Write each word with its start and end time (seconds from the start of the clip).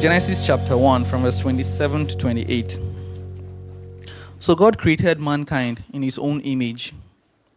Genesis 0.00 0.46
chapter 0.46 0.76
1, 0.76 1.06
from 1.06 1.22
verse 1.22 1.40
27 1.40 2.06
to 2.08 2.16
28. 2.18 2.78
So 4.40 4.54
God 4.54 4.78
created 4.78 5.18
mankind 5.18 5.82
in 5.94 6.02
his 6.02 6.18
own 6.18 6.42
image. 6.42 6.92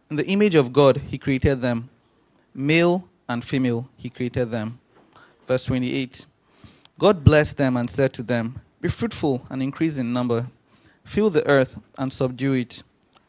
In 0.08 0.16
the 0.16 0.26
image 0.26 0.54
of 0.54 0.72
God, 0.72 0.96
he 0.96 1.18
created 1.18 1.60
them. 1.60 1.90
Male 2.54 3.06
and 3.28 3.44
female, 3.44 3.86
he 3.98 4.08
created 4.08 4.50
them. 4.50 4.80
Verse 5.46 5.66
28. 5.66 6.24
God 6.98 7.22
blessed 7.24 7.58
them 7.58 7.76
and 7.76 7.90
said 7.90 8.14
to 8.14 8.22
them, 8.22 8.58
Be 8.80 8.88
fruitful 8.88 9.46
and 9.50 9.62
increase 9.62 9.98
in 9.98 10.14
number. 10.14 10.46
Fill 11.04 11.28
the 11.28 11.46
earth 11.46 11.78
and 11.98 12.10
subdue 12.10 12.54
it. 12.54 12.82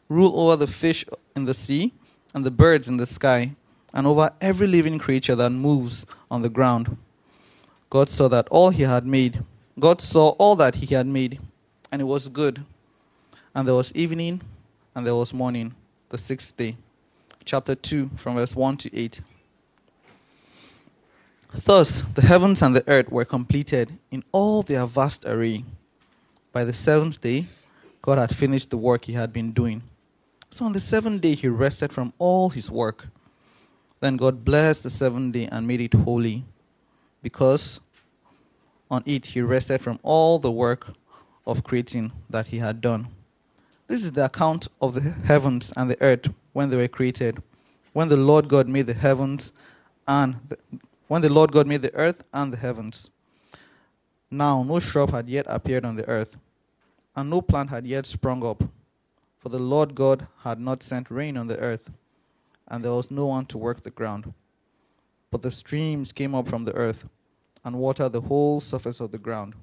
Rule 0.08 0.40
over 0.40 0.56
the 0.56 0.66
fish 0.66 1.04
in 1.36 1.44
the 1.44 1.54
sea 1.54 1.92
and 2.34 2.46
the 2.46 2.50
birds 2.50 2.88
in 2.88 2.96
the 2.96 3.06
sky, 3.06 3.52
and 3.92 4.06
over 4.06 4.30
every 4.40 4.66
living 4.66 4.98
creature 4.98 5.36
that 5.36 5.50
moves 5.50 6.06
on 6.30 6.40
the 6.40 6.48
ground. 6.48 6.96
God 7.92 8.08
saw 8.08 8.26
that 8.28 8.48
all 8.48 8.70
he 8.70 8.84
had 8.84 9.04
made. 9.04 9.44
God 9.78 10.00
saw 10.00 10.30
all 10.30 10.56
that 10.56 10.74
he 10.74 10.86
had 10.94 11.06
made, 11.06 11.38
and 11.90 12.00
it 12.00 12.06
was 12.06 12.26
good. 12.26 12.64
And 13.54 13.68
there 13.68 13.74
was 13.74 13.92
evening, 13.94 14.40
and 14.94 15.06
there 15.06 15.14
was 15.14 15.34
morning, 15.34 15.74
the 16.08 16.16
sixth 16.16 16.56
day. 16.56 16.78
Chapter 17.44 17.74
2, 17.74 18.12
from 18.16 18.36
verse 18.36 18.56
1 18.56 18.78
to 18.78 18.98
8. 18.98 19.20
Thus 21.66 22.02
the 22.14 22.22
heavens 22.22 22.62
and 22.62 22.74
the 22.74 22.82
earth 22.88 23.12
were 23.12 23.26
completed 23.26 23.92
in 24.10 24.24
all 24.32 24.62
their 24.62 24.86
vast 24.86 25.26
array. 25.26 25.62
By 26.50 26.64
the 26.64 26.72
seventh 26.72 27.20
day, 27.20 27.46
God 28.00 28.16
had 28.16 28.34
finished 28.34 28.70
the 28.70 28.78
work 28.78 29.04
he 29.04 29.12
had 29.12 29.34
been 29.34 29.52
doing. 29.52 29.82
So 30.50 30.64
on 30.64 30.72
the 30.72 30.80
seventh 30.80 31.20
day, 31.20 31.34
he 31.34 31.48
rested 31.48 31.92
from 31.92 32.14
all 32.18 32.48
his 32.48 32.70
work. 32.70 33.06
Then 34.00 34.16
God 34.16 34.46
blessed 34.46 34.82
the 34.82 34.88
seventh 34.88 35.34
day 35.34 35.46
and 35.52 35.66
made 35.66 35.82
it 35.82 35.92
holy, 35.92 36.46
because 37.22 37.80
on 38.92 39.02
it 39.06 39.24
he 39.24 39.40
rested 39.40 39.80
from 39.80 39.98
all 40.02 40.38
the 40.38 40.52
work 40.52 40.86
of 41.46 41.64
creating 41.64 42.12
that 42.28 42.46
he 42.46 42.58
had 42.58 42.82
done. 42.82 43.08
This 43.88 44.04
is 44.04 44.12
the 44.12 44.26
account 44.26 44.68
of 44.82 44.92
the 44.92 45.00
heavens 45.00 45.72
and 45.76 45.90
the 45.90 46.00
earth 46.02 46.28
when 46.52 46.68
they 46.68 46.76
were 46.76 46.88
created, 46.88 47.42
when 47.94 48.10
the 48.10 48.18
Lord 48.18 48.48
God 48.48 48.68
made 48.68 48.86
the 48.86 48.94
heavens 48.94 49.52
and 50.06 50.36
the, 50.46 50.58
when 51.08 51.22
the 51.22 51.30
Lord 51.30 51.52
God 51.52 51.66
made 51.66 51.80
the 51.80 51.94
earth 51.94 52.22
and 52.34 52.52
the 52.52 52.58
heavens. 52.58 53.08
Now 54.30 54.62
no 54.62 54.78
shrub 54.78 55.10
had 55.10 55.26
yet 55.26 55.46
appeared 55.48 55.86
on 55.86 55.96
the 55.96 56.06
earth, 56.06 56.36
and 57.16 57.30
no 57.30 57.40
plant 57.40 57.70
had 57.70 57.86
yet 57.86 58.06
sprung 58.06 58.44
up, 58.44 58.62
for 59.38 59.48
the 59.48 59.58
Lord 59.58 59.94
God 59.94 60.26
had 60.42 60.60
not 60.60 60.82
sent 60.82 61.10
rain 61.10 61.38
on 61.38 61.46
the 61.46 61.58
earth, 61.58 61.90
and 62.68 62.84
there 62.84 62.92
was 62.92 63.10
no 63.10 63.26
one 63.26 63.46
to 63.46 63.58
work 63.58 63.82
the 63.82 63.90
ground. 63.90 64.34
But 65.30 65.40
the 65.40 65.50
streams 65.50 66.12
came 66.12 66.34
up 66.34 66.46
from 66.46 66.64
the 66.64 66.74
earth 66.74 67.06
and 67.64 67.78
watered 67.78 68.12
the 68.12 68.20
whole 68.20 68.60
surface 68.60 69.00
of 69.00 69.12
the 69.12 69.18
ground. 69.18 69.54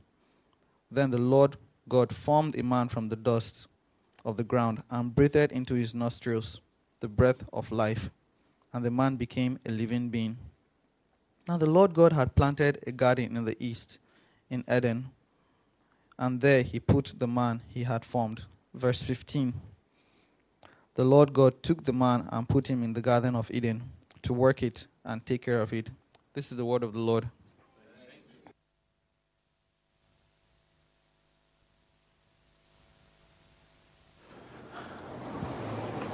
Then 0.91 1.11
the 1.11 1.17
Lord 1.17 1.57
God 1.87 2.15
formed 2.15 2.57
a 2.57 2.63
man 2.63 2.89
from 2.89 3.09
the 3.09 3.15
dust 3.15 3.67
of 4.25 4.37
the 4.37 4.43
ground 4.43 4.83
and 4.89 5.13
breathed 5.13 5.51
into 5.51 5.75
his 5.75 5.95
nostrils 5.95 6.61
the 6.99 7.07
breath 7.07 7.43
of 7.53 7.71
life, 7.71 8.09
and 8.73 8.83
the 8.83 8.91
man 8.91 9.15
became 9.15 9.59
a 9.65 9.71
living 9.71 10.09
being. 10.09 10.37
Now 11.47 11.57
the 11.57 11.65
Lord 11.65 11.93
God 11.93 12.13
had 12.13 12.35
planted 12.35 12.83
a 12.85 12.91
garden 12.91 13.35
in 13.35 13.45
the 13.45 13.57
east, 13.63 13.99
in 14.49 14.63
Eden, 14.71 15.09
and 16.17 16.41
there 16.41 16.63
he 16.63 16.79
put 16.79 17.13
the 17.17 17.27
man 17.27 17.61
he 17.67 17.83
had 17.83 18.05
formed. 18.05 18.45
Verse 18.73 19.01
15 19.01 19.53
The 20.95 21.05
Lord 21.05 21.33
God 21.33 21.63
took 21.63 21.83
the 21.83 21.93
man 21.93 22.27
and 22.31 22.47
put 22.47 22.67
him 22.67 22.83
in 22.83 22.93
the 22.93 23.01
garden 23.01 23.35
of 23.35 23.49
Eden 23.51 23.81
to 24.23 24.33
work 24.33 24.61
it 24.61 24.85
and 25.05 25.25
take 25.25 25.41
care 25.41 25.61
of 25.61 25.73
it. 25.73 25.89
This 26.33 26.51
is 26.51 26.57
the 26.57 26.65
word 26.65 26.83
of 26.83 26.93
the 26.93 26.99
Lord. 26.99 27.29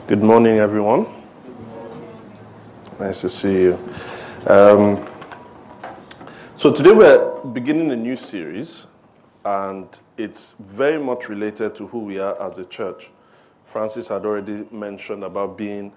Good 0.07 0.21
morning, 0.21 0.59
everyone. 0.59 1.07
Nice 2.99 3.21
to 3.21 3.29
see 3.29 3.63
you. 3.63 3.79
Um, 4.45 5.03
so, 6.55 6.71
today 6.71 6.91
we're 6.91 7.43
beginning 7.53 7.89
a 7.89 7.95
new 7.95 8.15
series, 8.15 8.85
and 9.45 9.87
it's 10.19 10.53
very 10.59 10.99
much 10.99 11.27
related 11.27 11.73
to 11.77 11.87
who 11.87 12.01
we 12.01 12.19
are 12.19 12.39
as 12.39 12.59
a 12.59 12.65
church. 12.65 13.09
Francis 13.65 14.07
had 14.07 14.27
already 14.27 14.67
mentioned 14.69 15.23
about 15.23 15.57
being 15.57 15.91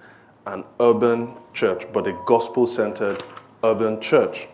an 0.46 0.64
urban 0.80 1.34
church, 1.52 1.84
but 1.92 2.06
a 2.06 2.18
gospel 2.24 2.66
centered 2.66 3.22
urban 3.62 4.00
church. 4.00 4.48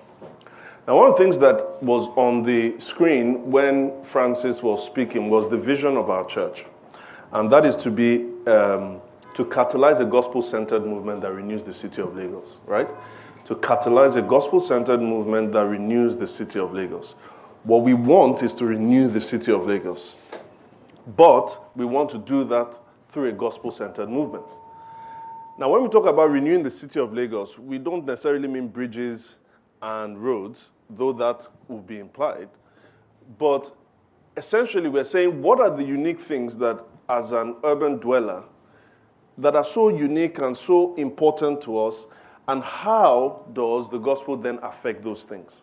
Now, 0.88 0.96
one 0.96 1.12
of 1.12 1.16
the 1.16 1.22
things 1.22 1.38
that 1.38 1.80
was 1.80 2.08
on 2.16 2.42
the 2.42 2.74
screen 2.80 3.52
when 3.52 4.02
Francis 4.02 4.64
was 4.64 4.84
speaking 4.84 5.30
was 5.30 5.48
the 5.48 5.58
vision 5.58 5.96
of 5.96 6.10
our 6.10 6.24
church, 6.24 6.66
and 7.30 7.48
that 7.52 7.64
is 7.64 7.76
to 7.76 7.92
be. 7.92 8.26
Um, 8.48 9.00
to 9.34 9.44
catalyze 9.44 10.00
a 10.00 10.04
gospel 10.04 10.42
centered 10.42 10.86
movement 10.86 11.20
that 11.22 11.32
renews 11.32 11.64
the 11.64 11.74
city 11.74 12.00
of 12.00 12.16
Lagos, 12.16 12.60
right? 12.66 12.88
To 13.46 13.54
catalyze 13.56 14.16
a 14.16 14.22
gospel 14.22 14.60
centered 14.60 15.02
movement 15.02 15.52
that 15.52 15.66
renews 15.66 16.16
the 16.16 16.26
city 16.26 16.58
of 16.58 16.72
Lagos. 16.72 17.14
What 17.64 17.82
we 17.82 17.94
want 17.94 18.42
is 18.42 18.54
to 18.54 18.64
renew 18.64 19.08
the 19.08 19.20
city 19.20 19.52
of 19.52 19.66
Lagos. 19.66 20.16
But 21.16 21.60
we 21.76 21.84
want 21.84 22.10
to 22.10 22.18
do 22.18 22.44
that 22.44 22.78
through 23.08 23.28
a 23.28 23.32
gospel 23.32 23.70
centered 23.70 24.08
movement. 24.08 24.46
Now, 25.58 25.70
when 25.70 25.82
we 25.82 25.88
talk 25.88 26.06
about 26.06 26.30
renewing 26.30 26.62
the 26.62 26.70
city 26.70 26.98
of 26.98 27.12
Lagos, 27.12 27.58
we 27.58 27.78
don't 27.78 28.04
necessarily 28.04 28.48
mean 28.48 28.68
bridges 28.68 29.36
and 29.82 30.18
roads, 30.18 30.72
though 30.90 31.12
that 31.12 31.46
would 31.68 31.86
be 31.86 31.98
implied. 31.98 32.48
But 33.38 33.72
essentially, 34.36 34.88
we're 34.88 35.04
saying 35.04 35.42
what 35.42 35.60
are 35.60 35.70
the 35.70 35.84
unique 35.84 36.20
things 36.20 36.56
that, 36.58 36.84
as 37.08 37.32
an 37.32 37.56
urban 37.64 37.98
dweller, 37.98 38.44
that 39.38 39.56
are 39.56 39.64
so 39.64 39.88
unique 39.88 40.38
and 40.38 40.56
so 40.56 40.94
important 40.96 41.60
to 41.62 41.78
us, 41.78 42.06
and 42.48 42.62
how 42.62 43.44
does 43.52 43.90
the 43.90 43.98
gospel 43.98 44.36
then 44.36 44.58
affect 44.62 45.02
those 45.02 45.24
things? 45.24 45.62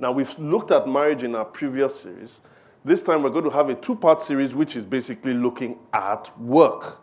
Now, 0.00 0.12
we've 0.12 0.38
looked 0.38 0.70
at 0.70 0.88
marriage 0.88 1.22
in 1.22 1.34
our 1.34 1.44
previous 1.44 2.00
series. 2.00 2.40
This 2.84 3.02
time, 3.02 3.22
we're 3.22 3.30
going 3.30 3.44
to 3.44 3.50
have 3.50 3.68
a 3.68 3.74
two 3.74 3.94
part 3.94 4.22
series, 4.22 4.54
which 4.54 4.76
is 4.76 4.84
basically 4.84 5.34
looking 5.34 5.78
at 5.92 6.30
work. 6.38 7.00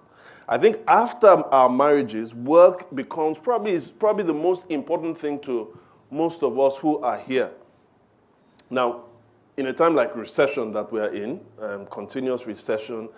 I 0.47 0.57
think 0.57 0.79
after 0.87 1.27
our 1.27 1.69
marriages, 1.69 2.33
work 2.33 2.93
becomes 2.95 3.37
probably, 3.37 3.73
is 3.73 3.89
probably 3.89 4.23
the 4.23 4.33
most 4.33 4.65
important 4.69 5.17
thing 5.17 5.39
to 5.41 5.77
most 6.11 6.43
of 6.43 6.59
us 6.59 6.77
who 6.77 6.99
are 6.99 7.17
here. 7.17 7.51
Now, 8.69 9.05
in 9.57 9.67
a 9.67 9.73
time 9.73 9.95
like 9.95 10.15
recession 10.15 10.71
that 10.71 10.91
we 10.91 10.99
are 10.99 11.13
in, 11.13 11.39
um, 11.59 11.85
continuous 11.87 12.45
recession, 12.45 13.09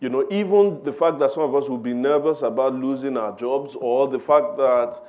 you 0.00 0.08
know, 0.08 0.26
even 0.30 0.82
the 0.82 0.92
fact 0.92 1.18
that 1.20 1.30
some 1.30 1.42
of 1.42 1.54
us 1.54 1.68
will 1.68 1.78
be 1.78 1.94
nervous 1.94 2.42
about 2.42 2.74
losing 2.74 3.16
our 3.16 3.34
jobs, 3.36 3.76
or 3.76 4.08
the 4.08 4.18
fact 4.18 4.56
that 4.56 5.00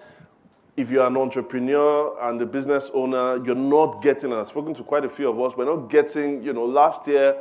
if 0.78 0.92
you're 0.92 1.08
an 1.08 1.18
entrepreneur 1.18 2.18
and 2.30 2.42
a 2.42 2.46
business 2.46 2.92
owner, 2.94 3.44
you're 3.46 3.56
not 3.56 4.02
getting, 4.02 4.32
and 4.32 4.42
I've 4.42 4.48
spoken 4.48 4.74
to 4.76 4.84
quite 4.84 5.06
a 5.06 5.10
few 5.10 5.30
of 5.30 5.40
us, 5.40 5.56
we're 5.58 5.66
not 5.66 5.90
getting, 5.90 6.44
you 6.44 6.54
know, 6.54 6.66
last 6.66 7.08
year 7.08 7.36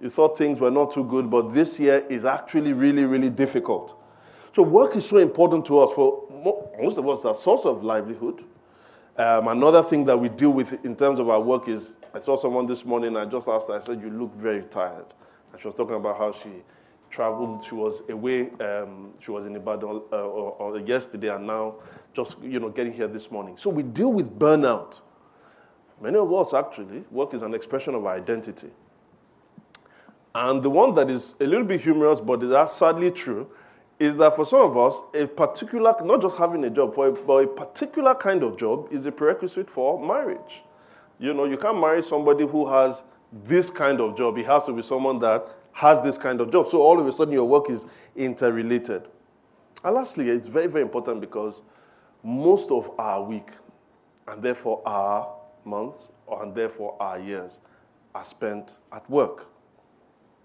you 0.00 0.10
thought 0.10 0.36
things 0.36 0.60
were 0.60 0.70
not 0.70 0.92
too 0.92 1.04
good, 1.04 1.30
but 1.30 1.52
this 1.54 1.80
year 1.80 2.04
is 2.08 2.24
actually 2.24 2.72
really, 2.72 3.04
really 3.04 3.30
difficult. 3.30 3.98
So 4.52 4.62
work 4.62 4.94
is 4.94 5.04
so 5.06 5.16
important 5.18 5.64
to 5.66 5.78
us. 5.78 5.94
For 5.94 6.22
most 6.80 6.98
of 6.98 7.08
us, 7.08 7.24
a 7.24 7.34
source 7.34 7.64
of 7.64 7.82
livelihood. 7.82 8.44
Um, 9.16 9.48
another 9.48 9.82
thing 9.82 10.04
that 10.04 10.16
we 10.16 10.28
deal 10.28 10.52
with 10.52 10.84
in 10.84 10.94
terms 10.94 11.18
of 11.18 11.28
our 11.28 11.40
work 11.40 11.68
is, 11.68 11.96
I 12.14 12.20
saw 12.20 12.36
someone 12.36 12.66
this 12.66 12.84
morning, 12.84 13.16
I 13.16 13.24
just 13.24 13.48
asked 13.48 13.68
her, 13.68 13.74
I 13.74 13.80
said, 13.80 14.00
you 14.00 14.10
look 14.10 14.34
very 14.34 14.62
tired. 14.62 15.06
And 15.52 15.60
she 15.60 15.66
was 15.66 15.74
talking 15.74 15.96
about 15.96 16.18
how 16.18 16.32
she 16.32 16.50
traveled. 17.16 17.64
She 17.64 17.74
was 17.74 18.02
away. 18.10 18.50
Um, 18.60 19.14
she 19.18 19.30
was 19.30 19.46
in 19.46 19.56
Ibadan 19.56 20.02
uh, 20.12 20.16
or, 20.16 20.52
or 20.60 20.78
yesterday, 20.80 21.34
and 21.34 21.46
now 21.46 21.76
just 22.12 22.36
you 22.42 22.60
know 22.60 22.68
getting 22.68 22.92
here 22.92 23.08
this 23.08 23.30
morning. 23.30 23.56
So 23.56 23.70
we 23.70 23.82
deal 23.82 24.12
with 24.12 24.38
burnout. 24.38 25.00
Many 26.00 26.18
of 26.18 26.30
us 26.32 26.52
actually, 26.52 27.04
work 27.10 27.32
is 27.32 27.40
an 27.40 27.54
expression 27.54 27.94
of 27.94 28.06
identity. 28.06 28.68
And 30.34 30.62
the 30.62 30.68
one 30.68 30.94
that 30.96 31.08
is 31.08 31.34
a 31.40 31.46
little 31.46 31.64
bit 31.64 31.80
humorous, 31.80 32.20
but 32.20 32.46
that's 32.50 32.76
sadly 32.76 33.10
true, 33.10 33.48
is 33.98 34.14
that 34.16 34.36
for 34.36 34.44
some 34.44 34.60
of 34.60 34.76
us, 34.76 35.00
a 35.14 35.26
particular, 35.26 35.94
not 36.04 36.20
just 36.20 36.36
having 36.36 36.62
a 36.64 36.68
job, 36.68 36.94
for 36.94 37.06
a, 37.08 37.12
but 37.12 37.36
a 37.36 37.46
particular 37.46 38.14
kind 38.14 38.42
of 38.42 38.58
job 38.58 38.88
is 38.92 39.06
a 39.06 39.12
prerequisite 39.12 39.70
for 39.70 39.98
marriage. 40.06 40.62
You 41.18 41.32
know, 41.32 41.46
you 41.46 41.56
can't 41.56 41.80
marry 41.80 42.02
somebody 42.02 42.46
who 42.46 42.66
has 42.66 43.02
this 43.46 43.70
kind 43.70 44.02
of 44.02 44.18
job. 44.18 44.36
It 44.36 44.44
has 44.44 44.66
to 44.66 44.74
be 44.74 44.82
someone 44.82 45.18
that 45.20 45.48
has 45.76 46.00
this 46.00 46.16
kind 46.16 46.40
of 46.40 46.50
job. 46.50 46.66
So 46.66 46.80
all 46.80 46.98
of 46.98 47.06
a 47.06 47.12
sudden, 47.12 47.34
your 47.34 47.46
work 47.46 47.68
is 47.68 47.84
interrelated. 48.16 49.08
And 49.84 49.94
lastly, 49.94 50.30
it's 50.30 50.46
very, 50.48 50.68
very 50.68 50.80
important 50.80 51.20
because 51.20 51.60
most 52.22 52.70
of 52.70 52.90
our 52.98 53.22
week, 53.22 53.50
and 54.26 54.42
therefore 54.42 54.80
our 54.86 55.36
months, 55.66 56.12
and 56.40 56.54
therefore 56.54 56.96
our 56.98 57.18
years, 57.18 57.60
are 58.14 58.24
spent 58.24 58.78
at 58.90 59.08
work. 59.10 59.48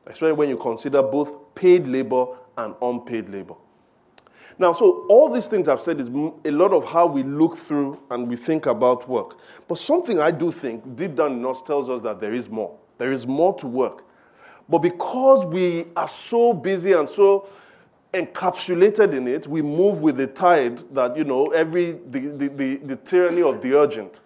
Especially 0.06 0.34
when 0.34 0.50
you 0.50 0.58
consider 0.58 1.02
both 1.02 1.56
paid 1.56 1.88
labor 1.88 2.26
and 2.58 2.76
unpaid 2.82 3.30
labor. 3.30 3.56
Now, 4.60 4.74
so 4.74 5.06
all 5.08 5.32
these 5.32 5.48
things 5.48 5.70
I've 5.70 5.80
said 5.80 6.02
is 6.02 6.10
a 6.10 6.52
lot 6.52 6.74
of 6.74 6.84
how 6.84 7.08
we 7.08 7.24
look 7.24 7.58
through 7.58 7.98
and 8.10 8.28
we 8.28 8.36
think 8.36 8.66
about 8.66 9.08
work. 9.08 9.38
But 9.70 9.78
something 9.78 10.20
I 10.20 10.32
do 10.32 10.52
think 10.52 10.98
deep 10.98 11.16
down 11.16 11.32
in 11.32 11.46
us 11.46 11.62
tells 11.62 11.88
us 11.88 12.02
that 12.02 12.20
there 12.20 12.34
is 12.34 12.50
more. 12.50 12.78
There 12.98 13.14
is 13.14 13.26
more 13.26 13.56
to 13.60 13.68
work. 13.68 14.04
But 14.72 14.80
because 14.80 15.46
we 15.46 15.86
are 15.98 16.08
so 16.08 16.54
busy 16.54 16.94
and 16.94 17.08
so 17.08 17.50
encapsulated 18.14 19.14
in 19.14 19.28
it, 19.28 19.46
we 19.46 19.62
move 19.62 20.02
with 20.02 20.16
the 20.16 20.28
tide 20.28 20.80
that, 20.96 21.18
you 21.18 21.26
know, 21.26 21.48
every, 21.48 22.00
the, 22.10 22.20
the, 22.20 22.48
the, 22.48 22.76
the 22.78 22.96
tyranny 22.96 23.42
of 23.42 23.62
the 23.62 23.74
urgent. 23.78 24.22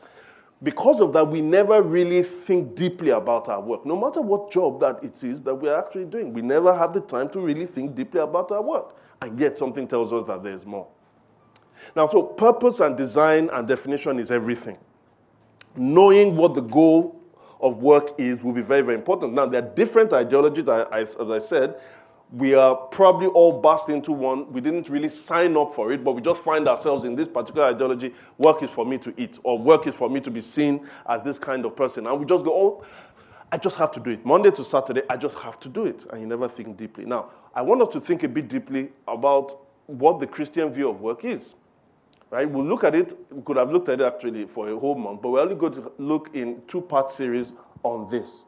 Because 0.61 1.01
of 1.01 1.13
that, 1.13 1.27
we 1.27 1.41
never 1.41 1.81
really 1.81 2.21
think 2.21 2.75
deeply 2.75 3.09
about 3.09 3.49
our 3.49 3.59
work. 3.59 3.87
No 3.87 3.99
matter 3.99 4.21
what 4.21 4.51
job 4.51 4.79
that 4.81 5.03
it 5.03 5.23
is 5.23 5.41
that 5.41 5.55
we're 5.55 5.75
actually 5.75 6.05
doing, 6.05 6.31
we 6.31 6.43
never 6.43 6.75
have 6.75 6.93
the 6.93 7.01
time 7.01 7.27
to 7.29 7.39
really 7.39 7.65
think 7.65 7.95
deeply 7.95 8.21
about 8.21 8.51
our 8.51 8.61
work. 8.61 8.95
And 9.23 9.39
yet, 9.39 9.57
something 9.57 9.87
tells 9.87 10.13
us 10.13 10.25
that 10.27 10.43
there's 10.43 10.65
more. 10.65 10.87
Now, 11.95 12.05
so 12.05 12.21
purpose 12.21 12.81
and 12.81 12.95
design 12.95 13.49
and 13.51 13.67
definition 13.67 14.19
is 14.19 14.29
everything. 14.29 14.77
Knowing 15.75 16.35
what 16.35 16.53
the 16.53 16.61
goal 16.61 17.14
of 17.61 17.77
work 17.77 18.13
is 18.17 18.43
will 18.43 18.53
be 18.53 18.61
very, 18.61 18.81
very 18.81 18.95
important. 18.95 19.33
Now, 19.33 19.45
there 19.45 19.63
are 19.63 19.69
different 19.75 20.13
ideologies, 20.13 20.67
as 20.67 21.15
I 21.17 21.39
said, 21.39 21.75
we 22.31 22.55
are 22.55 22.75
probably 22.75 23.27
all 23.27 23.61
burst 23.61 23.89
into 23.89 24.11
one. 24.11 24.51
We 24.51 24.59
didn't 24.59 24.89
really 24.89 25.09
sign 25.09 25.55
up 25.55 25.73
for 25.73 25.91
it, 25.93 26.03
but 26.03 26.13
we 26.13 26.21
just 26.21 26.43
find 26.43 26.67
ourselves 26.67 27.03
in 27.03 27.15
this 27.15 27.27
particular 27.27 27.67
ideology. 27.67 28.13
Work 28.39 28.63
is 28.63 28.69
for 28.69 28.85
me 28.85 28.97
to 28.99 29.13
eat, 29.17 29.39
or 29.43 29.57
work 29.59 29.87
is 29.87 29.95
for 29.95 30.09
me 30.09 30.19
to 30.21 30.31
be 30.31 30.41
seen 30.41 30.87
as 31.07 31.21
this 31.23 31.37
kind 31.37 31.65
of 31.65 31.75
person. 31.75 32.07
And 32.07 32.19
we 32.19 32.25
just 32.25 32.43
go, 32.43 32.53
oh, 32.53 32.85
I 33.51 33.57
just 33.57 33.75
have 33.77 33.91
to 33.93 33.99
do 33.99 34.09
it. 34.09 34.25
Monday 34.25 34.51
to 34.51 34.63
Saturday, 34.63 35.03
I 35.09 35.17
just 35.17 35.37
have 35.37 35.59
to 35.61 35.69
do 35.69 35.85
it. 35.85 36.05
And 36.09 36.19
you 36.19 36.27
never 36.27 36.47
think 36.47 36.77
deeply. 36.77 37.05
Now, 37.05 37.29
I 37.53 37.61
want 37.61 37.81
us 37.83 37.89
to 37.93 38.01
think 38.01 38.23
a 38.23 38.27
bit 38.27 38.47
deeply 38.49 38.89
about 39.07 39.61
what 39.85 40.19
the 40.19 40.27
Christian 40.27 40.73
view 40.73 40.89
of 40.89 41.01
work 41.01 41.23
is. 41.23 41.53
Right? 42.31 42.49
We'll 42.49 42.65
look 42.65 42.83
at 42.83 42.95
it. 42.95 43.13
We 43.31 43.41
could 43.43 43.57
have 43.57 43.71
looked 43.71 43.87
at 43.87 44.01
it 44.01 44.03
actually 44.05 44.45
for 44.45 44.69
a 44.69 44.77
whole 44.77 44.95
month, 44.95 45.21
but 45.21 45.29
we're 45.29 45.41
only 45.41 45.55
going 45.55 45.73
to 45.73 45.91
look 45.97 46.35
in 46.35 46.61
two 46.67 46.81
part 46.81 47.09
series 47.09 47.53
on 47.83 48.09
this. 48.09 48.43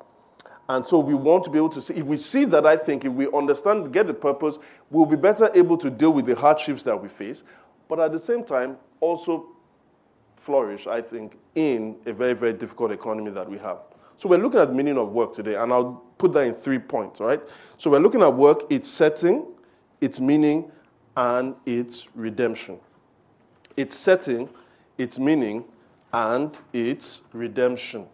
And 0.69 0.85
so 0.85 1.00
we 1.00 1.13
want 1.13 1.45
to 1.45 1.50
be 1.50 1.57
able 1.57 1.69
to 1.69 1.81
see, 1.81 1.94
if 1.94 2.06
we 2.06 2.18
see 2.18 2.44
that, 2.45 2.65
I 2.65 2.75
think, 2.75 3.06
if 3.06 3.13
we 3.13 3.27
understand, 3.31 3.94
get 3.94 4.07
the 4.07 4.13
purpose, 4.13 4.59
we'll 4.89 5.06
be 5.06 5.15
better 5.15 5.50
able 5.53 5.77
to 5.77 5.89
deal 5.89 6.12
with 6.12 6.25
the 6.25 6.35
hardships 6.35 6.83
that 6.83 7.01
we 7.01 7.07
face, 7.07 7.44
but 7.88 8.00
at 8.00 8.12
the 8.12 8.19
same 8.19 8.44
time, 8.44 8.77
also 9.00 9.47
flourish, 10.35 10.88
I 10.88 11.01
think, 11.01 11.38
in 11.56 11.95
a 12.06 12.12
very, 12.12 12.33
very 12.33 12.53
difficult 12.53 12.91
economy 12.91 13.31
that 13.31 13.50
we 13.50 13.57
have. 13.59 13.77
So 14.18 14.27
we're 14.27 14.39
looking 14.39 14.59
at 14.59 14.68
the 14.68 14.74
meaning 14.74 14.97
of 14.97 15.13
work 15.13 15.33
today, 15.33 15.56
and 15.56 15.71
I'll 15.71 16.03
put 16.18 16.33
that 16.33 16.45
in 16.45 16.53
three 16.53 16.79
points, 16.79 17.21
right? 17.21 17.39
So 17.77 17.89
we're 17.89 18.00
looking 18.00 18.21
at 18.21 18.33
work, 18.33 18.63
its 18.69 18.89
setting, 18.89 19.45
its 20.01 20.19
meaning, 20.19 20.69
and 21.15 21.56
its 21.65 22.09
redemption. 22.13 22.79
Its 23.77 23.95
setting, 23.95 24.50
its 24.97 25.18
meaning, 25.18 25.63
and 26.12 26.59
its 26.74 27.21
redemption. 27.31 28.06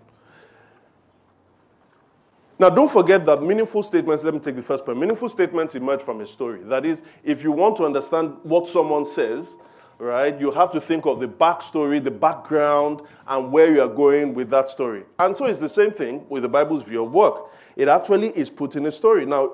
Now, 2.60 2.70
don't 2.70 2.92
forget 2.92 3.26
that 3.26 3.42
meaningful 3.42 3.82
statements, 3.84 4.24
let 4.24 4.34
me 4.34 4.40
take 4.40 4.56
the 4.56 4.64
first 4.64 4.86
point. 4.86 5.00
Meaningful 5.00 5.28
statements 5.28 5.76
emerge 5.76 6.02
from 6.02 6.22
a 6.22 6.28
story. 6.28 6.62
That 6.64 6.86
is, 6.86 7.02
if 7.24 7.44
you 7.44 7.52
want 7.52 7.76
to 7.78 7.86
understand 7.86 8.38
what 8.44 8.68
someone 8.68 9.06
says, 9.06 9.58
right, 9.98 10.40
you 10.40 10.52
have 10.52 10.72
to 10.72 10.80
think 10.80 11.06
of 11.06 11.20
the 11.20 11.28
backstory, 11.28 12.04
the 12.04 12.12
background, 12.12 13.02
and 13.28 13.52
where 13.52 13.74
you 13.74 13.82
are 13.82 13.90
going 13.90 14.34
with 14.34 14.50
that 14.52 14.70
story. 14.70 15.04
And 15.20 15.36
so 15.36 15.46
it's 15.46 15.60
the 15.60 15.70
same 15.70 15.92
thing 15.92 16.26
with 16.30 16.44
the 16.44 16.50
Bible's 16.50 16.84
view 16.84 17.04
of 17.04 17.12
work. 17.12 17.50
It 17.76 17.88
actually 17.88 18.30
is 18.30 18.50
put 18.50 18.76
in 18.76 18.86
a 18.86 18.92
story. 18.92 19.26
Now, 19.26 19.54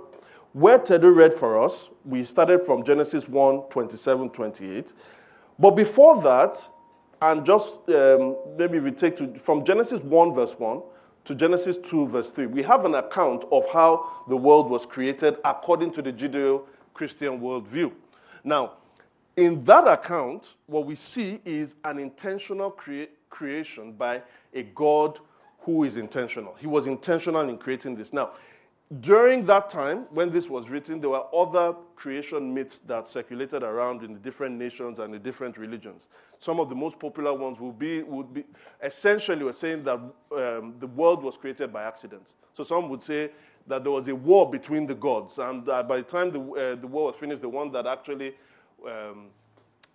where 0.54 0.80
Tedo 0.80 1.16
read 1.16 1.34
for 1.34 1.62
us, 1.62 1.90
we 2.06 2.24
started 2.24 2.66
from 2.66 2.84
Genesis 2.84 3.30
1 3.30 3.62
27, 3.70 4.30
28. 4.32 4.94
But 5.60 5.72
before 5.72 6.22
that, 6.22 6.58
and 7.22 7.46
just 7.46 7.80
um, 7.90 8.38
maybe 8.58 8.80
we 8.80 8.92
take 8.92 9.18
to, 9.18 9.38
from 9.38 9.66
Genesis 9.66 10.02
1, 10.02 10.34
verse 10.34 10.58
1, 10.58 10.82
to 11.26 11.36
Genesis 11.36 11.78
2, 11.78 12.08
verse 12.08 12.32
3, 12.32 12.46
we 12.46 12.64
have 12.64 12.86
an 12.86 12.96
account 12.96 13.44
of 13.52 13.70
how 13.70 14.24
the 14.30 14.38
world 14.38 14.70
was 14.70 14.86
created 14.86 15.36
according 15.44 15.92
to 15.94 16.02
the 16.02 16.14
Judeo 16.14 16.64
Christian 16.94 17.40
worldview. 17.42 17.92
Now, 18.44 18.74
in 19.36 19.64
that 19.66 19.88
account, 19.88 20.56
what 20.68 20.86
we 20.86 20.96
see 20.96 21.40
is 21.46 21.76
an 21.84 22.00
intentional 22.00 22.72
crea- 22.72 23.10
creation 23.30 23.94
by 23.94 24.22
a 24.54 24.64
God 24.64 25.20
who 25.60 25.84
is 25.84 25.98
intentional. 25.98 26.56
He 26.56 26.68
was 26.68 26.88
intentional 26.88 27.48
in 27.48 27.58
creating 27.58 27.96
this. 27.96 28.14
Now, 28.14 28.32
during 29.02 29.46
that 29.46 29.70
time, 29.70 30.08
when 30.10 30.32
this 30.32 30.50
was 30.50 30.70
written, 30.70 31.00
there 31.00 31.12
were 31.12 31.24
other 31.32 31.76
creation 31.96 32.52
myths 32.52 32.80
that 32.88 33.08
circulated 33.08 33.62
around 33.62 34.02
in 34.02 34.14
the 34.14 34.20
different 34.20 34.58
nations 34.58 34.98
and 34.98 35.14
the 35.14 35.20
different 35.20 35.60
religions. 35.60 36.08
Some 36.40 36.60
of 36.60 36.70
the 36.70 36.76
most 36.76 36.98
popular 36.98 37.32
ones 37.36 37.60
would 37.60 37.78
be, 37.78 38.02
would 38.02 38.34
be 38.34 38.46
essentially 38.82 39.44
were 39.44 39.54
saying 39.54 39.84
that 39.84 40.00
um, 40.36 40.74
the 40.80 40.88
world 40.88 41.22
was 41.22 41.38
created 41.38 41.72
by 41.72 41.84
accident. 41.84 42.34
So 42.54 42.64
some 42.64 42.90
would 42.90 43.04
say 43.04 43.30
that 43.68 43.84
there 43.84 43.92
was 43.92 44.08
a 44.08 44.16
war 44.16 44.50
between 44.50 44.88
the 44.88 44.96
gods, 44.96 45.38
and 45.38 45.70
uh, 45.70 45.84
by 45.84 45.98
the 45.98 46.04
time 46.04 46.32
the, 46.32 46.40
uh, 46.40 46.76
the 46.76 46.88
war 46.88 47.08
was 47.08 47.16
finished, 47.16 47.44
the 47.44 47.50
one 47.50 47.72
that 47.74 47.86
actually 47.86 48.34
um, 48.88 49.28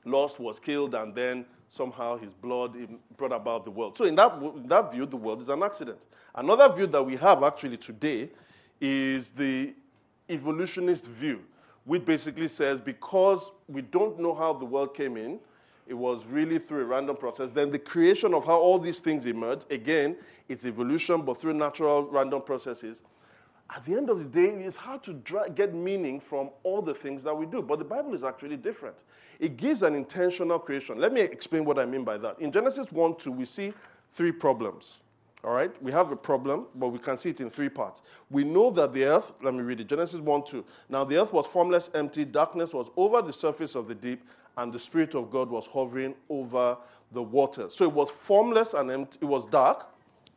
lost 0.05 0.39
was 0.39 0.61
killed, 0.61 0.95
and 0.95 1.13
then 1.17 1.45
somehow 1.69 2.17
his 2.17 2.33
blood 2.33 2.77
brought 3.17 3.33
about 3.33 3.65
the 3.65 3.71
world. 3.73 3.97
So 3.97 4.05
in 4.05 4.15
that, 4.15 4.41
in 4.41 4.69
that 4.69 4.93
view, 4.93 5.07
the 5.07 5.17
world 5.17 5.43
is 5.43 5.49
an 5.49 5.65
accident. 5.65 6.07
Another 6.37 6.73
view 6.73 6.87
that 6.87 7.03
we 7.03 7.17
have 7.17 7.43
actually 7.43 7.79
today 7.79 8.31
is 8.81 9.31
the 9.31 9.75
evolutionist 10.29 11.09
view, 11.09 11.41
which 11.85 12.05
basically 12.05 12.49
says 12.49 12.81
because 12.81 13.53
we 13.69 13.83
don't 13.83 14.19
know 14.19 14.35
how 14.35 14.53
the 14.53 14.65
world 14.65 14.95
came 14.95 15.17
in, 15.17 15.39
it 15.87 15.95
was 15.95 16.25
really 16.27 16.59
through 16.59 16.83
a 16.83 16.85
random 16.85 17.17
process. 17.17 17.51
Then 17.51 17.71
the 17.71 17.79
creation 17.79 18.33
of 18.33 18.45
how 18.47 18.59
all 18.59 18.79
these 18.79 19.01
things 19.01 19.27
emerge, 19.27 19.63
again, 19.71 20.17
it's 20.49 20.65
evolution, 20.65 21.23
but 21.23 21.37
through 21.37 21.55
natural 21.55 22.05
random 22.05 22.43
processes. 22.43 23.03
At 23.75 23.85
the 23.85 23.97
end 23.97 24.11
of 24.11 24.19
the 24.19 24.25
day, 24.25 24.55
it's 24.63 24.77
hard 24.77 25.03
to 25.05 25.15
get 25.55 25.75
meaning 25.75 26.21
from 26.21 26.51
all 26.63 26.81
the 26.83 26.95
things 26.95 27.23
that 27.25 27.35
we 27.35 27.47
do. 27.47 27.63
But 27.63 27.79
the 27.79 27.85
Bible 27.85 28.15
is 28.15 28.23
actually 28.25 28.57
different. 28.57 29.03
It 29.41 29.57
gives 29.57 29.83
an 29.83 29.95
intentional 29.95 30.59
creation. 30.59 30.99
Let 30.99 31.13
me 31.13 31.21
explain 31.21 31.65
what 31.65 31.79
I 31.79 31.85
mean 31.85 32.05
by 32.05 32.19
that. 32.19 32.39
In 32.41 32.53
Genesis 32.53 32.93
1 32.93 33.17
2, 33.17 33.33
we 33.33 33.45
see 33.45 33.73
three 34.11 34.33
problems. 34.33 34.99
All 35.45 35.53
right, 35.53 35.71
we 35.83 35.93
have 35.93 36.11
a 36.11 36.17
problem, 36.17 36.67
but 36.75 36.89
we 36.89 36.99
can 36.99 37.19
see 37.19 37.31
it 37.31 37.41
in 37.41 37.51
three 37.51 37.69
parts. 37.69 38.01
We 38.31 38.45
know 38.45 38.71
that 38.71 38.95
the 38.95 39.05
earth, 39.05 39.33
let 39.43 39.53
me 39.53 39.61
read 39.61 39.81
it 39.81 39.89
Genesis 39.89 40.21
1 40.21 40.45
2. 40.45 40.65
Now 40.89 41.05
the 41.05 41.21
earth 41.21 41.33
was 41.35 41.47
formless, 41.47 41.91
empty, 41.95 42.25
darkness 42.25 42.73
was 42.73 42.91
over 42.97 43.21
the 43.21 43.33
surface 43.33 43.75
of 43.75 43.87
the 43.87 43.95
deep, 43.95 44.23
and 44.57 44.73
the 44.73 44.79
Spirit 44.79 45.15
of 45.15 45.31
God 45.31 45.51
was 45.51 45.67
hovering 45.67 46.15
over 46.31 46.79
the 47.13 47.23
waters. 47.23 47.75
So 47.75 47.85
it 47.85 47.93
was 47.93 48.11
formless 48.11 48.73
and 48.73 48.91
empty. 48.91 49.19
It 49.21 49.27
was 49.27 49.45
dark, 49.47 49.87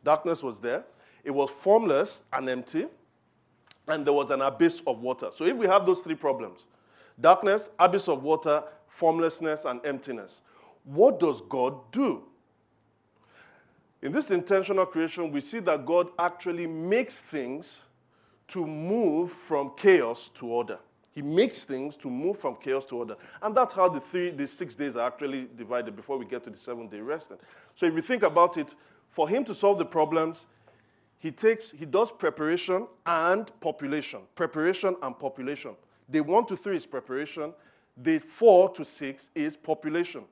darkness 0.04 0.42
was 0.42 0.60
there. 0.60 0.84
It 1.24 1.30
was 1.30 1.50
formless 1.50 2.22
and 2.34 2.48
empty, 2.48 2.86
and 3.86 4.06
there 4.06 4.12
was 4.12 4.30
an 4.30 4.42
abyss 4.42 4.82
of 4.86 5.00
water. 5.00 5.30
So 5.32 5.44
if 5.44 5.56
we 5.56 5.66
have 5.66 5.86
those 5.86 6.00
three 6.00 6.16
problems 6.16 6.66
darkness, 7.20 7.70
abyss 7.78 8.08
of 8.08 8.22
water, 8.22 8.62
formlessness, 8.88 9.64
and 9.64 9.84
emptiness 9.86 10.42
what 10.88 11.20
does 11.20 11.42
God 11.42 11.74
do? 11.92 12.22
In 14.00 14.12
this 14.12 14.30
intentional 14.30 14.86
creation, 14.86 15.32
we 15.32 15.40
see 15.40 15.58
that 15.60 15.84
God 15.84 16.10
actually 16.18 16.66
makes 16.66 17.20
things 17.20 17.82
to 18.48 18.64
move 18.66 19.32
from 19.32 19.72
chaos 19.76 20.30
to 20.34 20.46
order. 20.46 20.78
He 21.12 21.22
makes 21.22 21.64
things 21.64 21.96
to 21.96 22.08
move 22.08 22.38
from 22.38 22.56
chaos 22.56 22.84
to 22.86 22.96
order. 22.96 23.16
And 23.42 23.54
that's 23.54 23.72
how 23.72 23.88
the 23.88 23.98
three, 23.98 24.30
the 24.30 24.46
six 24.46 24.76
days 24.76 24.94
are 24.94 25.06
actually 25.06 25.48
divided 25.56 25.96
before 25.96 26.16
we 26.16 26.24
get 26.24 26.44
to 26.44 26.50
the 26.50 26.56
seven 26.56 26.86
day 26.86 27.00
resting. 27.00 27.38
So 27.74 27.86
if 27.86 27.94
you 27.94 28.02
think 28.02 28.22
about 28.22 28.56
it, 28.56 28.74
for 29.08 29.28
him 29.28 29.44
to 29.46 29.54
solve 29.54 29.78
the 29.78 29.84
problems, 29.84 30.46
he 31.18 31.32
takes, 31.32 31.72
he 31.72 31.84
does 31.84 32.12
preparation 32.12 32.86
and 33.04 33.50
population. 33.60 34.20
Preparation 34.36 34.94
and 35.02 35.18
population. 35.18 35.74
Day 36.08 36.20
one 36.20 36.46
to 36.46 36.56
three 36.56 36.76
is 36.76 36.86
preparation. 36.86 37.52
Day 38.00 38.18
four 38.20 38.70
to 38.74 38.84
six 38.84 39.30
is 39.34 39.56
population. 39.56 40.24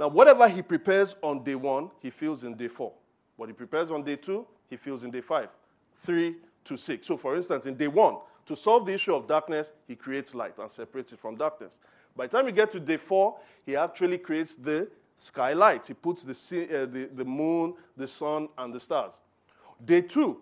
Now, 0.00 0.08
whatever 0.08 0.48
he 0.48 0.62
prepares 0.62 1.14
on 1.22 1.44
day 1.44 1.54
one, 1.54 1.90
he 2.00 2.08
feels 2.08 2.42
in 2.42 2.56
day 2.56 2.68
four. 2.68 2.94
What 3.36 3.50
he 3.50 3.52
prepares 3.52 3.90
on 3.90 4.02
day 4.02 4.16
two, 4.16 4.46
he 4.70 4.78
feels 4.78 5.04
in 5.04 5.10
day 5.10 5.20
five. 5.20 5.50
Three 5.94 6.36
to 6.64 6.78
six. 6.78 7.06
So, 7.06 7.18
for 7.18 7.36
instance, 7.36 7.66
in 7.66 7.74
day 7.76 7.88
one, 7.88 8.16
to 8.46 8.56
solve 8.56 8.86
the 8.86 8.94
issue 8.94 9.14
of 9.14 9.26
darkness, 9.26 9.72
he 9.86 9.94
creates 9.94 10.34
light 10.34 10.58
and 10.58 10.70
separates 10.70 11.12
it 11.12 11.18
from 11.18 11.36
darkness. 11.36 11.80
By 12.16 12.26
the 12.26 12.36
time 12.38 12.46
you 12.46 12.52
get 12.52 12.72
to 12.72 12.80
day 12.80 12.96
four, 12.96 13.36
he 13.66 13.76
actually 13.76 14.16
creates 14.16 14.54
the 14.54 14.88
skylight. 15.18 15.86
He 15.86 15.92
puts 15.92 16.24
the, 16.24 16.34
sea, 16.34 16.64
uh, 16.64 16.86
the, 16.86 17.10
the 17.14 17.24
moon, 17.24 17.74
the 17.98 18.08
sun, 18.08 18.48
and 18.56 18.72
the 18.72 18.80
stars. 18.80 19.20
Day 19.84 20.00
two, 20.00 20.40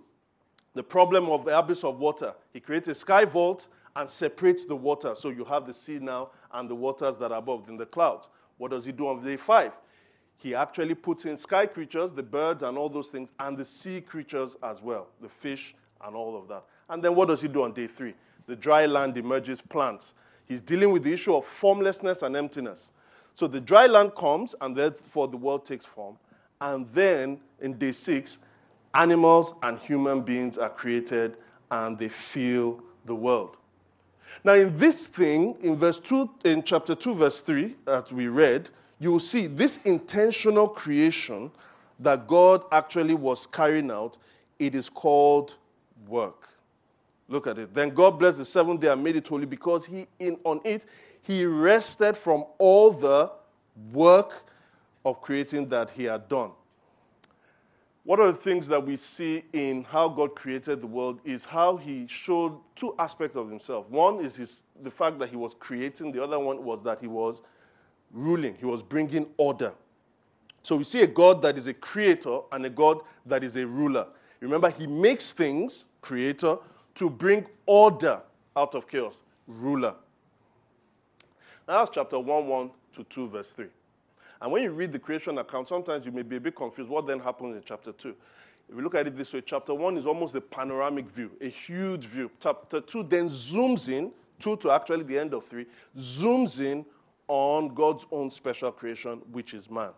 The 0.74 0.84
problem 0.84 1.28
of 1.30 1.44
the 1.44 1.58
abyss 1.58 1.82
of 1.82 1.98
water. 1.98 2.32
He 2.52 2.60
creates 2.60 2.86
a 2.86 2.94
sky 2.94 3.24
vault 3.24 3.66
and 3.96 4.08
separates 4.08 4.64
the 4.64 4.76
water. 4.76 5.16
So 5.16 5.30
you 5.30 5.44
have 5.44 5.66
the 5.66 5.74
sea 5.74 5.98
now 5.98 6.30
and 6.52 6.70
the 6.70 6.74
waters 6.76 7.18
that 7.18 7.32
are 7.32 7.38
above 7.38 7.68
in 7.68 7.76
the 7.76 7.86
clouds. 7.86 8.28
What 8.58 8.70
does 8.72 8.84
he 8.84 8.92
do 8.92 9.08
on 9.08 9.22
day 9.24 9.36
five? 9.36 9.72
He 10.36 10.54
actually 10.54 10.94
puts 10.94 11.24
in 11.24 11.36
sky 11.36 11.66
creatures, 11.66 12.12
the 12.12 12.22
birds 12.22 12.62
and 12.62 12.78
all 12.78 12.88
those 12.88 13.08
things, 13.08 13.32
and 13.40 13.58
the 13.58 13.64
sea 13.64 14.00
creatures 14.00 14.56
as 14.62 14.80
well, 14.82 15.08
the 15.20 15.28
fish 15.28 15.74
and 16.04 16.14
all 16.14 16.36
of 16.36 16.46
that. 16.48 16.64
And 16.88 17.02
then 17.02 17.14
what 17.16 17.28
does 17.28 17.42
he 17.42 17.48
do 17.48 17.64
on 17.64 17.72
day 17.72 17.88
three? 17.88 18.14
The 18.46 18.54
dry 18.54 18.86
land 18.86 19.16
emerges 19.16 19.60
plants. 19.60 20.14
He's 20.46 20.60
dealing 20.60 20.92
with 20.92 21.02
the 21.02 21.12
issue 21.12 21.34
of 21.34 21.44
formlessness 21.44 22.22
and 22.22 22.36
emptiness. 22.36 22.92
So 23.34 23.46
the 23.46 23.60
dry 23.60 23.86
land 23.86 24.14
comes, 24.14 24.54
and 24.60 24.74
therefore 24.74 25.28
the 25.28 25.36
world 25.36 25.64
takes 25.64 25.84
form. 25.84 26.16
And 26.60 26.88
then 26.90 27.40
in 27.60 27.76
day 27.78 27.92
six, 27.92 28.38
animals 28.94 29.54
and 29.62 29.78
human 29.78 30.22
beings 30.22 30.56
are 30.56 30.70
created 30.70 31.36
and 31.70 31.98
they 31.98 32.08
fill 32.08 32.82
the 33.04 33.14
world. 33.14 33.57
Now, 34.44 34.54
in 34.54 34.76
this 34.76 35.08
thing, 35.08 35.56
in 35.60 35.76
verse 35.76 35.98
2, 36.00 36.30
in 36.44 36.62
chapter 36.62 36.94
2, 36.94 37.14
verse 37.14 37.40
3, 37.40 37.74
that 37.86 38.12
we 38.12 38.28
read, 38.28 38.70
you 38.98 39.12
will 39.12 39.20
see 39.20 39.46
this 39.46 39.78
intentional 39.84 40.68
creation 40.68 41.50
that 42.00 42.26
God 42.26 42.62
actually 42.72 43.14
was 43.14 43.46
carrying 43.46 43.90
out, 43.90 44.18
it 44.58 44.74
is 44.74 44.88
called 44.88 45.56
work. 46.06 46.48
Look 47.28 47.46
at 47.46 47.58
it. 47.58 47.74
Then 47.74 47.90
God 47.90 48.18
blessed 48.18 48.38
the 48.38 48.44
seventh 48.44 48.80
day 48.80 48.88
and 48.88 49.02
made 49.04 49.16
it 49.16 49.28
holy 49.28 49.46
because 49.46 49.84
he 49.84 50.06
in 50.18 50.38
on 50.44 50.60
it 50.64 50.86
he 51.22 51.44
rested 51.44 52.16
from 52.16 52.44
all 52.56 52.90
the 52.90 53.30
work 53.92 54.32
of 55.04 55.20
creating 55.20 55.68
that 55.68 55.90
he 55.90 56.04
had 56.04 56.26
done. 56.28 56.52
One 58.08 58.20
of 58.20 58.26
the 58.28 58.42
things 58.42 58.66
that 58.68 58.86
we 58.86 58.96
see 58.96 59.44
in 59.52 59.84
how 59.84 60.08
God 60.08 60.34
created 60.34 60.80
the 60.80 60.86
world 60.86 61.20
is 61.26 61.44
how 61.44 61.76
he 61.76 62.06
showed 62.06 62.58
two 62.74 62.94
aspects 62.98 63.36
of 63.36 63.50
himself. 63.50 63.86
One 63.90 64.24
is 64.24 64.34
his, 64.34 64.62
the 64.82 64.90
fact 64.90 65.18
that 65.18 65.28
he 65.28 65.36
was 65.36 65.54
creating, 65.60 66.12
the 66.12 66.24
other 66.24 66.38
one 66.38 66.64
was 66.64 66.82
that 66.84 67.00
he 67.00 67.06
was 67.06 67.42
ruling, 68.10 68.54
he 68.58 68.64
was 68.64 68.82
bringing 68.82 69.26
order. 69.36 69.74
So 70.62 70.74
we 70.74 70.84
see 70.84 71.02
a 71.02 71.06
God 71.06 71.42
that 71.42 71.58
is 71.58 71.66
a 71.66 71.74
creator 71.74 72.38
and 72.50 72.64
a 72.64 72.70
God 72.70 73.02
that 73.26 73.44
is 73.44 73.56
a 73.56 73.66
ruler. 73.66 74.06
Remember, 74.40 74.70
he 74.70 74.86
makes 74.86 75.34
things, 75.34 75.84
creator, 76.00 76.56
to 76.94 77.10
bring 77.10 77.46
order 77.66 78.22
out 78.56 78.74
of 78.74 78.88
chaos, 78.88 79.22
ruler. 79.46 79.94
Now 81.68 81.80
that's 81.80 81.90
chapter 81.90 82.18
1 82.18 82.46
1 82.46 82.70
to 82.94 83.04
2, 83.04 83.28
verse 83.28 83.52
3. 83.52 83.66
And 84.40 84.52
when 84.52 84.62
you 84.62 84.70
read 84.70 84.92
the 84.92 84.98
creation 84.98 85.38
account, 85.38 85.68
sometimes 85.68 86.06
you 86.06 86.12
may 86.12 86.22
be 86.22 86.36
a 86.36 86.40
bit 86.40 86.54
confused. 86.54 86.88
What 86.88 87.06
then 87.06 87.18
happens 87.18 87.56
in 87.56 87.62
chapter 87.64 87.92
2? 87.92 88.14
If 88.68 88.76
you 88.76 88.82
look 88.82 88.94
at 88.94 89.06
it 89.06 89.16
this 89.16 89.32
way, 89.32 89.40
chapter 89.40 89.74
1 89.74 89.96
is 89.96 90.06
almost 90.06 90.34
a 90.34 90.40
panoramic 90.40 91.08
view, 91.08 91.30
a 91.40 91.48
huge 91.48 92.04
view. 92.04 92.30
Chapter 92.40 92.80
2 92.80 93.04
then 93.04 93.28
zooms 93.30 93.88
in, 93.88 94.12
2 94.40 94.56
to 94.56 94.70
actually 94.70 95.04
the 95.04 95.18
end 95.18 95.34
of 95.34 95.44
3, 95.44 95.66
zooms 95.96 96.60
in 96.60 96.84
on 97.28 97.68
God's 97.68 98.06
own 98.12 98.30
special 98.30 98.70
creation, 98.70 99.22
which 99.32 99.54
is 99.54 99.70
man. 99.70 99.90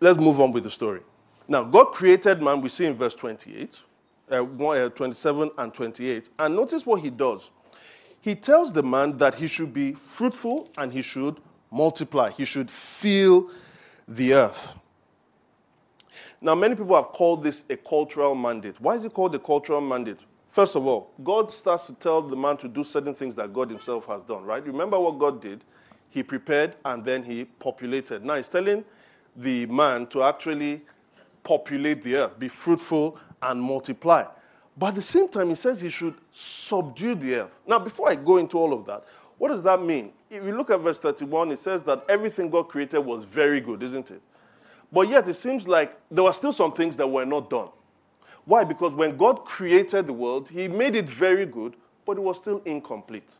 Let's 0.00 0.18
move 0.18 0.40
on 0.40 0.52
with 0.52 0.64
the 0.64 0.70
story. 0.70 1.00
Now, 1.48 1.62
God 1.62 1.86
created 1.86 2.42
man, 2.42 2.60
we 2.60 2.68
see 2.68 2.86
in 2.86 2.96
verse 2.96 3.14
28, 3.14 3.82
uh, 4.30 4.44
uh 4.44 4.88
27 4.90 5.50
and 5.58 5.72
28. 5.72 6.30
And 6.38 6.56
notice 6.56 6.84
what 6.84 7.00
he 7.00 7.10
does. 7.10 7.50
He 8.26 8.34
tells 8.34 8.72
the 8.72 8.82
man 8.82 9.18
that 9.18 9.36
he 9.36 9.46
should 9.46 9.72
be 9.72 9.92
fruitful 9.92 10.68
and 10.78 10.92
he 10.92 11.00
should 11.00 11.36
multiply, 11.70 12.30
he 12.30 12.44
should 12.44 12.68
fill 12.68 13.52
the 14.08 14.34
earth. 14.34 14.74
Now, 16.40 16.56
many 16.56 16.74
people 16.74 16.96
have 16.96 17.12
called 17.12 17.44
this 17.44 17.64
a 17.70 17.76
cultural 17.76 18.34
mandate. 18.34 18.80
Why 18.80 18.96
is 18.96 19.04
it 19.04 19.12
called 19.12 19.32
a 19.36 19.38
cultural 19.38 19.80
mandate? 19.80 20.24
First 20.48 20.74
of 20.74 20.88
all, 20.88 21.12
God 21.22 21.52
starts 21.52 21.86
to 21.86 21.92
tell 21.92 22.20
the 22.20 22.34
man 22.34 22.56
to 22.56 22.66
do 22.66 22.82
certain 22.82 23.14
things 23.14 23.36
that 23.36 23.52
God 23.52 23.70
himself 23.70 24.06
has 24.06 24.24
done, 24.24 24.42
right? 24.44 24.66
Remember 24.66 24.98
what 24.98 25.20
God 25.20 25.40
did? 25.40 25.62
He 26.10 26.24
prepared 26.24 26.74
and 26.84 27.04
then 27.04 27.22
he 27.22 27.44
populated. 27.44 28.24
Now, 28.24 28.34
he's 28.34 28.48
telling 28.48 28.84
the 29.36 29.66
man 29.66 30.08
to 30.08 30.24
actually 30.24 30.82
populate 31.44 32.02
the 32.02 32.16
earth, 32.16 32.40
be 32.40 32.48
fruitful, 32.48 33.20
and 33.40 33.62
multiply. 33.62 34.24
But 34.76 34.88
at 34.88 34.94
the 34.96 35.02
same 35.02 35.28
time, 35.28 35.48
he 35.48 35.54
says 35.54 35.80
he 35.80 35.88
should 35.88 36.14
subdue 36.32 37.14
the 37.14 37.36
earth. 37.36 37.60
Now, 37.66 37.78
before 37.78 38.10
I 38.10 38.14
go 38.14 38.36
into 38.36 38.58
all 38.58 38.74
of 38.74 38.84
that, 38.86 39.04
what 39.38 39.48
does 39.48 39.62
that 39.62 39.82
mean? 39.82 40.12
If 40.30 40.44
you 40.44 40.56
look 40.56 40.70
at 40.70 40.80
verse 40.80 40.98
31, 40.98 41.50
it 41.52 41.58
says 41.58 41.82
that 41.84 42.04
everything 42.08 42.50
God 42.50 42.68
created 42.68 43.00
was 43.00 43.24
very 43.24 43.60
good, 43.60 43.82
isn't 43.82 44.10
it? 44.10 44.20
But 44.92 45.08
yet, 45.08 45.26
it 45.28 45.34
seems 45.34 45.66
like 45.66 45.98
there 46.10 46.24
were 46.24 46.32
still 46.32 46.52
some 46.52 46.72
things 46.72 46.96
that 46.96 47.06
were 47.06 47.24
not 47.24 47.50
done. 47.50 47.68
Why? 48.44 48.64
Because 48.64 48.94
when 48.94 49.16
God 49.16 49.44
created 49.44 50.06
the 50.06 50.12
world, 50.12 50.48
He 50.48 50.68
made 50.68 50.94
it 50.94 51.08
very 51.08 51.46
good, 51.46 51.74
but 52.04 52.16
it 52.16 52.22
was 52.22 52.38
still 52.38 52.62
incomplete. 52.64 53.34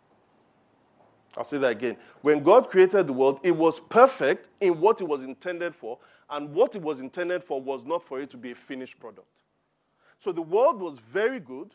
I'll 1.37 1.45
say 1.45 1.59
that 1.59 1.71
again. 1.71 1.97
When 2.23 2.43
God 2.43 2.69
created 2.69 3.07
the 3.07 3.13
world, 3.13 3.41
it 3.43 3.55
was 3.55 3.79
perfect 3.79 4.49
in 4.61 4.81
what 4.81 5.01
it 5.01 5.05
was 5.07 5.23
intended 5.23 5.75
for, 5.75 5.99
and 6.31 6.53
what 6.53 6.75
it 6.75 6.83
was 6.83 6.99
intended 7.01 7.45
for 7.45 7.61
was 7.61 7.85
not 7.85 8.03
for 8.03 8.21
it 8.21 8.31
to 8.31 8.37
be 8.37 8.53
a 8.53 8.55
finished 8.55 8.99
product. 8.99 9.27
So 10.19 10.33
the 10.33 10.43
world 10.43 10.81
was 10.81 10.99
very 10.99 11.41
good, 11.41 11.73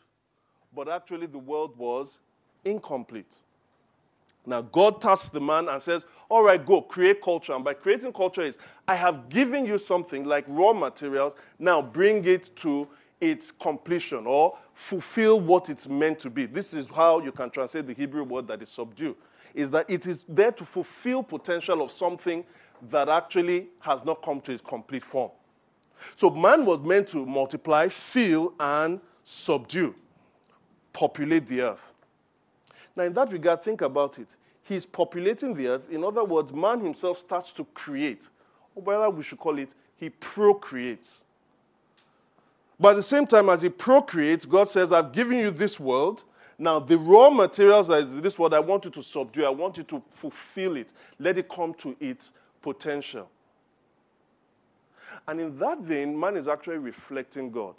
but 0.74 0.88
actually 0.88 1.26
the 1.26 1.38
world 1.38 1.76
was 1.76 2.20
incomplete. 2.64 3.36
Now 4.44 4.62
God 4.62 5.00
tasks 5.00 5.30
the 5.30 5.40
man 5.40 5.68
and 5.68 5.80
says, 5.80 6.04
All 6.28 6.42
right, 6.42 6.64
go, 6.64 6.82
create 6.82 7.22
culture. 7.22 7.54
And 7.54 7.64
by 7.64 7.74
creating 7.74 8.12
culture 8.12 8.42
is 8.42 8.58
I 8.88 8.94
have 8.96 9.28
given 9.28 9.64
you 9.64 9.78
something 9.78 10.24
like 10.24 10.44
raw 10.48 10.72
materials, 10.72 11.34
now 11.58 11.80
bring 11.80 12.24
it 12.24 12.50
to 12.56 12.88
its 13.20 13.52
completion 13.52 14.26
or 14.26 14.58
fulfill 14.74 15.40
what 15.40 15.70
it's 15.70 15.88
meant 15.88 16.18
to 16.18 16.30
be. 16.30 16.44
This 16.46 16.74
is 16.74 16.88
how 16.88 17.20
you 17.20 17.30
can 17.30 17.50
translate 17.50 17.86
the 17.86 17.94
Hebrew 17.94 18.24
word 18.24 18.48
that 18.48 18.62
is 18.62 18.68
subdue. 18.68 19.16
Is 19.54 19.70
that 19.70 19.88
it 19.88 20.06
is 20.06 20.24
there 20.28 20.50
to 20.52 20.64
fulfill 20.64 21.22
potential 21.22 21.82
of 21.82 21.90
something 21.90 22.44
that 22.90 23.08
actually 23.08 23.68
has 23.80 24.04
not 24.04 24.22
come 24.22 24.40
to 24.40 24.52
its 24.52 24.62
complete 24.62 25.04
form. 25.04 25.30
So 26.16 26.30
man 26.30 26.64
was 26.64 26.80
meant 26.80 27.08
to 27.08 27.24
multiply, 27.24 27.88
fill, 27.88 28.54
and 28.60 29.00
subdue, 29.24 29.94
populate 30.92 31.46
the 31.46 31.62
earth. 31.62 31.92
Now, 32.96 33.04
in 33.04 33.12
that 33.14 33.32
regard, 33.32 33.62
think 33.62 33.80
about 33.80 34.18
it. 34.18 34.36
He's 34.62 34.86
populating 34.86 35.54
the 35.54 35.68
earth. 35.68 35.90
In 35.90 36.04
other 36.04 36.24
words, 36.24 36.52
man 36.52 36.80
himself 36.80 37.18
starts 37.18 37.52
to 37.54 37.64
create. 37.74 38.28
Or 38.74 38.82
whether 38.82 39.10
we 39.10 39.22
should 39.22 39.38
call 39.38 39.58
it, 39.58 39.74
he 39.96 40.10
procreates. 40.10 41.24
But 42.78 42.90
at 42.90 42.96
the 42.96 43.02
same 43.02 43.26
time, 43.26 43.48
as 43.48 43.62
he 43.62 43.68
procreates, 43.68 44.44
God 44.44 44.68
says, 44.68 44.92
I've 44.92 45.12
given 45.12 45.38
you 45.38 45.50
this 45.50 45.78
world. 45.78 46.24
Now, 46.58 46.78
the 46.78 46.98
raw 46.98 47.30
materials 47.30 47.88
that 47.88 48.04
is 48.04 48.16
this 48.20 48.38
world, 48.38 48.54
I 48.54 48.60
want 48.60 48.84
you 48.84 48.90
to 48.92 49.02
subdue. 49.02 49.44
I 49.44 49.50
want 49.50 49.76
you 49.76 49.82
to 49.84 50.02
fulfill 50.10 50.76
it. 50.76 50.92
Let 51.18 51.38
it 51.38 51.48
come 51.48 51.74
to 51.74 51.96
its 52.00 52.32
potential. 52.60 53.28
And 55.28 55.40
in 55.40 55.58
that 55.58 55.78
vein, 55.80 56.18
man 56.18 56.36
is 56.36 56.48
actually 56.48 56.78
reflecting 56.78 57.50
God. 57.50 57.74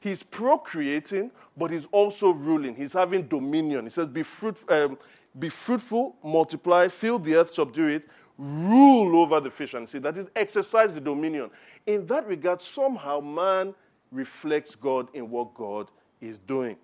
He's 0.00 0.22
procreating, 0.22 1.30
but 1.56 1.70
he's 1.70 1.86
also 1.92 2.30
ruling. 2.30 2.74
He's 2.74 2.92
having 2.92 3.26
dominion. 3.28 3.84
He 3.84 3.90
says, 3.90 4.08
Be, 4.08 4.22
fruit, 4.22 4.56
um, 4.68 4.98
be 5.38 5.48
fruitful, 5.48 6.16
multiply, 6.22 6.88
fill 6.88 7.18
the 7.18 7.34
earth, 7.36 7.50
subdue 7.50 7.88
it, 7.88 8.06
rule 8.38 9.20
over 9.20 9.40
the 9.40 9.50
fish 9.50 9.74
and 9.74 9.88
sea. 9.88 9.98
That 9.98 10.16
is, 10.16 10.28
exercise 10.36 10.94
the 10.94 11.00
dominion. 11.00 11.50
In 11.86 12.06
that 12.06 12.26
regard, 12.26 12.62
somehow 12.62 13.20
man 13.20 13.74
reflects 14.10 14.74
God 14.74 15.08
in 15.14 15.30
what 15.30 15.54
God 15.54 15.90
is 16.20 16.38
doing. 16.38 16.76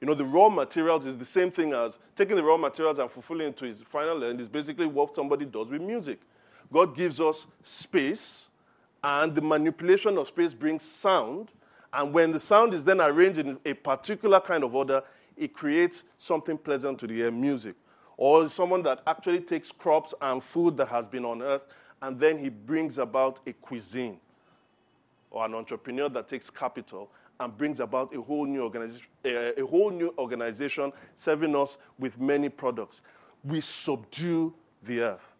You 0.00 0.08
know, 0.08 0.14
the 0.14 0.24
raw 0.24 0.48
materials 0.48 1.06
is 1.06 1.16
the 1.16 1.24
same 1.24 1.50
thing 1.50 1.72
as 1.72 2.00
taking 2.16 2.34
the 2.34 2.42
raw 2.42 2.56
materials 2.56 2.98
and 2.98 3.08
fulfilling 3.08 3.48
it 3.48 3.56
to 3.58 3.66
its 3.66 3.82
final 3.82 4.24
end 4.24 4.40
is 4.40 4.48
basically 4.48 4.86
what 4.86 5.14
somebody 5.14 5.44
does 5.44 5.68
with 5.68 5.80
music. 5.80 6.18
God 6.72 6.96
gives 6.96 7.20
us 7.20 7.46
space, 7.62 8.48
and 9.04 9.34
the 9.34 9.42
manipulation 9.42 10.16
of 10.16 10.28
space 10.28 10.54
brings 10.54 10.82
sound. 10.82 11.50
And 11.92 12.14
when 12.14 12.32
the 12.32 12.40
sound 12.40 12.72
is 12.72 12.84
then 12.84 13.00
arranged 13.00 13.38
in 13.38 13.58
a 13.66 13.74
particular 13.74 14.40
kind 14.40 14.64
of 14.64 14.74
order, 14.74 15.02
it 15.36 15.52
creates 15.52 16.04
something 16.18 16.56
pleasant 16.56 16.98
to 17.00 17.06
the 17.06 17.20
ear, 17.20 17.30
music. 17.30 17.74
Or 18.16 18.48
someone 18.48 18.82
that 18.84 19.02
actually 19.06 19.40
takes 19.40 19.70
crops 19.72 20.14
and 20.22 20.42
food 20.42 20.76
that 20.78 20.88
has 20.88 21.06
been 21.06 21.24
on 21.24 21.42
earth, 21.42 21.62
and 22.00 22.18
then 22.18 22.38
he 22.38 22.48
brings 22.48 22.98
about 22.98 23.40
a 23.46 23.52
cuisine. 23.52 24.18
Or 25.30 25.44
an 25.44 25.54
entrepreneur 25.54 26.08
that 26.10 26.28
takes 26.28 26.48
capital 26.50 27.10
and 27.40 27.56
brings 27.56 27.80
about 27.80 28.14
a 28.14 28.20
whole 28.20 28.46
new 28.46 28.62
organization, 28.62 29.06
a, 29.24 29.60
a 29.60 29.66
whole 29.66 29.90
new 29.90 30.14
organization 30.18 30.92
serving 31.14 31.56
us 31.56 31.78
with 31.98 32.18
many 32.20 32.48
products. 32.48 33.02
We 33.44 33.60
subdue 33.60 34.54
the 34.84 35.00
earth. 35.00 35.31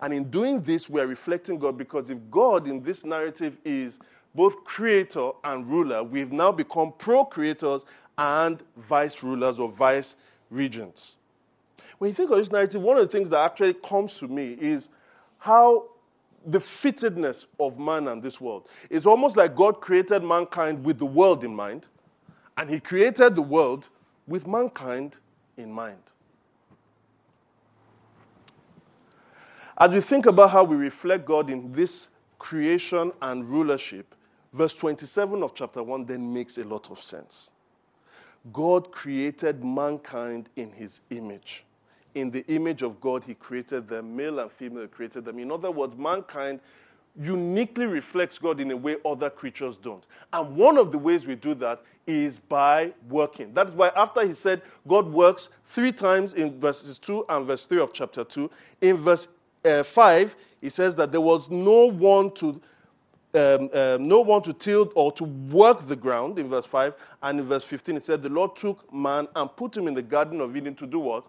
And 0.00 0.14
in 0.14 0.30
doing 0.30 0.60
this, 0.62 0.88
we 0.88 1.00
are 1.00 1.06
reflecting 1.06 1.58
God 1.58 1.76
because 1.76 2.10
if 2.10 2.18
God 2.30 2.66
in 2.66 2.82
this 2.82 3.04
narrative 3.04 3.58
is 3.64 3.98
both 4.34 4.64
creator 4.64 5.30
and 5.44 5.66
ruler, 5.68 6.02
we've 6.02 6.32
now 6.32 6.52
become 6.52 6.92
pro-creators 6.98 7.84
and 8.18 8.62
vice 8.76 9.22
rulers 9.22 9.58
or 9.58 9.68
vice 9.68 10.16
regents. 10.50 11.16
When 11.98 12.08
you 12.08 12.14
think 12.14 12.30
of 12.30 12.38
this 12.38 12.50
narrative, 12.50 12.80
one 12.80 12.96
of 12.96 13.02
the 13.02 13.08
things 13.10 13.28
that 13.30 13.40
actually 13.40 13.74
comes 13.74 14.18
to 14.18 14.28
me 14.28 14.56
is 14.60 14.88
how 15.38 15.88
the 16.46 16.58
fittedness 16.58 17.46
of 17.58 17.78
man 17.78 18.08
and 18.08 18.22
this 18.22 18.40
world. 18.40 18.68
It's 18.88 19.04
almost 19.04 19.36
like 19.36 19.54
God 19.54 19.80
created 19.80 20.22
mankind 20.22 20.82
with 20.82 20.98
the 20.98 21.06
world 21.06 21.44
in 21.44 21.54
mind, 21.54 21.88
and 22.56 22.70
He 22.70 22.80
created 22.80 23.34
the 23.34 23.42
world 23.42 23.88
with 24.26 24.46
mankind 24.46 25.18
in 25.58 25.70
mind. 25.70 25.98
As 29.80 29.92
we 29.92 30.02
think 30.02 30.26
about 30.26 30.50
how 30.50 30.62
we 30.62 30.76
reflect 30.76 31.24
God 31.24 31.48
in 31.48 31.72
this 31.72 32.10
creation 32.38 33.12
and 33.22 33.42
rulership, 33.46 34.14
verse 34.52 34.74
27 34.74 35.42
of 35.42 35.54
chapter 35.54 35.82
1 35.82 36.04
then 36.04 36.30
makes 36.34 36.58
a 36.58 36.64
lot 36.64 36.90
of 36.90 37.02
sense. 37.02 37.52
God 38.52 38.92
created 38.92 39.64
mankind 39.64 40.50
in 40.56 40.70
his 40.70 41.00
image. 41.08 41.64
In 42.14 42.30
the 42.30 42.44
image 42.48 42.82
of 42.82 43.00
God, 43.00 43.24
he 43.24 43.32
created 43.32 43.88
them, 43.88 44.14
male 44.14 44.40
and 44.40 44.52
female, 44.52 44.86
created 44.86 45.24
them. 45.24 45.38
In 45.38 45.50
other 45.50 45.70
words, 45.70 45.96
mankind 45.96 46.60
uniquely 47.18 47.86
reflects 47.86 48.36
God 48.36 48.60
in 48.60 48.70
a 48.72 48.76
way 48.76 48.96
other 49.06 49.30
creatures 49.30 49.78
don't. 49.78 50.04
And 50.34 50.56
one 50.56 50.76
of 50.76 50.92
the 50.92 50.98
ways 50.98 51.26
we 51.26 51.36
do 51.36 51.54
that 51.54 51.80
is 52.06 52.38
by 52.38 52.92
working. 53.08 53.54
That 53.54 53.68
is 53.68 53.74
why, 53.74 53.92
after 53.96 54.26
he 54.26 54.34
said 54.34 54.60
God 54.86 55.10
works 55.10 55.48
three 55.64 55.92
times 55.92 56.34
in 56.34 56.60
verses 56.60 56.98
2 56.98 57.24
and 57.30 57.46
verse 57.46 57.66
3 57.66 57.80
of 57.80 57.94
chapter 57.94 58.24
2, 58.24 58.50
in 58.82 58.98
verse 58.98 59.28
uh, 59.64 59.82
5, 59.82 60.36
he 60.60 60.68
says 60.68 60.96
that 60.96 61.12
there 61.12 61.20
was 61.20 61.50
no 61.50 61.90
one 61.90 62.32
to 62.34 62.60
um, 63.32 63.70
um, 63.74 64.08
no 64.08 64.20
one 64.20 64.42
to 64.42 64.52
till 64.52 64.90
or 64.96 65.12
to 65.12 65.24
work 65.24 65.86
the 65.86 65.94
ground 65.94 66.38
in 66.38 66.48
verse 66.48 66.66
5. 66.66 66.94
And 67.22 67.38
in 67.38 67.46
verse 67.46 67.64
15, 67.64 67.96
it 67.96 68.02
said, 68.02 68.22
The 68.22 68.28
Lord 68.28 68.56
took 68.56 68.92
man 68.92 69.28
and 69.36 69.54
put 69.54 69.76
him 69.76 69.86
in 69.86 69.94
the 69.94 70.02
Garden 70.02 70.40
of 70.40 70.56
Eden 70.56 70.74
to 70.76 70.86
do 70.86 70.98
what? 70.98 71.24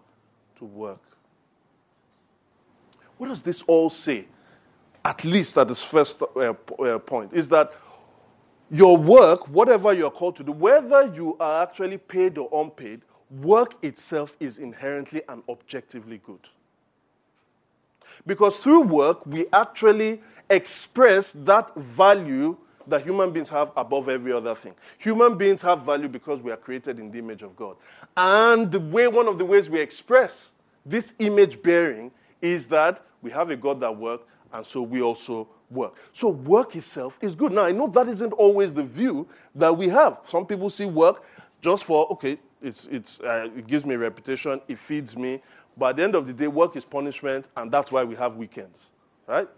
To 0.56 0.64
work. 0.64 1.00
What 3.18 3.28
does 3.28 3.42
this 3.42 3.62
all 3.68 3.88
say? 3.88 4.26
At 5.04 5.24
least 5.24 5.56
at 5.58 5.68
this 5.68 5.82
first 5.82 6.22
uh, 6.22 6.54
uh, 6.80 6.98
point, 6.98 7.32
is 7.32 7.48
that 7.50 7.72
your 8.70 8.96
work, 8.96 9.48
whatever 9.48 9.92
you're 9.92 10.10
called 10.10 10.36
to 10.36 10.44
do, 10.44 10.52
whether 10.52 11.12
you 11.14 11.36
are 11.38 11.62
actually 11.62 11.98
paid 11.98 12.38
or 12.38 12.48
unpaid, 12.52 13.02
work 13.30 13.84
itself 13.84 14.36
is 14.40 14.58
inherently 14.58 15.22
and 15.28 15.42
objectively 15.48 16.18
good. 16.18 16.48
Because 18.26 18.58
through 18.58 18.82
work, 18.82 19.24
we 19.26 19.46
actually 19.52 20.20
express 20.50 21.32
that 21.44 21.74
value 21.76 22.56
that 22.88 23.02
human 23.02 23.32
beings 23.32 23.48
have 23.48 23.70
above 23.76 24.08
every 24.08 24.32
other 24.32 24.54
thing. 24.54 24.74
Human 24.98 25.38
beings 25.38 25.62
have 25.62 25.82
value 25.82 26.08
because 26.08 26.40
we 26.40 26.50
are 26.50 26.56
created 26.56 26.98
in 26.98 27.10
the 27.10 27.18
image 27.18 27.42
of 27.42 27.54
God. 27.56 27.76
And 28.16 28.70
the 28.70 28.80
way, 28.80 29.08
one 29.08 29.28
of 29.28 29.38
the 29.38 29.44
ways 29.44 29.70
we 29.70 29.80
express 29.80 30.52
this 30.84 31.14
image 31.20 31.62
bearing 31.62 32.10
is 32.40 32.66
that 32.68 33.04
we 33.22 33.30
have 33.30 33.50
a 33.50 33.56
God 33.56 33.80
that 33.80 33.96
works, 33.96 34.24
and 34.52 34.66
so 34.66 34.82
we 34.82 35.00
also 35.00 35.48
work. 35.70 35.94
So 36.12 36.28
work 36.28 36.76
itself 36.76 37.18
is 37.20 37.34
good. 37.34 37.52
Now, 37.52 37.64
I 37.64 37.72
know 37.72 37.86
that 37.88 38.08
isn't 38.08 38.32
always 38.32 38.74
the 38.74 38.82
view 38.82 39.26
that 39.54 39.76
we 39.76 39.88
have. 39.88 40.18
Some 40.22 40.44
people 40.44 40.68
see 40.68 40.86
work 40.86 41.24
just 41.60 41.84
for, 41.84 42.10
okay, 42.12 42.38
it's, 42.60 42.86
it's, 42.88 43.20
uh, 43.20 43.48
it 43.56 43.66
gives 43.66 43.86
me 43.86 43.96
reputation, 43.96 44.60
it 44.68 44.78
feeds 44.78 45.16
me. 45.16 45.40
But 45.76 45.90
at 45.90 45.96
the 45.96 46.02
end 46.04 46.14
of 46.14 46.26
the 46.26 46.32
day, 46.32 46.48
work 46.48 46.76
is 46.76 46.84
punishment, 46.84 47.48
and 47.56 47.70
that's 47.70 47.90
why 47.90 48.04
we 48.04 48.14
have 48.16 48.36
weekends. 48.36 48.90
Right? 49.26 49.48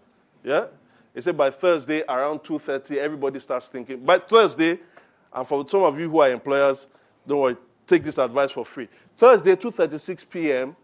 Yeah? 0.43 0.67
They 1.13 1.21
say 1.21 1.31
by 1.31 1.49
Thursday 1.49 2.03
around 2.07 2.39
2.30, 2.39 2.97
everybody 2.97 3.39
starts 3.39 3.69
thinking. 3.69 4.03
By 4.05 4.19
Thursday, 4.19 4.79
and 5.33 5.47
for 5.47 5.67
some 5.67 5.83
of 5.83 5.99
you 5.99 6.09
who 6.09 6.19
are 6.19 6.29
employers, 6.29 6.87
don't 7.27 7.39
worry, 7.39 7.57
take 7.87 8.03
this 8.03 8.17
advice 8.17 8.51
for 8.51 8.65
free. 8.65 8.87
Thursday, 9.17 9.55
2.36 9.55 10.29
p.m., 10.29 10.75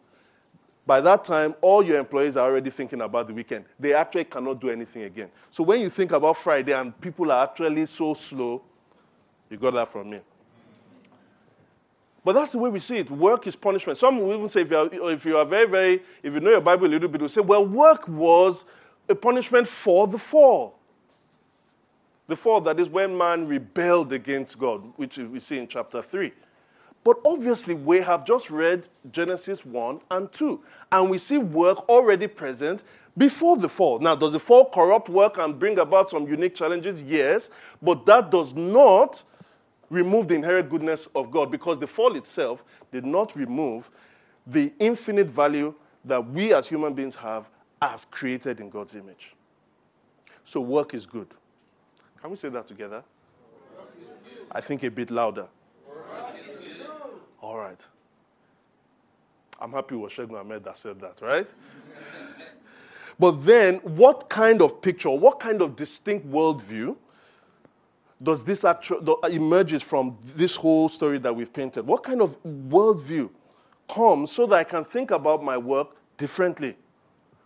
by 0.85 0.99
that 1.01 1.23
time, 1.23 1.55
all 1.61 1.83
your 1.83 1.97
employees 1.99 2.35
are 2.35 2.49
already 2.49 2.69
thinking 2.69 3.01
about 3.01 3.27
the 3.27 3.33
weekend. 3.33 3.65
They 3.79 3.93
actually 3.93 4.25
cannot 4.25 4.59
do 4.59 4.69
anything 4.69 5.03
again. 5.03 5.29
So 5.51 5.63
when 5.63 5.79
you 5.79 5.89
think 5.89 6.11
about 6.11 6.37
Friday 6.37 6.73
and 6.73 6.99
people 6.99 7.31
are 7.31 7.43
actually 7.43 7.85
so 7.85 8.13
slow, 8.13 8.63
you 9.49 9.57
got 9.57 9.73
that 9.75 9.89
from 9.89 10.09
me. 10.09 10.21
But 12.23 12.33
that's 12.33 12.51
the 12.51 12.59
way 12.59 12.69
we 12.69 12.79
see 12.79 12.97
it. 12.97 13.09
Work 13.09 13.47
is 13.47 13.55
punishment. 13.55 13.97
Some 13.97 14.19
will 14.19 14.33
even 14.33 14.47
say, 14.47 14.61
if 14.61 14.71
you 14.71 14.77
are, 14.77 15.11
if 15.11 15.25
you 15.25 15.37
are 15.37 15.45
very, 15.45 15.67
very, 15.67 16.03
if 16.21 16.33
you 16.33 16.39
know 16.39 16.51
your 16.51 16.61
Bible 16.61 16.85
a 16.85 16.89
little 16.89 17.09
bit, 17.09 17.21
will 17.21 17.29
say, 17.29 17.41
well, 17.41 17.65
work 17.65 18.07
was 18.07 18.65
a 19.09 19.15
punishment 19.15 19.67
for 19.67 20.07
the 20.07 20.19
fall. 20.19 20.77
The 22.27 22.35
fall, 22.35 22.61
that 22.61 22.79
is 22.79 22.89
when 22.89 23.17
man 23.17 23.47
rebelled 23.47 24.13
against 24.13 24.59
God, 24.59 24.83
which 24.97 25.17
we 25.17 25.39
see 25.39 25.57
in 25.57 25.67
chapter 25.67 26.01
3. 26.01 26.31
But 27.03 27.17
obviously, 27.25 27.73
we 27.73 27.99
have 28.01 28.25
just 28.25 28.51
read 28.51 28.87
Genesis 29.11 29.65
1 29.65 30.01
and 30.11 30.31
2, 30.31 30.61
and 30.91 31.09
we 31.09 31.17
see 31.17 31.39
work 31.39 31.89
already 31.89 32.27
present 32.27 32.83
before 33.17 33.57
the 33.57 33.67
fall. 33.67 33.97
Now, 33.97 34.15
does 34.15 34.33
the 34.33 34.39
fall 34.39 34.69
corrupt 34.69 35.09
work 35.09 35.39
and 35.39 35.57
bring 35.57 35.79
about 35.79 36.11
some 36.11 36.27
unique 36.27 36.53
challenges? 36.53 37.01
Yes, 37.01 37.49
but 37.81 38.05
that 38.05 38.29
does 38.29 38.53
not 38.53 39.23
remove 39.91 40.29
the 40.29 40.35
inherent 40.35 40.69
goodness 40.69 41.07
of 41.15 41.29
God 41.29 41.51
because 41.51 41.77
the 41.77 41.85
fall 41.85 42.15
itself 42.15 42.63
did 42.91 43.05
not 43.05 43.35
remove 43.35 43.91
the 44.47 44.71
infinite 44.79 45.29
value 45.29 45.75
that 46.05 46.25
we 46.31 46.53
as 46.53 46.67
human 46.67 46.93
beings 46.93 47.13
have 47.13 47.49
as 47.81 48.05
created 48.05 48.61
in 48.61 48.69
God's 48.69 48.95
image. 48.95 49.35
So 50.45 50.61
work 50.61 50.93
is 50.93 51.05
good. 51.05 51.27
Can 52.21 52.31
we 52.31 52.37
say 52.37 52.49
that 52.49 52.67
together? 52.67 53.03
I 54.51 54.61
think 54.61 54.83
a 54.83 54.89
bit 54.89 55.11
louder. 55.11 55.47
All 57.41 57.57
right. 57.57 57.85
I'm 59.59 59.71
happy 59.71 59.95
with 59.95 60.13
Shegun 60.13 60.39
Ahmed 60.39 60.63
that 60.63 60.77
said 60.77 60.99
that, 61.01 61.21
right? 61.21 61.47
but 63.19 63.31
then, 63.45 63.75
what 63.79 64.29
kind 64.29 64.61
of 64.61 64.81
picture, 64.81 65.09
what 65.09 65.39
kind 65.39 65.61
of 65.61 65.75
distinct 65.75 66.27
worldview 66.29 66.95
does 68.23 68.43
this 68.43 68.63
actually 68.63 69.13
emerges 69.31 69.81
from 69.83 70.17
this 70.35 70.55
whole 70.55 70.89
story 70.89 71.17
that 71.19 71.35
we've 71.35 71.51
painted? 71.51 71.85
What 71.85 72.03
kind 72.03 72.21
of 72.21 72.41
worldview 72.43 73.29
comes 73.89 74.31
so 74.31 74.45
that 74.47 74.55
I 74.55 74.63
can 74.63 74.85
think 74.85 75.11
about 75.11 75.43
my 75.43 75.57
work 75.57 75.95
differently? 76.17 76.77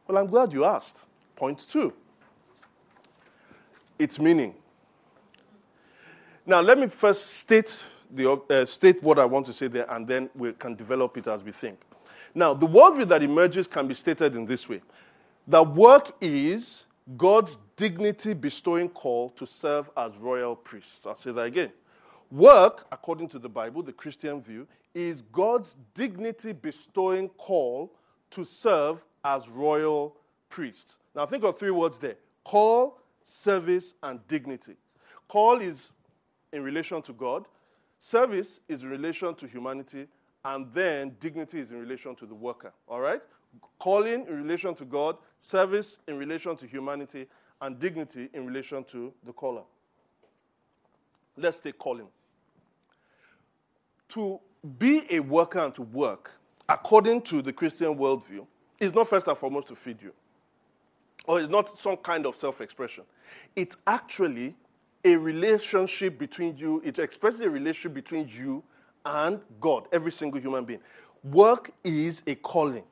Well, 0.08 0.18
I'm 0.18 0.28
glad 0.28 0.54
you 0.54 0.66
asked. 0.66 1.08
Point 1.36 1.66
two 1.70 1.94
its 4.00 4.20
meaning. 4.20 4.54
Now, 6.46 6.62
let 6.62 6.78
me 6.78 6.88
first 6.88 7.38
state, 7.38 7.84
the, 8.12 8.32
uh, 8.32 8.66
state 8.66 9.02
what 9.02 9.18
I 9.20 9.26
want 9.26 9.46
to 9.48 9.54
say 9.54 9.68
there, 9.68 9.86
and 9.90 10.08
then 10.08 10.30
we 10.36 10.54
can 10.54 10.76
develop 10.76 11.18
it 11.18 11.28
as 11.28 11.44
we 11.44 11.52
think. 11.52 11.80
Now, 12.36 12.54
the 12.54 12.68
worldview 12.68 13.08
that 13.08 13.24
emerges 13.24 13.68
can 13.68 13.88
be 13.88 13.94
stated 13.94 14.36
in 14.36 14.46
this 14.46 14.68
way 14.70 14.82
that 15.48 15.62
work 15.76 16.12
is 16.22 16.86
God's 17.18 17.58
dignity 17.76 18.34
bestowing 18.34 18.90
call 18.90 19.30
to 19.32 19.46
serve 19.46 19.90
as 19.96 20.18
royal 20.18 20.56
priests. 20.56 21.06
I'll 21.06 21.16
say 21.16 21.32
that 21.32 21.46
again. 21.46 21.72
Work, 22.32 22.88
according 22.92 23.30
to 23.30 23.40
the 23.40 23.48
Bible, 23.50 23.84
the 23.84 23.94
Christian 23.94 24.42
view, 24.42 24.68
is 24.96 25.22
God's 25.22 25.78
dignity 25.94 26.52
bestowing 26.52 27.30
call 27.30 27.94
to 28.32 28.44
serve 28.44 29.06
as 29.24 29.48
royal 29.50 30.18
priests. 30.50 30.98
Now, 31.16 31.26
think 31.28 31.44
of 31.44 31.60
three 31.60 31.72
words 31.72 32.00
there 32.00 32.16
call, 32.44 33.00
service, 33.22 33.94
and 34.02 34.20
dignity. 34.28 34.76
Call 35.28 35.62
is 35.62 35.92
in 36.54 36.64
relation 36.64 37.02
to 37.04 37.14
God, 37.14 37.46
service 38.00 38.60
is 38.68 38.82
in 38.82 38.90
relation 38.90 39.36
to 39.36 39.48
humanity, 39.48 40.08
and 40.44 40.72
then 40.74 41.16
dignity 41.20 41.60
is 41.60 41.72
in 41.72 41.80
relation 41.80 42.16
to 42.16 42.26
the 42.26 42.36
worker. 42.36 42.74
All 42.88 43.00
right? 43.00 43.22
Calling 43.80 44.26
in 44.28 44.44
relation 44.44 44.74
to 44.76 44.86
God, 44.86 45.18
service 45.40 46.00
in 46.08 46.18
relation 46.18 46.56
to 46.58 46.68
humanity, 46.68 47.28
and 47.62 47.80
dignity 47.80 48.30
in 48.34 48.46
relation 48.46 48.84
to 48.86 49.14
the 49.26 49.34
caller. 49.34 49.64
Let's 51.38 51.60
take 51.60 51.78
calling. 51.78 52.08
To 54.10 54.40
be 54.78 55.04
a 55.10 55.20
worker 55.20 55.60
and 55.60 55.74
to 55.76 55.82
work, 55.82 56.34
according 56.70 57.22
to 57.24 57.42
the 57.42 57.54
Christian 57.54 57.96
worldview, 57.98 58.46
is 58.80 58.94
not 58.94 59.08
first 59.08 59.28
and 59.28 59.38
foremost 59.38 59.68
to 59.70 59.76
feed 59.76 60.02
you, 60.02 60.14
or 61.28 61.40
it's 61.40 61.50
not 61.50 61.80
some 61.80 61.98
kind 61.98 62.26
of 62.26 62.36
self 62.36 62.62
expression. 62.62 63.04
It's 63.56 63.78
actually 63.88 64.56
a 65.04 65.16
relationship 65.16 66.18
between 66.18 66.58
you, 66.58 66.82
it 66.84 67.00
expresses 67.00 67.42
a 67.42 67.50
relationship 67.50 67.94
between 67.94 68.28
you 68.28 68.64
and 69.06 69.40
God, 69.62 69.88
every 69.92 70.12
single 70.12 70.42
human 70.42 70.66
being. 70.66 70.80
Work 71.24 71.72
is 71.84 72.24
a 72.28 72.36
calling. 72.36 72.84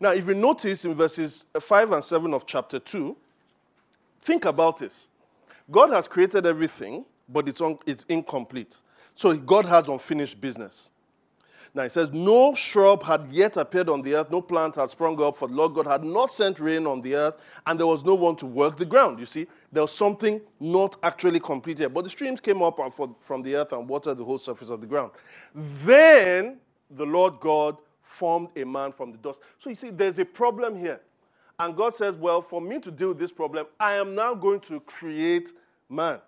Now, 0.00 0.10
if 0.10 0.26
you 0.26 0.34
notice 0.34 0.84
in 0.84 0.94
verses 0.94 1.44
5 1.60 1.92
and 1.92 2.04
7 2.04 2.34
of 2.34 2.46
chapter 2.46 2.78
2, 2.78 3.16
think 4.22 4.44
about 4.44 4.78
this. 4.78 5.08
God 5.70 5.90
has 5.90 6.08
created 6.08 6.46
everything, 6.46 7.04
but 7.28 7.48
it's, 7.48 7.60
un- 7.60 7.78
it's 7.86 8.04
incomplete. 8.08 8.76
So 9.14 9.36
God 9.36 9.66
has 9.66 9.88
unfinished 9.88 10.40
business. 10.40 10.90
Now 11.74 11.84
it 11.84 11.92
says, 11.92 12.12
No 12.12 12.54
shrub 12.54 13.02
had 13.02 13.28
yet 13.30 13.56
appeared 13.56 13.88
on 13.88 14.02
the 14.02 14.14
earth, 14.14 14.30
no 14.30 14.42
plant 14.42 14.76
had 14.76 14.90
sprung 14.90 15.20
up, 15.22 15.36
for 15.36 15.48
the 15.48 15.54
Lord 15.54 15.74
God 15.74 15.86
had 15.86 16.04
not 16.04 16.30
sent 16.30 16.60
rain 16.60 16.86
on 16.86 17.00
the 17.00 17.14
earth, 17.14 17.36
and 17.66 17.78
there 17.78 17.86
was 17.86 18.04
no 18.04 18.14
one 18.14 18.36
to 18.36 18.46
work 18.46 18.76
the 18.76 18.84
ground. 18.84 19.18
You 19.18 19.26
see, 19.26 19.46
there 19.72 19.82
was 19.82 19.92
something 19.92 20.40
not 20.60 20.96
actually 21.02 21.40
completed. 21.40 21.94
But 21.94 22.04
the 22.04 22.10
streams 22.10 22.40
came 22.40 22.62
up 22.62 22.78
from 23.20 23.42
the 23.42 23.56
earth 23.56 23.72
and 23.72 23.88
watered 23.88 24.18
the 24.18 24.24
whole 24.24 24.38
surface 24.38 24.68
of 24.68 24.80
the 24.80 24.86
ground. 24.86 25.12
Then 25.54 26.58
the 26.90 27.06
Lord 27.06 27.40
God 27.40 27.78
formed 28.12 28.48
a 28.56 28.64
man 28.64 28.92
from 28.92 29.12
the 29.12 29.18
dust. 29.18 29.40
So 29.58 29.70
you 29.70 29.76
see, 29.76 29.90
there's 29.90 30.18
a 30.18 30.24
problem 30.24 30.76
here. 30.76 31.00
And 31.58 31.76
God 31.76 31.94
says, 31.94 32.16
Well, 32.16 32.42
for 32.42 32.60
me 32.60 32.78
to 32.80 32.90
deal 32.90 33.08
with 33.08 33.18
this 33.18 33.32
problem, 33.32 33.66
I 33.80 33.94
am 33.94 34.14
now 34.14 34.34
going 34.34 34.60
to 34.60 34.80
create 34.80 35.52
man. 35.88 36.20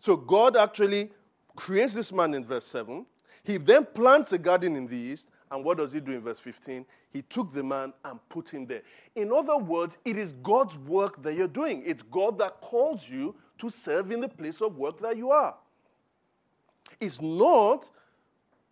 So 0.00 0.16
God 0.16 0.56
actually 0.56 1.10
creates 1.56 1.94
this 1.94 2.12
man 2.12 2.34
in 2.34 2.44
verse 2.44 2.66
7. 2.66 3.04
He 3.44 3.56
then 3.56 3.86
plants 3.94 4.32
a 4.32 4.38
garden 4.38 4.76
in 4.76 4.86
the 4.86 4.96
east. 4.96 5.28
And 5.50 5.64
what 5.64 5.78
does 5.78 5.92
he 5.92 6.00
do 6.00 6.12
in 6.12 6.20
verse 6.20 6.38
15? 6.38 6.84
He 7.10 7.22
took 7.22 7.52
the 7.52 7.62
man 7.62 7.94
and 8.04 8.20
put 8.28 8.48
him 8.48 8.66
there. 8.66 8.82
In 9.16 9.32
other 9.32 9.56
words, 9.56 9.96
it 10.04 10.18
is 10.18 10.32
God's 10.42 10.76
work 10.76 11.22
that 11.22 11.34
you're 11.34 11.48
doing. 11.48 11.82
It's 11.86 12.02
God 12.02 12.38
that 12.38 12.60
calls 12.60 13.08
you 13.08 13.34
to 13.58 13.70
serve 13.70 14.12
in 14.12 14.20
the 14.20 14.28
place 14.28 14.60
of 14.60 14.76
work 14.76 15.00
that 15.00 15.16
you 15.16 15.30
are. 15.30 15.54
It's 17.00 17.20
not, 17.20 17.90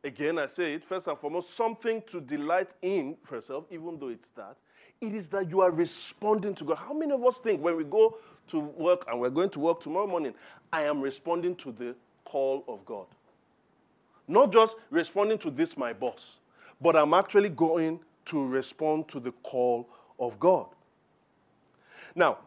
again, 0.07 0.39
I 0.39 0.47
say 0.47 0.75
it, 0.75 0.85
first 0.85 1.09
and 1.09 1.19
foremost, 1.19 1.55
something 1.55 2.03
to 2.11 2.21
delight 2.21 2.75
in 2.83 3.17
for 3.25 3.37
yourself, 3.37 3.65
even 3.71 3.99
though 3.99 4.09
it's 4.09 4.31
that. 4.31 4.57
It 5.01 5.15
is 5.15 5.29
that 5.29 5.51
you 5.51 5.61
are 5.61 5.71
responding 5.71 6.55
to 6.55 6.65
God. 6.65 6.77
How 6.77 6.95
many 6.95 7.13
of 7.13 7.25
us 7.25 7.39
think 7.41 7.61
when 7.61 7.77
we 7.77 7.85
go 7.85 8.17
to 8.49 8.61
work 8.61 9.05
and 9.09 9.21
we're 9.21 9.31
going 9.31 9.51
to 9.51 9.61
work 9.61 9.83
tomorrow 9.83 10.07
morning, 10.07 10.33
I 10.73 10.85
am 10.85 11.01
responding 11.01 11.57
to 11.57 11.73
the 11.73 11.95
call 12.25 12.65
of 12.69 12.85
God? 12.87 13.07
Not 14.29 14.53
just 14.53 14.77
responding 14.91 15.39
to 15.39 15.51
this, 15.51 15.77
my 15.77 15.93
boss, 15.93 16.39
but 16.81 16.97
I'm 16.97 17.13
actually 17.13 17.51
going 17.51 18.01
to 18.27 18.47
respond 18.47 19.09
to 19.09 19.21
the 19.21 19.33
call 19.43 19.89
of 20.19 20.39
God. 20.41 20.67
Now, 22.15 22.39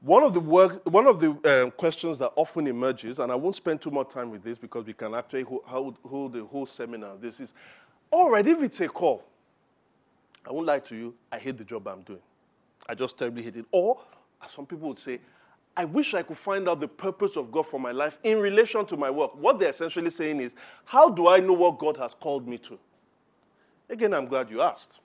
one 0.00 0.22
of 0.22 0.32
the 0.32 0.40
work, 0.40 0.88
one 0.88 1.06
of 1.06 1.18
the 1.20 1.32
uh, 1.48 1.70
questions 1.70 2.18
that 2.18 2.32
often 2.36 2.66
emerges, 2.66 3.18
and 3.18 3.32
I 3.32 3.34
won't 3.34 3.56
spend 3.56 3.80
too 3.80 3.90
much 3.90 4.10
time 4.10 4.30
with 4.30 4.42
this 4.42 4.56
because 4.56 4.84
we 4.84 4.92
can 4.92 5.14
actually 5.14 5.42
hold, 5.42 5.98
hold 6.04 6.32
the 6.32 6.44
whole 6.44 6.66
seminar. 6.66 7.16
This 7.16 7.40
is, 7.40 7.52
all 8.10 8.30
right, 8.30 8.46
if 8.46 8.62
it's 8.62 8.80
a 8.80 8.88
call, 8.88 9.24
I 10.46 10.52
won't 10.52 10.66
lie 10.66 10.78
to 10.80 10.96
you, 10.96 11.14
I 11.32 11.38
hate 11.38 11.56
the 11.56 11.64
job 11.64 11.88
I'm 11.88 12.02
doing. 12.02 12.22
I 12.88 12.94
just 12.94 13.18
terribly 13.18 13.42
hate 13.42 13.56
it. 13.56 13.66
Or, 13.72 14.00
as 14.42 14.52
some 14.52 14.66
people 14.66 14.88
would 14.88 14.98
say, 14.98 15.20
I 15.76 15.84
wish 15.84 16.14
I 16.14 16.22
could 16.22 16.38
find 16.38 16.68
out 16.68 16.80
the 16.80 16.88
purpose 16.88 17.36
of 17.36 17.52
God 17.52 17.66
for 17.66 17.78
my 17.78 17.92
life 17.92 18.18
in 18.22 18.38
relation 18.38 18.86
to 18.86 18.96
my 18.96 19.10
work. 19.10 19.36
What 19.36 19.58
they're 19.58 19.70
essentially 19.70 20.10
saying 20.10 20.40
is, 20.40 20.54
how 20.84 21.08
do 21.10 21.28
I 21.28 21.38
know 21.38 21.52
what 21.52 21.78
God 21.78 21.96
has 21.98 22.14
called 22.14 22.48
me 22.48 22.58
to? 22.58 22.78
Again, 23.90 24.14
I'm 24.14 24.26
glad 24.26 24.50
you 24.50 24.62
asked. 24.62 25.00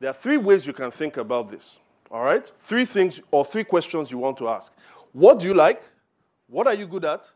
There 0.00 0.10
are 0.10 0.14
three 0.14 0.36
ways 0.36 0.66
you 0.66 0.72
can 0.72 0.90
think 0.90 1.16
about 1.16 1.48
this. 1.48 1.78
All 2.12 2.22
right? 2.22 2.46
Three 2.58 2.84
things 2.84 3.20
or 3.30 3.42
three 3.44 3.64
questions 3.64 4.10
you 4.10 4.18
want 4.18 4.36
to 4.36 4.48
ask. 4.48 4.72
What 5.12 5.40
do 5.40 5.48
you 5.48 5.54
like? 5.54 5.80
What 6.46 6.66
are 6.66 6.74
you 6.74 6.86
good 6.86 7.06
at? 7.06 7.28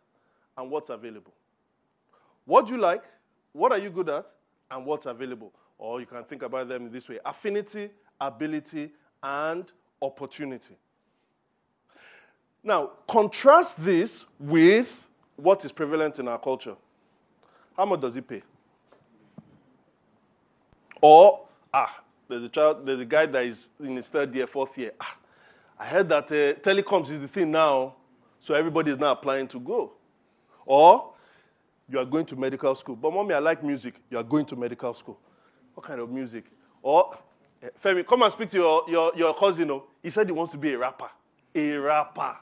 And 0.59 0.71
what's 0.71 0.91
available? 0.91 1.33
What 2.45 2.67
do 2.67 2.75
you 2.75 2.81
like? 2.81 3.03
What 3.53 3.73
are 3.73 3.79
you 3.79 3.89
good 3.89 4.11
at? 4.11 4.31
And 4.71 4.85
what's 4.85 5.07
available? 5.07 5.53
Or 5.79 5.99
you 6.01 6.07
can 6.07 6.23
think 6.25 6.43
about 6.43 6.69
them 6.69 6.91
this 6.91 7.09
way 7.09 7.19
affinity, 7.25 7.91
ability, 8.21 8.91
and 9.23 9.71
opportunity. 10.03 10.77
Now, 12.63 12.93
contrast 13.09 13.83
this 13.83 14.27
with 14.39 15.09
what 15.37 15.65
is 15.65 15.73
prevalent 15.73 16.19
in 16.19 16.29
our 16.29 16.39
culture. 16.39 16.77
How 17.77 17.87
much 17.87 18.01
does 18.01 18.17
it 18.17 18.27
pay? 18.27 18.43
Or, 21.01 21.47
ah, 21.73 22.03
there's 22.29 22.43
a 22.43 22.49
child, 22.49 22.87
there's 22.87 23.01
a 23.01 23.05
guy 23.05 23.27
that 23.27 23.45
is 23.45 23.71
in 23.81 23.97
his 23.97 24.09
third 24.09 24.35
year, 24.35 24.47
fourth 24.47 24.77
year. 24.79 24.93
Ah, 25.01 25.17
I 25.79 25.87
heard 25.87 26.09
that 26.09 26.25
uh, 26.25 26.59
telecoms 26.61 27.11
is 27.11 27.21
the 27.21 27.29
thing 27.29 27.51
now, 27.51 27.95
so 28.41 28.55
everybody 28.55 28.91
is 28.91 28.99
now 28.99 29.13
applying 29.13 29.49
to 29.49 29.61
go. 29.61 29.93
Or 30.65 31.13
you 31.89 31.99
are 31.99 32.05
going 32.05 32.27
to 32.27 32.37
medical 32.37 32.75
school. 32.75 32.97
But 32.97 33.13
mommy, 33.13 33.35
I 33.35 33.39
like 33.39 33.63
music. 33.63 33.95
You 34.11 34.19
are 34.19 34.25
going 34.25 34.47
to 34.47 34.57
medical 34.57 34.93
school. 34.95 35.19
What 35.75 35.87
kind 35.87 36.01
of 36.01 36.11
music? 36.11 36.45
Or 36.83 37.17
uh, 37.63 37.69
Femi, 37.83 38.07
come 38.07 38.23
and 38.23 38.33
speak 38.33 38.51
to 38.51 38.57
your, 38.57 38.83
your, 38.89 39.13
your 39.17 39.35
cousin. 39.35 39.71
Oh. 39.71 39.85
He 40.03 40.11
said 40.11 40.27
he 40.27 40.33
wants 40.33 40.53
to 40.53 40.59
be 40.59 40.73
a 40.73 40.79
rapper. 40.79 41.11
A 41.55 41.73
rapper. 41.77 42.37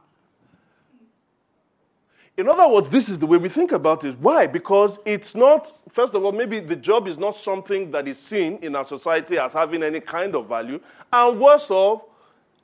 In 2.37 2.49
other 2.49 2.69
words, 2.69 2.91
this 2.91 3.09
is 3.09 3.19
the 3.19 3.27
way 3.27 3.39
we 3.39 3.49
think 3.49 3.71
about 3.71 4.05
it. 4.05 4.19
Why? 4.19 4.47
Because 4.49 4.99
it's 5.05 5.37
not, 5.37 5.73
first 5.89 6.15
of 6.15 6.25
all, 6.25 6.33
maybe 6.33 6.59
the 6.59 6.75
job 6.75 7.07
is 7.07 7.17
not 7.17 7.37
something 7.37 7.93
that 7.93 8.09
is 8.09 8.19
seen 8.19 8.59
in 8.61 8.75
our 8.75 8.85
society 8.85 9.39
as 9.39 9.53
having 9.53 9.85
any 9.85 10.01
kind 10.01 10.35
of 10.35 10.49
value. 10.49 10.81
And 11.13 11.41
worse 11.41 11.71
off, 11.71 12.03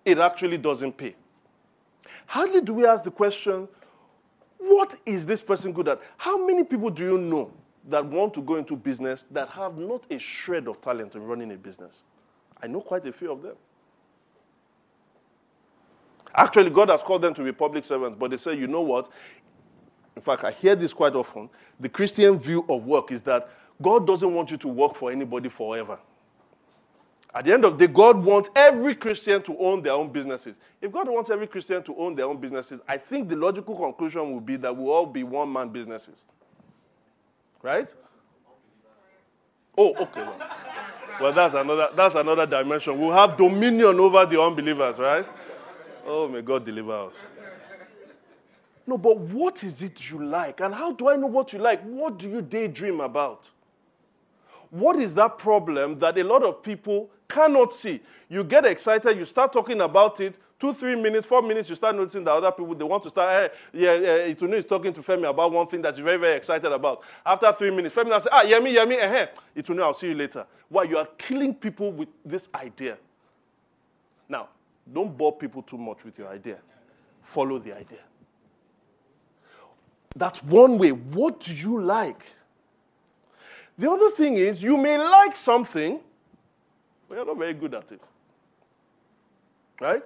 it 0.04 0.18
actually 0.18 0.58
doesn't 0.58 0.96
pay. 0.96 1.14
Hardly 2.26 2.60
do 2.62 2.74
we 2.74 2.84
ask 2.84 3.04
the 3.04 3.12
question, 3.12 3.68
what 4.58 4.96
is 5.06 5.24
this 5.24 5.40
person 5.40 5.72
good 5.72 5.86
at? 5.88 6.00
How 6.16 6.44
many 6.44 6.64
people 6.64 6.90
do 6.90 7.04
you 7.04 7.18
know 7.18 7.52
that 7.88 8.04
want 8.04 8.34
to 8.34 8.42
go 8.42 8.56
into 8.56 8.74
business 8.74 9.26
that 9.30 9.48
have 9.50 9.78
not 9.78 10.04
a 10.10 10.18
shred 10.18 10.66
of 10.66 10.80
talent 10.80 11.14
in 11.14 11.24
running 11.24 11.52
a 11.52 11.56
business? 11.56 12.02
I 12.60 12.66
know 12.66 12.80
quite 12.80 13.06
a 13.06 13.12
few 13.12 13.30
of 13.30 13.42
them. 13.42 13.54
Actually, 16.34 16.70
God 16.70 16.90
has 16.90 17.02
called 17.02 17.22
them 17.22 17.34
to 17.34 17.42
be 17.42 17.52
public 17.52 17.84
servants, 17.84 18.16
but 18.18 18.30
they 18.30 18.36
say, 18.36 18.54
you 18.54 18.68
know 18.68 18.82
what? 18.82 19.08
In 20.20 20.22
fact, 20.22 20.44
I 20.44 20.50
hear 20.50 20.76
this 20.76 20.92
quite 20.92 21.14
often. 21.14 21.48
The 21.80 21.88
Christian 21.88 22.38
view 22.38 22.66
of 22.68 22.86
work 22.86 23.10
is 23.10 23.22
that 23.22 23.48
God 23.80 24.06
doesn't 24.06 24.34
want 24.34 24.50
you 24.50 24.58
to 24.58 24.68
work 24.68 24.94
for 24.94 25.10
anybody 25.10 25.48
forever. 25.48 25.98
At 27.34 27.46
the 27.46 27.54
end 27.54 27.64
of 27.64 27.78
the 27.78 27.86
day, 27.86 27.90
God 27.94 28.22
wants 28.22 28.50
every 28.54 28.94
Christian 28.96 29.42
to 29.44 29.56
own 29.56 29.80
their 29.80 29.94
own 29.94 30.12
businesses. 30.12 30.56
If 30.82 30.92
God 30.92 31.08
wants 31.08 31.30
every 31.30 31.46
Christian 31.46 31.82
to 31.84 31.96
own 31.96 32.16
their 32.16 32.26
own 32.26 32.38
businesses, 32.38 32.82
I 32.86 32.98
think 32.98 33.30
the 33.30 33.36
logical 33.36 33.74
conclusion 33.74 34.34
would 34.34 34.44
be 34.44 34.56
that 34.56 34.76
we'll 34.76 34.92
all 34.92 35.06
be 35.06 35.22
one 35.22 35.50
man 35.50 35.70
businesses. 35.70 36.22
Right? 37.62 37.90
Oh, 39.78 39.94
okay. 39.94 40.28
Well, 41.18 41.32
that's 41.32 41.54
another, 41.54 41.88
that's 41.96 42.14
another 42.14 42.44
dimension. 42.44 43.00
We'll 43.00 43.12
have 43.12 43.38
dominion 43.38 43.98
over 43.98 44.26
the 44.26 44.38
unbelievers, 44.38 44.98
right? 44.98 45.24
Oh, 46.04 46.28
may 46.28 46.42
God 46.42 46.66
deliver 46.66 46.92
us. 46.92 47.30
No, 48.90 48.98
but 48.98 49.18
what 49.18 49.62
is 49.62 49.82
it 49.82 50.10
you 50.10 50.20
like? 50.20 50.58
And 50.58 50.74
how 50.74 50.90
do 50.90 51.08
I 51.08 51.14
know 51.14 51.28
what 51.28 51.52
you 51.52 51.60
like? 51.60 51.80
What 51.82 52.18
do 52.18 52.28
you 52.28 52.42
daydream 52.42 53.00
about? 53.00 53.48
What 54.70 54.96
is 55.00 55.14
that 55.14 55.38
problem 55.38 56.00
that 56.00 56.18
a 56.18 56.24
lot 56.24 56.42
of 56.42 56.60
people 56.60 57.08
cannot 57.28 57.72
see? 57.72 58.00
You 58.28 58.42
get 58.42 58.66
excited, 58.66 59.16
you 59.16 59.24
start 59.26 59.52
talking 59.52 59.80
about 59.82 60.18
it, 60.18 60.38
two, 60.58 60.72
three 60.74 60.96
minutes, 60.96 61.24
four 61.24 61.40
minutes, 61.40 61.70
you 61.70 61.76
start 61.76 61.94
noticing 61.94 62.24
that 62.24 62.32
other 62.32 62.50
people, 62.50 62.74
they 62.74 62.82
want 62.82 63.04
to 63.04 63.10
start, 63.10 63.52
hey, 63.52 63.58
yeah, 63.72 63.94
yeah, 63.94 64.34
Itunu 64.34 64.54
is 64.54 64.64
talking 64.64 64.92
to 64.92 65.02
Femi 65.02 65.30
about 65.30 65.52
one 65.52 65.68
thing 65.68 65.82
that 65.82 65.96
you're 65.96 66.04
very, 66.04 66.18
very 66.18 66.36
excited 66.36 66.72
about. 66.72 67.02
After 67.24 67.52
three 67.52 67.70
minutes, 67.70 67.94
Femi 67.94 68.06
will 68.10 68.20
say, 68.20 68.28
ah, 68.32 68.42
Yemi, 68.42 68.74
Yemi, 68.74 68.98
eh, 68.98 69.26
Itunu, 69.56 69.84
I'll 69.84 69.94
see 69.94 70.08
you 70.08 70.14
later. 70.16 70.44
Why? 70.68 70.82
You 70.82 70.98
are 70.98 71.06
killing 71.16 71.54
people 71.54 71.92
with 71.92 72.08
this 72.24 72.48
idea. 72.56 72.98
Now, 74.28 74.48
don't 74.92 75.16
bore 75.16 75.36
people 75.36 75.62
too 75.62 75.78
much 75.78 76.04
with 76.04 76.18
your 76.18 76.26
idea. 76.26 76.58
Follow 77.22 77.60
the 77.60 77.76
idea. 77.76 78.00
That's 80.16 80.42
one 80.42 80.78
way. 80.78 80.90
What 80.90 81.40
do 81.40 81.54
you 81.54 81.80
like? 81.80 82.24
The 83.78 83.90
other 83.90 84.10
thing 84.10 84.36
is, 84.36 84.62
you 84.62 84.76
may 84.76 84.98
like 84.98 85.36
something, 85.36 86.00
but 87.08 87.14
you're 87.14 87.26
not 87.26 87.38
very 87.38 87.54
good 87.54 87.74
at 87.74 87.92
it. 87.92 88.02
Right? 89.80 90.02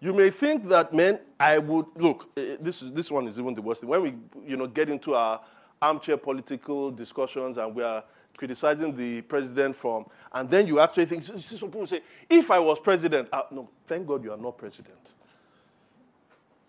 You 0.00 0.12
may 0.12 0.30
think 0.30 0.64
that, 0.68 0.94
man, 0.94 1.18
I 1.40 1.58
would 1.58 1.86
look. 1.96 2.30
Eh, 2.36 2.40
eh, 2.40 2.56
this 2.60 2.82
is, 2.82 2.92
this 2.92 3.10
one 3.10 3.26
is 3.26 3.40
even 3.40 3.54
the 3.54 3.62
worst 3.62 3.80
thing. 3.80 3.90
When 3.90 4.02
we, 4.02 4.14
you 4.46 4.56
know, 4.56 4.66
get 4.68 4.88
into 4.88 5.14
our 5.14 5.40
armchair 5.82 6.16
political 6.16 6.92
discussions 6.92 7.56
and 7.56 7.74
we 7.74 7.82
are 7.82 8.04
criticizing 8.36 8.94
the 8.94 9.22
president 9.22 9.74
from, 9.74 10.06
and 10.32 10.48
then 10.48 10.68
you 10.68 10.78
actually 10.78 11.06
think, 11.06 11.24
some 11.24 11.40
people 11.40 11.86
say, 11.86 12.02
if 12.30 12.52
I 12.52 12.60
was 12.60 12.78
president, 12.78 13.28
uh, 13.32 13.42
no, 13.50 13.68
thank 13.88 14.06
God 14.06 14.22
you 14.22 14.30
are 14.32 14.36
not 14.36 14.56
president, 14.56 15.14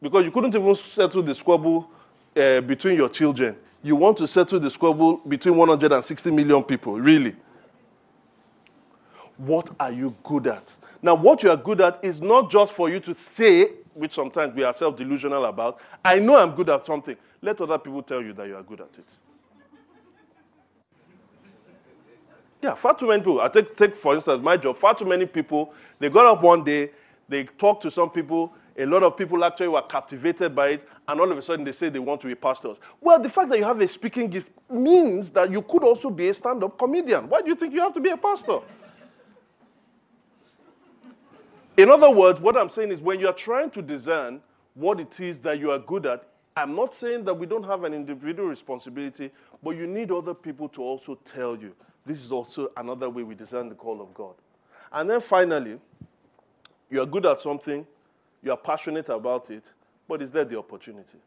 because 0.01 0.25
you 0.25 0.31
couldn't 0.31 0.55
even 0.55 0.73
settle 0.73 1.21
the 1.21 1.35
squabble 1.35 1.91
uh, 2.39 2.61
between 2.61 2.95
your 2.95 3.09
children. 3.09 3.55
You 3.83 3.95
want 3.95 4.17
to 4.17 4.27
settle 4.27 4.59
the 4.59 4.69
squabble 4.69 5.17
between 5.27 5.55
160 5.55 6.31
million 6.31 6.63
people, 6.63 6.99
really. 6.99 7.35
What 9.37 9.69
are 9.79 9.91
you 9.91 10.15
good 10.23 10.47
at? 10.47 10.77
Now, 11.01 11.15
what 11.15 11.43
you 11.43 11.49
are 11.49 11.57
good 11.57 11.79
at 11.79 12.03
is 12.03 12.21
not 12.21 12.51
just 12.51 12.73
for 12.73 12.89
you 12.89 12.99
to 12.99 13.15
say, 13.31 13.69
which 13.93 14.13
sometimes 14.13 14.53
we 14.53 14.63
are 14.63 14.73
self 14.73 14.97
delusional 14.97 15.45
about, 15.45 15.79
I 16.03 16.19
know 16.19 16.37
I'm 16.37 16.51
good 16.55 16.69
at 16.69 16.83
something. 16.83 17.15
Let 17.41 17.61
other 17.61 17.77
people 17.77 18.03
tell 18.03 18.21
you 18.21 18.33
that 18.33 18.47
you 18.47 18.55
are 18.57 18.63
good 18.63 18.81
at 18.81 18.97
it. 18.97 19.09
Yeah, 22.61 22.75
far 22.75 22.93
too 22.95 23.07
many 23.07 23.19
people. 23.21 23.39
I 23.39 23.47
take, 23.47 23.73
take 23.75 23.95
for 23.95 24.15
instance 24.15 24.43
my 24.43 24.57
job. 24.57 24.77
Far 24.77 24.93
too 24.93 25.05
many 25.05 25.25
people. 25.25 25.73
They 25.99 26.09
got 26.09 26.25
up 26.25 26.43
one 26.43 26.63
day, 26.65 26.91
they 27.29 27.43
talked 27.45 27.83
to 27.83 27.91
some 27.91 28.09
people, 28.09 28.53
a 28.77 28.85
lot 28.85 29.03
of 29.03 29.15
people 29.15 29.43
actually 29.43 29.67
were 29.67 29.81
captivated 29.83 30.55
by 30.55 30.69
it, 30.69 30.87
and 31.07 31.19
all 31.19 31.31
of 31.31 31.37
a 31.37 31.41
sudden 31.41 31.63
they 31.63 31.71
say 31.71 31.89
they 31.89 31.99
want 31.99 32.21
to 32.21 32.27
be 32.27 32.35
pastors. 32.35 32.79
Well, 33.01 33.19
the 33.19 33.29
fact 33.29 33.49
that 33.49 33.57
you 33.57 33.63
have 33.65 33.79
a 33.81 33.87
speaking 33.87 34.29
gift 34.29 34.51
means 34.69 35.31
that 35.31 35.51
you 35.51 35.61
could 35.61 35.83
also 35.83 36.09
be 36.09 36.29
a 36.29 36.33
stand 36.33 36.63
up 36.63 36.77
comedian. 36.77 37.29
Why 37.29 37.41
do 37.41 37.49
you 37.49 37.55
think 37.55 37.73
you 37.73 37.81
have 37.81 37.93
to 37.93 37.99
be 37.99 38.09
a 38.09 38.17
pastor? 38.17 38.59
In 41.77 41.89
other 41.89 42.11
words, 42.11 42.41
what 42.41 42.57
I'm 42.57 42.69
saying 42.69 42.91
is 42.91 42.99
when 42.99 43.19
you're 43.19 43.31
trying 43.31 43.69
to 43.71 43.81
discern 43.81 44.41
what 44.73 44.99
it 44.99 45.19
is 45.19 45.39
that 45.39 45.59
you 45.59 45.71
are 45.71 45.79
good 45.79 46.05
at, 46.05 46.25
I'm 46.57 46.75
not 46.75 46.93
saying 46.93 47.23
that 47.25 47.33
we 47.33 47.45
don't 47.45 47.63
have 47.63 47.83
an 47.85 47.93
individual 47.93 48.49
responsibility, 48.49 49.31
but 49.63 49.71
you 49.71 49.87
need 49.87 50.11
other 50.11 50.33
people 50.33 50.67
to 50.69 50.81
also 50.81 51.15
tell 51.23 51.55
you. 51.55 51.73
This 52.05 52.23
is 52.23 52.31
also 52.31 52.69
another 52.75 53.09
way 53.09 53.23
we 53.23 53.35
discern 53.35 53.69
the 53.69 53.75
call 53.75 54.01
of 54.01 54.13
God. 54.13 54.35
And 54.91 55.09
then 55.09 55.21
finally, 55.21 55.79
You 56.89 57.01
are 57.01 57.05
good 57.05 57.25
at 57.25 57.39
something, 57.39 57.85
you 58.41 58.51
are 58.51 58.57
passionate 58.57 59.09
about 59.09 59.49
it, 59.51 59.71
but 60.07 60.21
is 60.21 60.31
there 60.31 60.45
the 60.45 60.57
opportunity? 60.57 61.19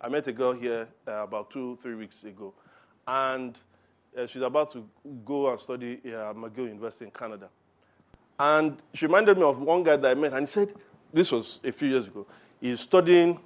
I 0.00 0.08
met 0.08 0.26
a 0.26 0.32
girl 0.32 0.52
here 0.52 0.88
uh, 1.06 1.22
about 1.22 1.50
two, 1.50 1.76
three 1.82 1.94
weeks 1.94 2.22
ago, 2.24 2.52
and 3.06 3.58
uh, 4.16 4.26
she's 4.26 4.42
about 4.42 4.70
to 4.72 4.86
go 5.24 5.50
and 5.50 5.58
study 5.58 6.00
at 6.04 6.12
uh, 6.14 6.34
McGill 6.34 6.68
University 6.68 7.06
in 7.06 7.10
Canada. 7.10 7.48
And 8.38 8.80
she 8.94 9.06
reminded 9.06 9.38
me 9.38 9.44
of 9.44 9.60
one 9.60 9.82
guy 9.82 9.96
that 9.96 10.08
I 10.08 10.14
met, 10.14 10.32
and 10.32 10.40
he 10.42 10.46
said, 10.46 10.74
this 11.12 11.32
was 11.32 11.60
a 11.64 11.72
few 11.72 11.88
years 11.88 12.06
ago, 12.06 12.26
he's 12.60 12.80
studying 12.80 13.40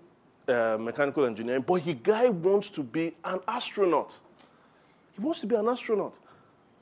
uh, 0.49 0.77
mechanical 0.79 1.25
engineering, 1.25 1.63
but 1.67 1.85
the 1.85 1.95
guy 1.95 2.29
wants 2.29 2.69
to 2.71 2.83
be 2.83 3.15
an 3.25 3.39
astronaut. 3.47 4.19
He 5.13 5.21
wants 5.23 5.41
to 5.43 5.47
be 5.47 5.55
an 5.55 5.69
astronaut. 5.69 6.15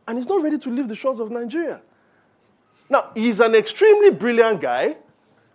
And 0.08 0.18
he's 0.18 0.26
not 0.26 0.42
ready 0.42 0.58
to 0.58 0.70
leave 0.70 0.88
the 0.88 0.94
shores 0.94 1.20
of 1.20 1.30
Nigeria. 1.30 1.82
Now, 2.90 3.12
he's 3.14 3.38
an 3.38 3.54
extremely 3.54 4.10
brilliant 4.10 4.60
guy, 4.60 4.96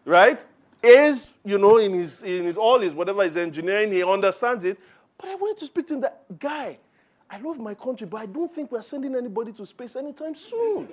right? 0.05 0.43
Is, 0.81 1.33
you 1.43 1.57
know, 1.57 1.77
in 1.77 1.93
his, 1.93 2.23
in 2.23 2.45
his, 2.45 2.55
all 2.55 2.79
his, 2.79 2.93
whatever 2.93 3.23
his 3.23 3.35
engineering, 3.35 3.91
he 3.91 4.03
understands 4.03 4.63
it. 4.63 4.79
But 5.17 5.29
I 5.29 5.35
wanted 5.35 5.57
to 5.59 5.65
speak 5.65 5.87
to 5.87 5.95
him 5.95 6.01
that 6.01 6.23
guy. 6.39 6.79
I 7.29 7.39
love 7.39 7.59
my 7.59 7.73
country, 7.73 8.07
but 8.07 8.17
I 8.21 8.25
don't 8.25 8.51
think 8.51 8.71
we're 8.71 8.81
sending 8.81 9.15
anybody 9.15 9.51
to 9.53 9.65
space 9.65 9.95
anytime 9.95 10.35
soon. 10.35 10.87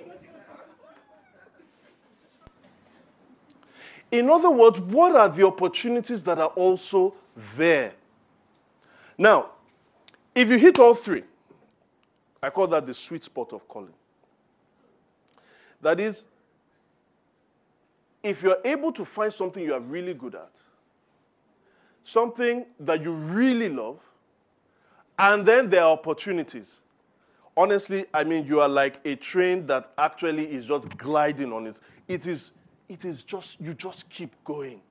In 4.11 4.29
other 4.29 4.49
words, 4.49 4.79
what 4.79 5.15
are 5.15 5.29
the 5.29 5.45
opportunities 5.45 6.23
that 6.23 6.39
are 6.39 6.49
also 6.49 7.13
there? 7.55 7.93
Now, 9.17 9.51
if 10.35 10.49
you 10.49 10.57
hit 10.57 10.77
all 10.77 10.93
three, 10.93 11.23
I 12.41 12.49
call 12.49 12.67
that 12.67 12.85
the 12.85 12.93
sweet 12.93 13.23
spot 13.23 13.53
of 13.53 13.67
calling. 13.67 13.93
That 15.81 15.99
is, 15.99 16.25
if 18.23 18.41
you're 18.41 18.59
able 18.65 18.91
to 18.93 19.05
find 19.05 19.33
something 19.33 19.63
you 19.63 19.73
are 19.73 19.79
really 19.81 20.13
good 20.13 20.35
at, 20.35 20.51
something 22.03 22.65
that 22.79 23.03
you 23.03 23.13
really 23.13 23.69
love, 23.69 23.99
and 25.19 25.45
then 25.45 25.69
there 25.69 25.83
are 25.83 25.91
opportunities. 25.91 26.81
Honestly, 27.55 28.05
I 28.13 28.23
mean, 28.23 28.47
you 28.47 28.61
are 28.61 28.69
like 28.69 28.99
a 29.05 29.15
train 29.15 29.67
that 29.67 29.91
actually 29.97 30.51
is 30.51 30.65
just 30.65 30.89
gliding 30.97 31.53
on 31.53 31.67
it. 31.67 31.79
It 32.07 32.25
is 32.25 32.51
it 32.89 33.05
is 33.05 33.23
just, 33.23 33.59
you 33.59 33.73
just 33.73 34.09
keep 34.09 34.31
going. 34.43 34.81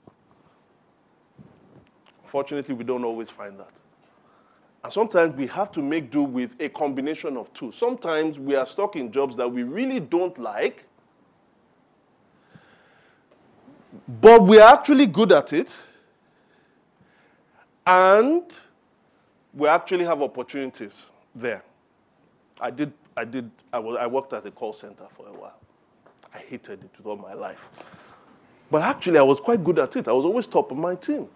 Fortunately, 2.24 2.74
we 2.74 2.84
don't 2.84 3.04
always 3.04 3.30
find 3.30 3.58
that. 3.58 3.72
And 4.82 4.92
sometimes 4.92 5.36
we 5.36 5.46
have 5.48 5.70
to 5.72 5.82
make 5.82 6.10
do 6.10 6.22
with 6.22 6.56
a 6.58 6.68
combination 6.68 7.36
of 7.36 7.52
two. 7.52 7.70
Sometimes 7.70 8.38
we 8.38 8.56
are 8.56 8.66
stuck 8.66 8.96
in 8.96 9.12
jobs 9.12 9.36
that 9.36 9.46
we 9.46 9.62
really 9.62 10.00
don't 10.00 10.36
like, 10.38 10.86
but 14.20 14.42
we 14.42 14.58
are 14.58 14.72
actually 14.72 15.06
good 15.06 15.32
at 15.32 15.52
it, 15.52 15.74
and 17.86 18.42
we 19.54 19.68
actually 19.68 20.04
have 20.04 20.22
opportunities 20.22 21.10
there. 21.34 21.62
I 22.60 22.70
did, 22.70 22.92
I 23.16 23.24
did, 23.24 23.50
I, 23.72 23.78
was, 23.78 23.96
I 23.98 24.06
worked 24.06 24.32
at 24.32 24.46
a 24.46 24.50
call 24.50 24.72
center 24.72 25.06
for 25.10 25.26
a 25.26 25.32
while. 25.32 25.58
I 26.34 26.38
hated 26.38 26.84
it 26.84 26.90
with 26.96 27.06
all 27.06 27.16
my 27.16 27.34
life. 27.34 27.68
But 28.70 28.82
actually, 28.82 29.18
I 29.18 29.22
was 29.22 29.40
quite 29.40 29.62
good 29.64 29.78
at 29.78 29.96
it. 29.96 30.08
I 30.08 30.12
was 30.12 30.24
always 30.24 30.46
top 30.46 30.70
of 30.72 30.78
my 30.78 30.94
team. 30.94 31.28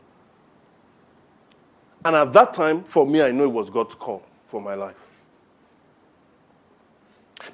And 2.04 2.14
at 2.16 2.32
that 2.32 2.52
time, 2.52 2.84
for 2.84 3.06
me, 3.06 3.22
I 3.22 3.30
know 3.30 3.44
it 3.44 3.52
was 3.52 3.68
God's 3.68 3.94
call 3.94 4.22
for 4.46 4.60
my 4.60 4.74
life. 4.74 4.96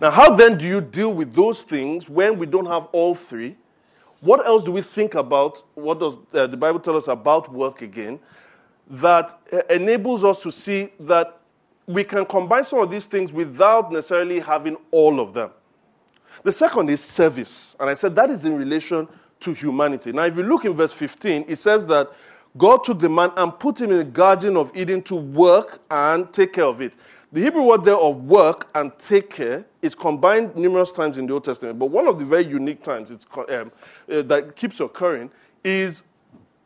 Now, 0.01 0.11
how 0.11 0.35
then 0.35 0.59
do 0.59 0.67
you 0.67 0.81
deal 0.81 1.13
with 1.13 1.33
those 1.35 1.65
things 1.65 2.09
when 2.09 2.39
we 2.39 2.47
don't 2.47 2.67
have 2.67 2.87
all 2.93 3.15
three? 3.15 3.57
What 4.23 4.47
else 4.47 4.63
do 4.63 4.71
we 4.71 4.83
think 4.83 5.17
about? 5.17 5.65
What 5.75 5.99
does 5.99 6.19
uh, 6.33 6.47
the 6.47 6.57
Bible 6.57 6.79
tell 6.79 6.97
us 6.97 7.09
about 7.09 7.53
work 7.53 7.83
again? 7.83 8.21
That 8.89 9.35
uh, 9.53 9.63
enables 9.69 10.23
us 10.23 10.43
to 10.45 10.53
see 10.53 10.91
that 11.01 11.41
we 11.89 12.05
can 12.05 12.25
combine 12.25 12.63
some 12.63 12.79
of 12.79 12.89
these 12.89 13.09
things 13.09 13.33
without 13.33 13.91
necessarily 13.91 14.39
having 14.39 14.77
all 14.93 15.19
of 15.19 15.35
them. 15.35 15.51
The 16.45 16.53
second 16.53 16.89
is 16.89 17.03
service. 17.03 17.77
And 17.81 17.91
I 17.91 17.95
said 17.95 18.15
that 18.15 18.31
is 18.31 18.45
in 18.45 18.57
relation 18.57 19.09
to 19.41 19.53
humanity. 19.53 20.13
Now, 20.13 20.23
if 20.23 20.37
you 20.37 20.45
look 20.45 20.65
in 20.65 20.75
verse 20.75 20.93
15, 20.93 21.47
it 21.49 21.57
says 21.57 21.85
that 21.87 22.09
God 22.57 22.85
took 22.85 23.01
the 23.01 23.09
man 23.09 23.33
and 23.37 23.59
put 23.59 23.81
him 23.81 23.91
in 23.91 23.99
the 23.99 24.05
Garden 24.05 24.57
of 24.57 24.71
Eden 24.77 25.03
to 25.03 25.17
work 25.17 25.81
and 25.91 26.33
take 26.33 26.53
care 26.53 26.67
of 26.67 26.81
it. 26.81 26.95
The 27.33 27.41
Hebrew 27.41 27.63
word 27.63 27.85
there 27.85 27.97
of 27.97 28.25
work 28.25 28.69
and 28.75 28.93
take 28.99 29.31
care 29.31 29.65
is 29.81 29.95
combined 29.95 30.55
numerous 30.55 30.93
times 30.93 31.17
in 31.17 31.27
the 31.27 31.33
Old 31.33 31.45
Testament, 31.45 31.79
but 31.79 31.87
one 31.87 32.07
of 32.07 32.19
the 32.19 32.27
very 32.27 32.45
unique 32.45 32.83
times 32.83 33.11
um, 33.11 33.73
uh, 34.11 34.21
that 34.23 34.55
keeps 34.55 34.81
occurring 34.81 35.31
is 35.65 36.05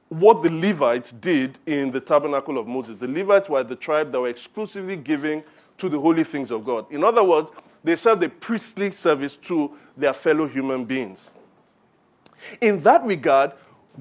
what 0.09 0.43
the 0.43 0.51
Levites 0.51 1.13
did 1.13 1.61
in 1.67 1.93
the 1.93 2.01
tabernacle 2.01 2.59
of 2.59 2.67
Moses. 2.67 2.97
The 2.97 3.07
Levites 3.07 3.49
were 3.49 3.63
the 3.63 3.77
tribe 3.77 4.11
that 4.11 4.21
were 4.21 4.29
exclusively 4.29 4.97
giving 4.97 5.45
to 5.79 5.89
the 5.89 6.01
holy 6.01 6.25
things 6.25 6.51
of 6.51 6.65
God. 6.65 6.91
In 6.91 7.05
other 7.05 7.23
words, 7.23 7.53
they 7.85 7.95
served 7.95 8.25
a 8.25 8.29
priestly 8.29 8.91
service 8.91 9.37
to 9.37 9.73
their 9.97 10.13
fellow 10.13 10.49
human 10.49 10.85
beings. 10.85 11.33
In 12.61 12.83
that 12.83 13.05
regard, 13.05 13.53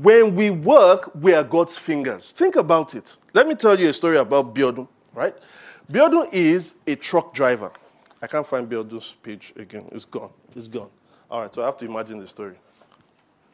when 0.02 0.36
we 0.36 0.50
work, 0.50 1.12
we 1.16 1.34
are 1.34 1.44
God's 1.44 1.78
fingers. 1.78 2.32
Think 2.32 2.56
about 2.56 2.96
it. 2.96 3.16
Let 3.34 3.48
me 3.48 3.54
tell 3.54 3.80
you 3.80 3.90
a 3.90 3.94
story 3.94 4.18
about 4.18 4.56
Biodun, 4.56 4.88
right? 5.14 5.36
Biodun 5.92 6.34
is 6.34 6.76
a 6.88 6.96
truck 6.96 7.34
driver. 7.34 7.72
I 8.22 8.28
can't 8.28 8.46
find 8.46 8.70
Biodun's 8.70 9.16
page 9.22 9.54
again. 9.56 9.88
It's 9.92 10.06
gone. 10.06 10.32
It's 10.56 10.68
gone. 10.68 10.90
All 11.30 11.42
right, 11.42 11.54
so 11.54 11.62
I 11.62 11.66
have 11.66 11.78
to 11.78 11.86
imagine 11.86 12.20
the 12.20 12.28
story. 12.28 12.56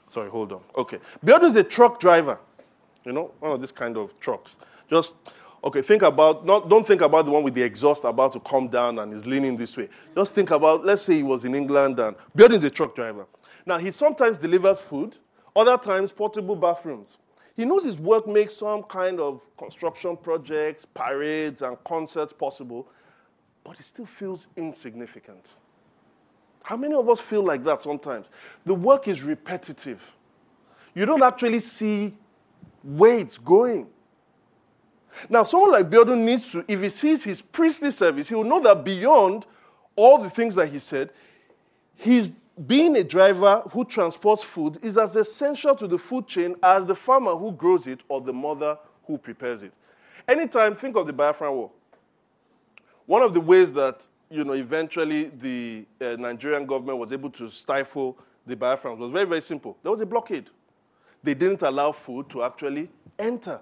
Sorry, 0.07 0.29
hold 0.29 0.51
on. 0.51 0.61
Okay. 0.77 0.99
Biodun 1.25 1.49
is 1.49 1.55
a 1.55 1.63
truck 1.63 1.99
driver. 1.99 2.37
You 3.03 3.13
know, 3.13 3.31
one 3.39 3.51
of 3.51 3.59
these 3.61 3.71
kind 3.71 3.97
of 3.97 4.19
trucks. 4.19 4.57
Just 4.89 5.15
Okay, 5.63 5.81
think 5.83 6.01
about, 6.01 6.43
not, 6.43 6.69
don't 6.69 6.85
think 6.85 7.01
about 7.01 7.25
the 7.25 7.31
one 7.31 7.43
with 7.43 7.53
the 7.53 7.61
exhaust 7.61 8.03
about 8.03 8.31
to 8.31 8.39
come 8.39 8.67
down 8.67 8.97
and 8.97 9.13
is 9.13 9.27
leaning 9.27 9.55
this 9.55 9.77
way. 9.77 9.89
Just 10.15 10.33
think 10.33 10.49
about, 10.49 10.83
let's 10.83 11.03
say 11.03 11.13
he 11.13 11.23
was 11.23 11.45
in 11.45 11.53
England 11.53 11.99
and 11.99 12.15
building 12.35 12.59
the 12.59 12.69
truck 12.69 12.95
driver. 12.95 13.27
Now, 13.67 13.77
he 13.77 13.91
sometimes 13.91 14.39
delivers 14.39 14.79
food, 14.79 15.17
other 15.55 15.77
times 15.77 16.11
portable 16.11 16.55
bathrooms. 16.55 17.17
He 17.55 17.65
knows 17.65 17.83
his 17.83 17.99
work 17.99 18.27
makes 18.27 18.55
some 18.55 18.83
kind 18.83 19.19
of 19.19 19.45
construction 19.57 20.17
projects, 20.17 20.85
parades, 20.85 21.61
and 21.61 21.81
concerts 21.83 22.33
possible, 22.33 22.87
but 23.63 23.77
he 23.77 23.83
still 23.83 24.05
feels 24.05 24.47
insignificant. 24.55 25.55
How 26.63 26.77
many 26.77 26.93
of 26.93 27.09
us 27.09 27.19
feel 27.19 27.43
like 27.43 27.63
that 27.65 27.81
sometimes? 27.81 28.29
The 28.65 28.73
work 28.73 29.07
is 29.07 29.21
repetitive. 29.21 30.01
You 30.93 31.05
don't 31.05 31.23
actually 31.23 31.59
see 31.59 32.15
where 32.83 33.17
it's 33.17 33.37
going. 33.37 33.87
Now, 35.29 35.43
someone 35.43 35.71
like 35.71 35.89
Biodun 35.89 36.23
needs 36.23 36.51
to, 36.53 36.63
if 36.67 36.81
he 36.81 36.89
sees 36.89 37.23
his 37.23 37.41
priestly 37.41 37.91
service, 37.91 38.29
he 38.29 38.35
will 38.35 38.45
know 38.45 38.61
that 38.61 38.83
beyond 38.85 39.45
all 39.95 40.17
the 40.19 40.29
things 40.29 40.55
that 40.55 40.67
he 40.67 40.79
said, 40.79 41.11
he's 41.95 42.31
being 42.67 42.95
a 42.97 43.03
driver 43.03 43.63
who 43.71 43.85
transports 43.85 44.43
food 44.43 44.77
is 44.83 44.97
as 44.97 45.15
essential 45.15 45.75
to 45.75 45.87
the 45.87 45.97
food 45.97 46.27
chain 46.27 46.55
as 46.63 46.85
the 46.85 46.95
farmer 46.95 47.35
who 47.35 47.51
grows 47.53 47.87
it 47.87 48.01
or 48.09 48.21
the 48.21 48.33
mother 48.33 48.77
who 49.05 49.17
prepares 49.17 49.63
it. 49.63 49.73
Anytime, 50.27 50.75
think 50.75 50.95
of 50.95 51.07
the 51.07 51.13
Biafran 51.13 51.53
War. 51.53 51.71
One 53.05 53.21
of 53.21 53.33
the 53.33 53.41
ways 53.41 53.73
that 53.73 54.07
you 54.29 54.43
know 54.43 54.53
eventually 54.53 55.31
the 55.37 55.85
uh, 56.01 56.15
Nigerian 56.19 56.65
government 56.65 56.97
was 56.97 57.11
able 57.11 57.29
to 57.31 57.49
stifle 57.49 58.17
the 58.45 58.55
Biafrans 58.55 58.97
was 58.97 59.11
very 59.11 59.25
very 59.25 59.41
simple. 59.41 59.77
There 59.83 59.91
was 59.91 60.01
a 60.01 60.05
blockade. 60.05 60.49
They 61.23 61.33
didn't 61.33 61.61
allow 61.61 61.91
food 61.91 62.29
to 62.29 62.43
actually 62.43 62.89
enter. 63.19 63.59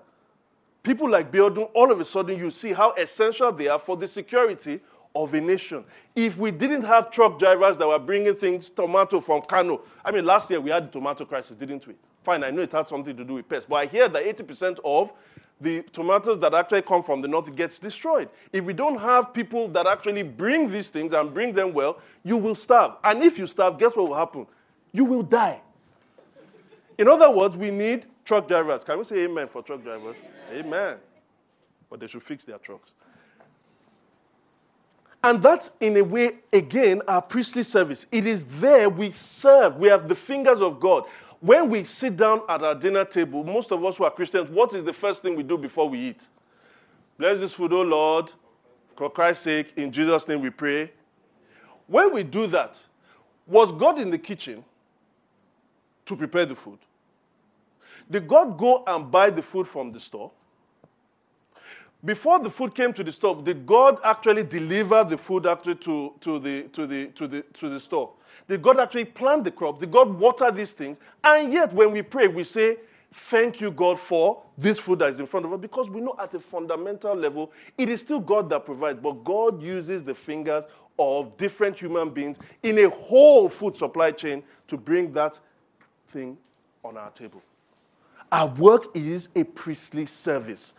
People 0.83 1.09
like 1.09 1.31
Biodun, 1.31 1.69
all 1.73 1.91
of 1.91 1.99
a 1.99 2.05
sudden 2.05 2.37
you 2.39 2.49
see 2.49 2.71
how 2.71 2.93
essential 2.93 3.51
they 3.51 3.67
are 3.67 3.79
for 3.79 3.97
the 3.97 4.07
security 4.07 4.79
of 5.15 5.33
a 5.33 5.41
nation. 5.41 5.83
If 6.15 6.37
we 6.37 6.51
didn't 6.51 6.83
have 6.83 7.11
truck 7.11 7.39
drivers 7.39 7.77
that 7.77 7.87
were 7.87 7.99
bringing 7.99 8.35
things, 8.35 8.69
tomato 8.69 9.19
from 9.19 9.41
Kano, 9.41 9.81
I 10.05 10.11
mean, 10.11 10.25
last 10.25 10.49
year 10.49 10.61
we 10.61 10.69
had 10.69 10.87
the 10.87 10.91
tomato 10.91 11.25
crisis, 11.25 11.55
didn't 11.55 11.87
we? 11.87 11.95
Fine, 12.23 12.43
I 12.43 12.51
know 12.51 12.61
it 12.61 12.71
had 12.71 12.87
something 12.87 13.15
to 13.15 13.23
do 13.23 13.35
with 13.35 13.49
pests, 13.49 13.65
but 13.69 13.75
I 13.75 13.85
hear 13.85 14.07
that 14.07 14.23
80% 14.23 14.79
of 14.83 15.13
the 15.61 15.83
tomatoes 15.91 16.39
that 16.39 16.53
actually 16.53 16.81
come 16.83 17.03
from 17.03 17.21
the 17.21 17.27
north 17.27 17.53
gets 17.55 17.79
destroyed. 17.79 18.29
If 18.53 18.63
we 18.63 18.73
don't 18.73 18.99
have 18.99 19.33
people 19.33 19.67
that 19.69 19.87
actually 19.87 20.23
bring 20.23 20.71
these 20.71 20.89
things 20.89 21.13
and 21.13 21.33
bring 21.33 21.53
them 21.53 21.73
well, 21.73 21.99
you 22.23 22.37
will 22.37 22.55
starve. 22.55 22.93
And 23.03 23.23
if 23.23 23.37
you 23.37 23.45
starve, 23.47 23.77
guess 23.77 23.95
what 23.95 24.07
will 24.07 24.15
happen? 24.15 24.47
You 24.93 25.05
will 25.05 25.23
die. 25.23 25.61
In 26.97 27.07
other 27.07 27.31
words, 27.31 27.57
we 27.57 27.71
need 27.71 28.05
truck 28.25 28.47
drivers. 28.47 28.83
Can 28.83 28.99
we 28.99 29.03
say 29.03 29.23
amen 29.23 29.47
for 29.47 29.61
truck 29.61 29.83
drivers? 29.83 30.17
Amen. 30.51 30.65
amen. 30.65 30.97
But 31.89 31.99
they 31.99 32.07
should 32.07 32.23
fix 32.23 32.43
their 32.43 32.57
trucks. 32.57 32.93
And 35.23 35.41
that's, 35.43 35.71
in 35.81 35.97
a 35.97 36.03
way, 36.03 36.31
again, 36.53 37.01
our 37.07 37.21
priestly 37.21 37.63
service. 37.63 38.07
It 38.11 38.25
is 38.25 38.45
there 38.45 38.89
we 38.89 39.11
serve. 39.11 39.75
We 39.75 39.89
have 39.89 40.07
the 40.07 40.15
fingers 40.15 40.61
of 40.61 40.79
God. 40.79 41.05
When 41.41 41.69
we 41.69 41.83
sit 41.83 42.15
down 42.17 42.41
at 42.49 42.63
our 42.63 42.75
dinner 42.75 43.05
table, 43.05 43.43
most 43.43 43.71
of 43.71 43.83
us 43.83 43.97
who 43.97 44.05
are 44.05 44.11
Christians, 44.11 44.49
what 44.49 44.73
is 44.73 44.83
the 44.83 44.93
first 44.93 45.21
thing 45.21 45.35
we 45.35 45.43
do 45.43 45.57
before 45.57 45.89
we 45.89 45.99
eat? 45.99 46.27
Bless 47.17 47.39
this 47.39 47.53
food, 47.53 47.73
O 47.73 47.81
Lord. 47.81 48.31
For 48.95 49.09
Christ's 49.09 49.43
sake, 49.43 49.73
in 49.77 49.91
Jesus' 49.91 50.27
name 50.27 50.41
we 50.41 50.49
pray. 50.49 50.91
When 51.87 52.13
we 52.13 52.23
do 52.23 52.47
that, 52.47 52.81
was 53.47 53.71
God 53.73 53.99
in 53.99 54.09
the 54.09 54.17
kitchen? 54.17 54.63
to 56.09 56.15
prepare 56.15 56.45
the 56.45 56.55
food? 56.55 56.79
Did 58.09 58.27
God 58.27 58.57
go 58.57 58.83
and 58.87 59.11
buy 59.11 59.29
the 59.29 59.43
food 59.43 59.67
from 59.67 59.91
the 59.91 59.99
store? 59.99 60.31
Before 62.05 62.39
the 62.39 62.49
food 62.49 62.75
came 62.75 62.93
to 62.93 63.03
the 63.03 63.11
store, 63.11 63.41
did 63.41 63.65
God 63.65 63.99
actually 64.03 64.43
deliver 64.43 65.03
the 65.03 65.17
food 65.17 65.45
actually 65.45 65.75
to, 65.75 66.13
to, 66.21 66.39
the, 66.39 66.63
to, 66.73 66.87
the, 66.87 67.07
to, 67.07 67.27
the, 67.27 67.41
to 67.53 67.69
the 67.69 67.79
store? 67.79 68.11
Did 68.47 68.61
God 68.61 68.79
actually 68.79 69.05
plant 69.05 69.43
the 69.43 69.51
crops? 69.51 69.81
Did 69.81 69.91
God 69.91 70.17
water 70.17 70.49
these 70.49 70.71
things? 70.71 70.97
And 71.23 71.51
yet, 71.51 71.73
when 71.73 71.91
we 71.91 72.01
pray, 72.01 72.27
we 72.27 72.43
say, 72.43 72.77
Thank 73.11 73.59
you, 73.59 73.71
God, 73.71 73.99
for 73.99 74.43
this 74.57 74.79
food 74.79 74.99
that 74.99 75.09
is 75.09 75.19
in 75.19 75.25
front 75.25 75.45
of 75.45 75.51
us, 75.51 75.59
because 75.59 75.89
we 75.89 75.99
know 75.99 76.15
at 76.19 76.33
a 76.35 76.39
fundamental 76.39 77.15
level, 77.15 77.51
it 77.77 77.89
is 77.89 78.01
still 78.01 78.19
God 78.19 78.49
that 78.51 78.65
provides, 78.65 78.99
but 79.01 79.23
God 79.23 79.63
uses 79.63 80.03
the 80.03 80.13
fingers 80.13 80.65
of 80.99 81.35
different 81.37 81.79
human 81.79 82.11
beings 82.11 82.37
in 82.61 82.77
a 82.79 82.89
whole 82.89 83.49
food 83.49 83.75
supply 83.75 84.11
chain 84.11 84.43
to 84.67 84.77
bring 84.77 85.11
that 85.13 85.39
thing 86.09 86.37
on 86.83 86.97
our 86.97 87.09
table. 87.11 87.41
Our 88.31 88.49
work 88.55 88.95
is 88.95 89.29
a 89.35 89.43
priestly 89.43 90.05
service. 90.05 90.75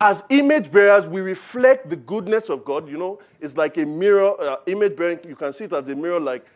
As 0.00 0.24
image 0.30 0.72
bearers, 0.72 1.06
we 1.06 1.20
reflect 1.20 1.90
the 1.90 1.96
goodness 1.96 2.48
of 2.48 2.64
God. 2.64 2.88
You 2.88 2.96
know, 2.96 3.20
it's 3.40 3.56
like 3.56 3.76
a 3.76 3.84
mirror, 3.84 4.34
uh, 4.40 4.56
image 4.66 4.96
bearing, 4.96 5.18
you 5.26 5.36
can 5.36 5.52
see 5.52 5.64
it 5.64 5.72
as 5.72 5.88
a 5.88 5.94
mirror, 5.94 6.18
like 6.18 6.46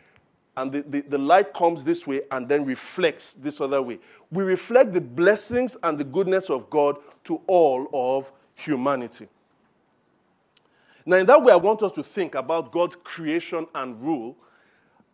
and 0.57 0.71
the, 0.71 0.83
the, 0.83 1.01
the, 1.03 1.19
light 1.19 1.53
comes 1.53 1.83
this 1.83 2.07
way 2.07 2.23
and 2.31 2.49
then 2.49 2.65
reflects 2.65 3.35
this 3.35 3.61
other 3.61 3.83
way. 3.83 3.99
We 4.31 4.45
reflect 4.45 4.93
the 4.93 5.01
blessings 5.01 5.77
and 5.83 5.99
the 5.99 6.05
goodness 6.05 6.49
of 6.49 6.71
God 6.71 6.99
to 7.25 7.41
all 7.49 7.89
of 7.93 8.31
humanity. 8.55 9.29
Now, 11.07 11.17
in 11.17 11.27
that 11.27 11.43
way, 11.43 11.53
I 11.53 11.57
want 11.57 11.83
us 11.83 11.93
to 11.95 12.03
think 12.03 12.35
about 12.35 12.73
God's 12.73 12.97
creation 12.97 13.67
and 13.75 14.01
rule. 14.01 14.37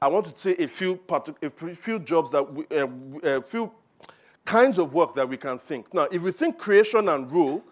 I 0.02 0.08
want 0.08 0.26
to 0.26 0.36
say 0.36 0.54
a 0.58 0.68
few, 0.68 1.00
a 1.42 1.50
few 1.50 1.98
jobs 1.98 2.30
that 2.30 2.52
we, 2.52 2.64
uh, 2.76 2.86
a 3.22 3.42
few 3.42 3.72
kinds 4.44 4.78
of 4.78 4.94
work 4.94 5.14
that 5.14 5.28
we 5.28 5.36
can 5.36 5.58
think. 5.58 5.92
Now, 5.94 6.06
if 6.12 6.22
we 6.22 6.32
think 6.32 6.58
creation 6.58 7.08
and 7.08 7.30
rule, 7.32 7.64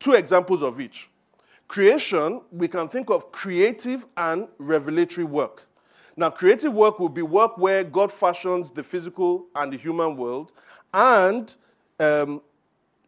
two 0.00 0.14
examples 0.14 0.62
of 0.62 0.80
each. 0.80 1.08
Creation, 1.68 2.40
we 2.50 2.66
can 2.66 2.88
think 2.88 3.10
of 3.10 3.30
creative 3.30 4.04
and 4.16 4.48
revelatory 4.58 5.24
work. 5.24 5.66
Now, 6.16 6.28
creative 6.28 6.72
work 6.72 6.98
will 6.98 7.08
be 7.08 7.22
work 7.22 7.56
where 7.56 7.84
God 7.84 8.10
fashions 8.10 8.72
the 8.72 8.82
physical 8.82 9.46
and 9.54 9.72
the 9.72 9.76
human 9.76 10.16
world, 10.16 10.52
and 10.92 11.54
um, 12.00 12.42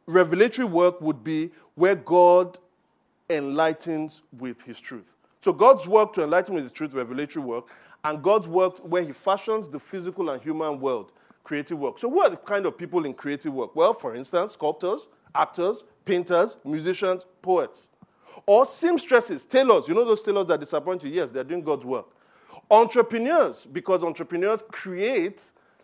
revelatory 0.07 0.69
work 0.69 1.01
would 1.01 1.25
be 1.25 1.51
where 1.75 1.97
God 1.97 2.59
enlightens 3.31 4.23
with 4.39 4.63
his 4.63 4.79
truth. 4.79 5.17
So, 5.41 5.53
God's 5.53 5.89
work 5.89 6.13
to 6.15 6.23
enlighten 6.23 6.55
with 6.55 6.63
his 6.63 6.73
truth, 6.73 6.93
revelatory 6.93 7.45
work, 7.45 7.67
and 8.05 8.23
God's 8.23 8.47
work 8.47 8.79
where 8.79 9.03
he 9.03 9.13
fashions 9.13 9.69
the 9.69 9.81
physical 9.81 10.31
and 10.31 10.41
human 10.41 10.81
world, 10.81 11.13
creative 11.43 11.79
work. 11.79 11.99
So, 11.99 12.09
who 12.09 12.21
are 12.21 12.31
the 12.31 12.37
kind 12.37 12.65
of 12.67 12.79
people 12.79 13.05
in 13.05 13.15
creative 13.15 13.53
work? 13.53 13.75
Well, 13.75 13.93
for 13.93 14.15
instance, 14.15 14.53
sculptors, 14.53 15.09
actors, 15.35 15.85
painters, 16.05 16.59
musicians, 16.65 17.27
poets. 17.43 17.91
Or 18.47 18.65
seamstresses, 18.67 19.45
tailors. 19.45 19.89
You 19.89 19.95
know 19.95 20.05
those 20.05 20.23
tailors 20.23 20.47
that 20.47 20.61
disappoint 20.61 21.05
you? 21.05 21.11
Yes, 21.11 21.31
they're 21.31 21.45
doing 21.45 21.63
God's 21.63 21.85
work. 21.85 22.07
Entrepreneurs, 22.71 23.67
because 23.67 24.03
entrepreneurs 24.03 24.63
create 24.71 25.43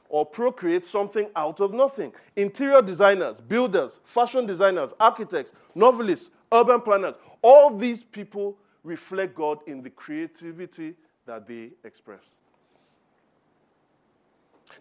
or 0.09 0.25
procreate 0.25 0.87
something 0.87 1.29
out 1.37 1.61
of 1.61 1.73
nothing. 1.75 2.13
Interior 2.37 2.81
designers, 2.81 3.41
builders, 3.41 4.01
fashion 4.05 4.47
designers, 4.47 4.95
architects, 4.99 5.53
novelists, 5.75 6.31
urban 6.53 6.81
planners, 6.81 7.17
all 7.43 7.77
these 7.77 8.03
people 8.03 8.57
reflect 8.85 9.35
God 9.35 9.59
in 9.67 9.83
the 9.83 9.91
creativity 9.91 10.95
that 11.27 11.47
they 11.47 11.71
express. 11.85 12.37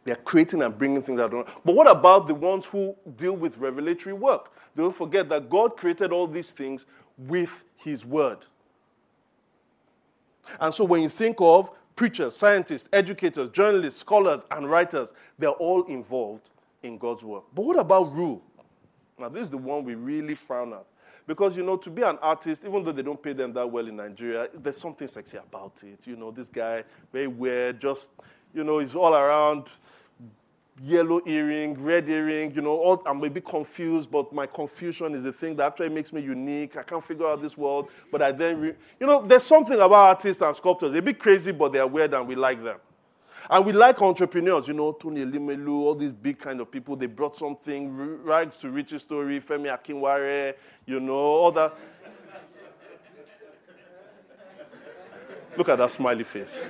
They're 0.04 0.16
creating 0.16 0.62
and 0.62 0.78
bringing 0.78 1.02
things 1.02 1.20
out. 1.20 1.32
But 1.32 1.76
what 1.76 1.90
about 1.90 2.28
the 2.28 2.36
ones 2.36 2.66
who 2.66 2.96
deal 3.18 3.36
with 3.36 3.58
revelatory 3.58 4.14
work? 4.14 4.52
Don't 4.78 4.96
forget 4.96 5.28
that 5.30 5.50
God 5.50 5.76
created 5.76 6.13
all 6.13 6.28
these 6.28 6.52
things 6.52 6.86
with 7.18 7.63
His 7.78 8.06
Word. 8.06 8.46
And 10.60 10.74
so 10.74 10.86
when 10.86 11.02
you 11.02 11.10
think 11.10 11.38
of 11.40 11.72
preachers, 11.96 12.36
scientists, 12.36 12.88
educators, 12.94 13.50
journalists, 13.50 14.00
scholars, 14.00 14.44
and 14.52 14.70
writers, 14.70 15.13
they're 15.40 15.50
all 15.50 15.84
involved 15.86 16.52
in 16.84 17.00
God's 17.00 17.24
work. 17.24 17.44
But 17.56 17.66
what 17.66 17.78
about 17.78 18.13
rule? 18.13 18.42
Now, 19.18 19.30
this 19.30 19.44
is 19.44 19.50
the 19.50 19.58
one 19.58 19.84
we 19.84 19.96
really 19.96 20.36
frown 20.36 20.74
at. 20.74 20.86
Because, 21.26 21.58
you 21.58 21.63
know, 21.63 21.76
to 21.78 21.90
be 21.90 22.04
an 22.04 22.20
artist, 22.22 22.63
even 22.63 22.84
though 22.84 22.92
they 22.92 23.02
don't 23.02 23.22
pay 23.22 23.34
them 23.34 23.52
that 23.54 23.70
well 23.70 23.88
in 23.88 23.96
Nigeria, 23.96 24.48
there's 24.54 24.78
something 24.78 25.08
sexy 25.08 25.38
about 25.38 25.84
it. 25.84 26.06
You 26.06 26.16
know, 26.16 26.30
this 26.30 26.50
guy, 26.50 26.84
very 27.12 27.28
weird, 27.28 27.82
just, 27.82 28.12
you 28.54 28.63
know, 28.63 28.78
he's 28.78 28.96
all 28.96 29.13
around 29.13 29.66
yellow 30.82 31.22
earring, 31.26 31.82
red 31.82 32.08
earring, 32.10 32.54
you 32.54 32.62
know, 32.62 32.76
all, 32.78 33.02
I'm 33.06 33.24
a 33.24 33.30
bit 33.30 33.46
confused, 33.46 34.12
but 34.12 34.32
my 34.32 34.46
confusion 34.46 35.13
is 35.16 35.24
the 35.24 35.34
thing 35.34 35.56
that 35.58 35.68
actually 35.68 35.90
makes 35.90 36.13
me 36.13 36.22
unique. 36.22 36.78
I 36.78 36.84
can't 36.84 37.04
figure 37.04 37.28
out 37.28 37.42
this 37.42 37.58
world, 37.58 37.90
but 38.12 38.22
I 38.22 38.32
then, 38.32 38.62
re- 38.62 38.74
you 39.00 39.08
know, 39.08 39.26
there's 39.26 39.44
something 39.44 39.76
about 39.76 39.94
artists 39.94 40.42
and 40.42 40.56
sculptors. 40.56 40.92
They're 40.92 41.00
a 41.00 41.04
bit 41.04 41.20
crazy, 41.20 41.52
but 41.52 41.74
they're 41.74 41.88
weird 41.88 42.13
and 42.13 42.28
we 42.28 42.36
like 42.36 42.63
them. 42.63 42.78
And 43.50 43.66
we 43.66 43.72
like 43.72 44.02
entrepreneurs, 44.02 44.68
you 44.68 44.74
know, 44.74 44.92
Tony 44.92 45.24
Elumelu, 45.24 45.70
all 45.70 45.96
these 45.96 46.13
big 46.13 46.38
kind 46.38 46.60
of 46.60 46.70
people. 46.70 46.96
They 46.96 47.06
brought 47.06 47.36
something, 47.36 47.96
rags 48.24 48.58
to 48.58 48.70
riches 48.70 49.04
story, 49.04 49.40
Femi 49.40 49.76
Akinware, 49.76 50.56
you 50.86 51.00
know, 51.00 51.13
all 51.13 51.52
that. 51.54 51.74
Look 55.56 55.70
at 55.70 55.78
that 55.78 55.92
smiley 55.92 56.24
face. 56.24 56.63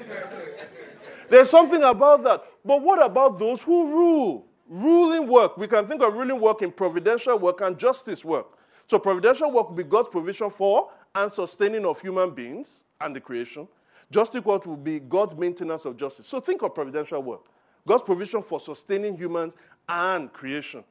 There's 1.30 1.50
something 1.50 1.84
about 1.84 2.24
that. 2.24 2.44
But 2.64 2.82
what 2.82 3.04
about 3.04 3.38
those 3.38 3.62
who 3.62 3.88
rule? 3.88 4.48
Ruling 4.70 5.28
work. 5.28 5.58
We 5.58 5.68
can 5.68 5.86
think 5.86 6.02
of 6.02 6.16
ruling 6.16 6.40
work 6.40 6.62
in 6.62 6.72
providential 6.72 7.40
work 7.40 7.62
and 7.62 7.78
justice 7.78 8.26
work. 8.26 8.58
So, 8.88 9.00
providential 9.00 9.52
work 9.52 9.70
will 9.70 9.76
be 9.76 9.84
God's 9.84 10.08
provision 10.08 10.50
for 10.50 10.92
and 11.16 11.32
sustaining 11.32 11.86
of 11.86 12.02
human 12.02 12.32
beings 12.32 12.84
and 13.02 13.16
the 13.16 13.20
creation. 13.20 13.68
Justice 14.12 14.44
work 14.46 14.66
will 14.66 14.78
be 14.78 15.00
God's 15.00 15.36
maintenance 15.36 15.86
of 15.86 15.98
justice. 15.98 16.28
So, 16.28 16.40
think 16.40 16.62
of 16.64 16.74
providential 16.74 17.22
work 17.22 17.46
God's 17.88 18.04
provision 18.04 18.42
for 18.42 18.60
sustaining 18.60 19.18
humans 19.18 19.56
and 19.88 20.32
creation. 20.34 20.84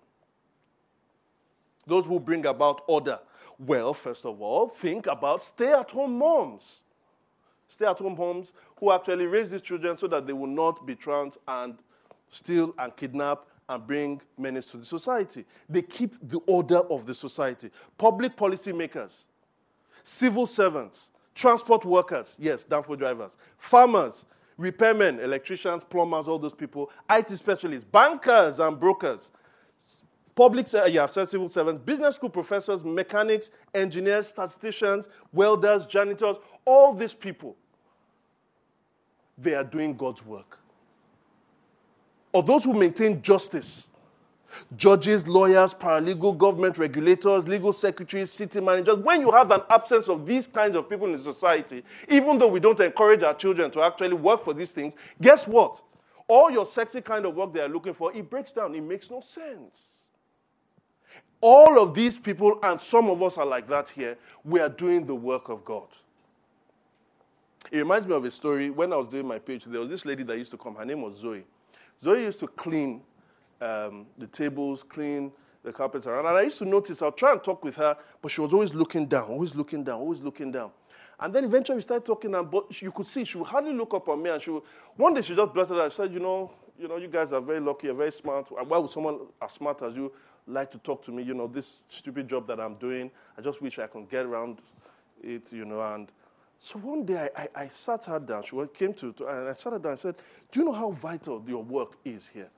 Those 1.87 2.07
who 2.07 2.18
bring 2.18 2.46
about 2.46 2.83
order. 2.88 3.18
Well, 3.59 3.94
first 3.94 4.25
of 4.27 4.40
all, 4.40 4.68
think 4.68 5.07
about 5.07 5.42
stay 5.42 5.72
at 5.72 5.90
home 5.90 6.18
moms 6.18 6.83
stay 7.68 7.87
at 7.87 7.98
home 7.98 8.16
homes 8.16 8.52
who 8.79 8.92
actually 8.92 9.26
raise 9.26 9.50
these 9.50 9.62
children 9.62 9.98
so 9.98 10.07
that 10.07 10.26
they 10.26 10.33
will 10.33 10.46
not 10.46 10.87
be 10.87 10.94
trans 10.94 11.38
and 11.48 11.76
steal 12.31 12.74
and 12.79 12.94
kidnap 12.96 13.46
and 13.68 13.87
bring 13.87 14.20
menace 14.38 14.70
to 14.70 14.76
the 14.76 14.85
society. 14.85 15.44
They 15.68 15.83
keep 15.83 16.14
the 16.29 16.38
order 16.46 16.79
of 16.79 17.07
the 17.07 17.14
society. 17.14 17.70
Public 17.98 18.37
policy 18.37 18.72
makers, 18.72 19.26
civil 20.02 20.46
servants, 20.46 21.11
transport 21.35 21.85
workers, 21.85 22.37
yes, 22.38 22.64
danfo 22.64 22.96
drivers, 22.98 23.37
farmers, 23.59 24.24
repairmen, 24.59 25.22
electricians, 25.22 25.85
plumbers, 25.85 26.29
all 26.29 26.38
those 26.38 26.55
people, 26.55 26.90
IT 27.11 27.31
specialists, 27.31 27.85
bankers 27.85 28.59
and 28.59 28.79
brokers, 28.79 29.31
public 30.37 30.72
uh, 30.75 30.85
yeah, 30.85 31.07
civil 31.07 31.49
servants, 31.49 31.83
business 31.85 32.14
school 32.14 32.31
professors, 32.31 32.85
mechanics, 32.85 33.51
engineers, 33.75 34.29
statisticians, 34.29 35.09
welders, 35.33 35.87
janitors, 35.87 36.37
all 36.64 36.92
these 36.92 37.14
people, 37.14 37.57
they 39.38 39.55
are 39.55 39.64
doing 39.64 39.96
God's 39.96 40.25
work. 40.25 40.59
Or 42.33 42.42
those 42.42 42.64
who 42.64 42.75
maintain 42.75 43.22
justice 43.22 43.88
judges, 44.77 45.27
lawyers, 45.27 45.75
paralegal, 45.75 46.37
government 46.38 46.79
regulators, 46.79 47.49
legal 47.49 47.72
secretaries, 47.72 48.31
city 48.31 48.61
managers. 48.61 48.96
When 48.96 49.20
you 49.20 49.31
have 49.33 49.51
an 49.51 49.62
absence 49.70 50.09
of 50.09 50.27
these 50.27 50.46
kinds 50.46 50.77
of 50.77 50.88
people 50.88 51.13
in 51.13 51.19
society, 51.19 51.83
even 52.08 52.38
though 52.38 52.48
we 52.48 52.60
don't 52.60 52.79
encourage 52.81 53.23
our 53.23 53.35
children 53.35 53.71
to 53.73 53.83
actually 53.83 54.15
work 54.15 54.44
for 54.44 54.54
these 54.54 54.71
things, 54.71 54.94
guess 55.21 55.46
what? 55.46 55.83
All 56.29 56.50
your 56.50 56.65
sexy 56.65 57.00
kind 57.00 57.27
of 57.27 57.35
work 57.35 57.52
they 57.52 57.60
are 57.60 57.69
looking 57.69 57.94
for, 57.94 58.15
it 58.15 58.31
breaks 58.31 58.52
down. 58.52 58.75
It 58.75 58.83
makes 58.83 59.10
no 59.10 59.21
sense. 59.21 60.06
All 61.40 61.78
of 61.78 61.94
these 61.94 62.18
people, 62.18 62.58
and 62.62 62.80
some 62.80 63.08
of 63.10 63.22
us 63.22 63.37
are 63.37 63.46
like 63.46 63.68
that 63.68 63.88
here, 63.88 64.16
we 64.44 64.60
are 64.60 64.68
doing 64.68 65.04
the 65.04 65.14
work 65.14 65.48
of 65.48 65.64
God. 65.64 65.87
It 67.70 67.78
reminds 67.78 68.06
me 68.06 68.14
of 68.14 68.24
a 68.24 68.30
story. 68.30 68.70
When 68.70 68.92
I 68.92 68.96
was 68.96 69.08
doing 69.08 69.26
my 69.26 69.38
PhD, 69.38 69.64
there 69.64 69.80
was 69.80 69.90
this 69.90 70.06
lady 70.06 70.22
that 70.22 70.38
used 70.38 70.50
to 70.52 70.56
come. 70.56 70.74
Her 70.76 70.84
name 70.84 71.02
was 71.02 71.16
Zoe. 71.16 71.44
Zoe 72.02 72.22
used 72.22 72.40
to 72.40 72.46
clean 72.46 73.02
um, 73.60 74.06
the 74.18 74.26
tables, 74.28 74.82
clean 74.82 75.32
the 75.62 75.72
carpets 75.72 76.06
around. 76.06 76.26
And 76.26 76.37
I 76.37 76.42
used 76.42 76.58
to 76.58 76.64
notice, 76.64 77.02
I'll 77.02 77.12
try 77.12 77.32
and 77.32 77.42
talk 77.42 77.64
with 77.64 77.76
her, 77.76 77.96
but 78.22 78.30
she 78.30 78.40
was 78.40 78.52
always 78.52 78.72
looking 78.72 79.06
down, 79.06 79.30
always 79.30 79.54
looking 79.54 79.82
down, 79.82 80.00
always 80.00 80.22
looking 80.22 80.52
down. 80.52 80.70
And 81.18 81.34
then 81.34 81.44
eventually 81.44 81.76
we 81.76 81.82
started 81.82 82.06
talking, 82.06 82.34
and 82.34 82.50
but 82.50 82.80
you 82.80 82.92
could 82.92 83.06
see 83.06 83.24
she 83.24 83.38
would 83.38 83.48
hardly 83.48 83.72
look 83.72 83.94
up 83.94 84.08
on 84.08 84.22
me. 84.22 84.30
And 84.30 84.40
she 84.40 84.50
would, 84.50 84.62
one 84.96 85.14
day 85.14 85.22
she 85.22 85.34
just 85.34 85.52
blurted 85.52 85.78
out, 85.78 85.90
she 85.90 85.96
said, 85.96 86.12
you 86.12 86.20
know, 86.20 86.52
you 86.78 86.88
know, 86.88 86.98
you 86.98 87.08
guys 87.08 87.32
are 87.32 87.40
very 87.40 87.58
lucky, 87.58 87.87
you're 87.87 87.96
very 87.96 88.12
smart. 88.12 88.48
Why 88.50 88.78
would 88.78 88.90
someone 88.90 89.20
as 89.42 89.52
smart 89.52 89.82
as 89.82 89.94
you 89.96 90.12
like 90.47 90.71
to 90.73 90.79
talk 90.79 91.05
to 91.05 91.13
me? 91.13 91.23
You 91.23 91.35
know, 91.35 91.47
this 91.47 91.81
stupid 91.88 92.29
job 92.29 92.47
that 92.49 92.61
I'm 92.61 92.75
doing, 92.75 93.11
I 93.37 93.42
just 93.42 93.61
wish 93.63 93.79
I 93.79 93.87
could 93.87 94.09
get 94.11 94.27
around 94.27 94.61
it, 95.23 95.53
you 95.53 95.65
know, 95.65 95.81
and 95.81 96.11
so 96.59 96.79
one 96.79 97.05
day 97.05 97.29
I, 97.37 97.42
I, 97.42 97.49
I 97.65 97.69
sat 97.69 98.05
her 98.05 98.19
down. 98.19 98.42
She 98.42 98.57
came 98.75 98.94
to, 98.94 99.13
to, 99.13 99.27
and 99.27 99.49
I 99.49 99.53
sat 99.53 99.73
her 99.73 99.79
down 99.79 99.92
and 99.92 100.01
said, 100.01 100.17
Do 100.51 100.61
you 100.61 100.67
know 100.67 100.73
how 100.73 100.90
vital 100.90 101.42
your 101.47 101.63
work 101.63 101.97
is 102.05 102.27
here? 102.27 102.49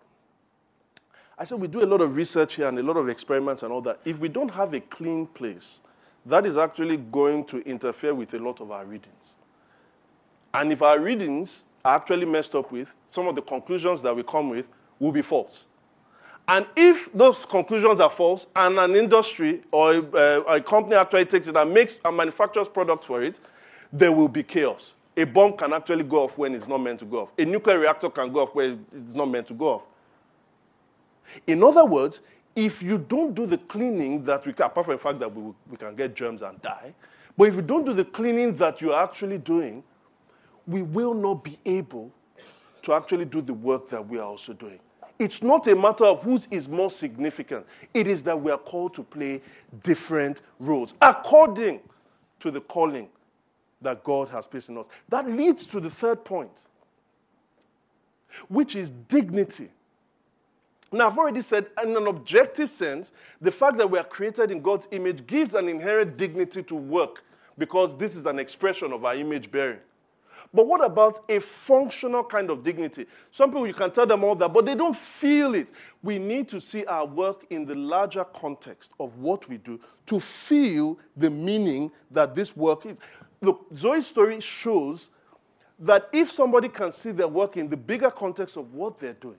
I 1.39 1.45
said 1.45 1.61
we 1.61 1.69
do 1.69 1.85
a 1.85 1.87
lot 1.87 2.01
of 2.01 2.17
research 2.17 2.57
here 2.57 2.67
and 2.69 2.79
a 2.79 2.83
lot 2.83 2.97
of 2.97 3.09
experiments 3.09 3.63
and 3.63 3.73
all 3.73 3.81
that. 3.83 4.01
If 4.05 4.19
we 4.19 4.29
don't 4.29 4.49
have 4.49 4.75
a 4.75 4.81
clean 4.81 5.27
place, 5.27 5.81
that 6.27 6.45
is 6.47 6.57
actually 6.57 6.97
going 6.97 7.45
to 7.47 7.59
interfere 7.61 8.13
with 8.15 8.35
a 8.35 8.39
lot 8.39 8.61
of 8.61 8.71
our 8.73 8.85
readings. 8.85 9.35
And 10.55 10.73
if 10.73 10.83
our 10.83 10.99
readings 10.99 11.65
are 11.85 11.97
actually 11.97 12.25
messed 12.25 12.55
up 12.55 12.73
with, 12.73 12.93
some 13.09 13.29
of 13.29 13.37
the 13.37 13.43
conclusions 13.43 14.03
that 14.03 14.15
we 14.15 14.25
come 14.25 14.51
with 14.51 14.69
will 14.99 15.13
be 15.13 15.23
false. 15.23 15.67
And 16.49 16.67
if 16.77 17.13
those 17.13 17.45
conclusions 17.45 18.01
are 18.01 18.11
false, 18.11 18.47
and 18.57 18.79
an 18.79 18.97
industry 18.97 19.63
or 19.71 19.93
a, 19.93 20.01
uh, 20.01 20.43
a 20.49 20.61
company 20.63 20.97
actually 20.97 21.27
takes 21.27 21.47
it 21.47 21.57
and 21.57 21.73
makes 21.73 22.01
and 22.05 22.17
manufactures 22.17 22.69
products 22.69 23.07
for 23.07 23.23
it, 23.23 23.39
there 23.93 24.13
will 24.13 24.29
be 24.29 24.43
chaos. 24.43 24.95
A 25.19 25.25
bomb 25.25 25.57
can 25.59 25.75
actually 25.75 26.05
go 26.05 26.25
off 26.25 26.39
when 26.39 26.55
it's 26.55 26.67
not 26.67 26.79
meant 26.79 27.01
to 27.01 27.05
go 27.05 27.21
off. 27.21 27.33
A 27.39 27.45
nuclear 27.45 27.79
reactor 27.79 28.09
can 28.09 28.33
go 28.33 28.41
off 28.41 28.55
when 28.55 28.85
it's 28.97 29.15
not 29.15 29.27
meant 29.27 29.47
to 29.49 29.55
go 29.55 29.67
off. 29.67 29.83
In 31.47 31.63
other 31.63 31.85
words, 31.85 32.23
if 32.57 32.83
you 32.83 32.97
don't 32.97 33.35
do 33.35 33.45
the 33.45 33.59
cleaning 33.59 34.25
that 34.25 34.47
we 34.47 34.53
can, 34.55 34.67
apart 34.67 34.87
from 34.87 34.95
the 34.95 35.03
fact 35.03 35.19
that 35.19 35.35
we, 35.35 35.53
we 35.71 35.77
can 35.77 35.95
get 35.95 36.15
germs 36.15 36.41
and 36.41 36.61
die, 36.63 36.95
but 37.37 37.49
if 37.49 37.57
you 37.57 37.63
don't 37.63 37.85
do 37.85 37.93
the 37.93 38.05
cleaning 38.05 38.55
that 38.57 38.81
you're 38.81 38.99
actually 38.99 39.39
doing, 39.39 39.83
we 40.67 40.83
will 40.83 41.15
not 41.15 41.45
be 41.45 41.59
able 41.67 42.11
to 42.83 42.95
actually 42.95 43.27
do 43.27 43.43
the 43.43 43.53
work 43.55 43.91
that 43.91 44.07
we 44.07 44.19
are 44.19 44.27
also 44.27 44.55
doing. 44.55 44.81
It's 45.19 45.43
not 45.43 45.67
a 45.67 45.75
matter 45.75 46.05
of 46.05 46.23
whose 46.23 46.47
is 46.51 46.69
more 46.69 46.91
significant. 46.91 47.67
It 47.93 48.07
is 48.07 48.23
that 48.25 48.41
we 48.41 48.53
are 48.53 48.59
called 48.59 48.95
to 48.95 49.03
play 49.03 49.41
different 49.83 50.43
roles 50.61 50.95
according 51.03 51.81
to 52.41 52.51
the 52.51 52.61
calling 52.61 53.09
that 53.83 54.05
God 54.05 54.29
has 54.29 54.47
placed 54.47 54.69
in 54.69 54.79
us. 54.79 54.87
That 55.09 55.29
leads 55.29 55.67
to 55.69 55.81
the 55.81 55.91
third 55.91 56.25
point, 56.25 56.67
which 58.49 58.77
is 58.77 58.91
dignity. 59.09 59.71
Now, 60.93 61.09
I've 61.09 61.19
already 61.19 61.43
said, 61.43 61.67
in 61.83 61.97
an 61.97 62.07
objective 62.07 62.71
sense, 62.71 63.13
the 63.41 63.53
fact 63.53 63.77
that 63.79 63.91
we 63.91 63.99
are 63.99 64.05
created 64.05 64.51
in 64.51 64.63
God's 64.63 64.89
image 64.91 65.27
gives 65.27 65.55
an 65.55 65.69
inherent 65.69 66.17
dignity 66.17 66.63
to 66.63 66.75
work 66.75 67.25
because 67.59 67.97
this 67.97 68.17
is 68.17 68.25
an 68.25 68.39
expression 68.39 68.93
of 68.93 69.05
our 69.05 69.15
image 69.15 69.51
bearing. 69.51 69.81
But 70.55 70.67
what 70.67 70.83
about 70.83 71.25
a 71.29 71.41
functional 71.41 72.25
kind 72.25 72.51
of 72.51 72.65
dignity? 72.65 73.07
Some 73.31 73.51
people, 73.51 73.67
you 73.67 73.75
can 73.75 73.91
tell 73.91 74.07
them 74.07 74.25
all 74.25 74.35
that, 74.37 74.53
but 74.53 74.65
they 74.65 74.75
don't 74.75 74.97
feel 74.97 75.55
it. 75.55 75.73
We 76.03 76.19
need 76.19 76.49
to 76.49 76.61
see 76.61 76.85
our 76.87 77.07
work 77.07 77.45
in 77.51 77.67
the 77.67 77.75
larger 77.75 78.25
context 78.25 78.93
of 78.99 79.17
what 79.19 79.47
we 79.49 79.59
do 79.59 79.79
to 80.07 80.21
feel 80.21 80.99
the 81.17 81.29
meaning 81.29 81.91
that 82.11 82.35
this 82.35 82.57
work 82.57 82.87
is. 82.87 82.99
Look, 83.43 83.67
Zoe's 83.75 84.07
story 84.07 84.41
shows 84.41 85.11
that 85.81 86.09
if 86.13 86.31
somebody 86.31 86.69
can 86.69 86.93
see 86.93 87.13
their 87.13 87.29
work 87.29 87.57
in 87.57 87.69
the 87.69 87.77
bigger 87.77 88.11
context 88.11 88.57
of 88.57 88.73
what 88.73 88.99
they're 88.99 89.13
doing, 89.13 89.37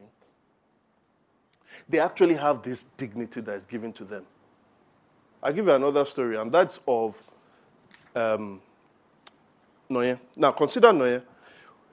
they 1.88 2.00
actually 2.00 2.36
have 2.36 2.62
this 2.62 2.86
dignity 2.98 3.42
that 3.42 3.54
is 3.54 3.66
given 3.66 3.92
to 3.94 4.04
them. 4.04 4.26
I'll 5.42 5.54
give 5.54 5.66
you 5.66 5.74
another 5.74 6.06
story, 6.06 6.38
and 6.38 6.52
that's 6.52 6.80
of 6.88 7.22
um, 8.16 8.62
Noye. 9.90 10.20
Now, 10.38 10.52
consider 10.52 10.94
Noye. 10.94 11.24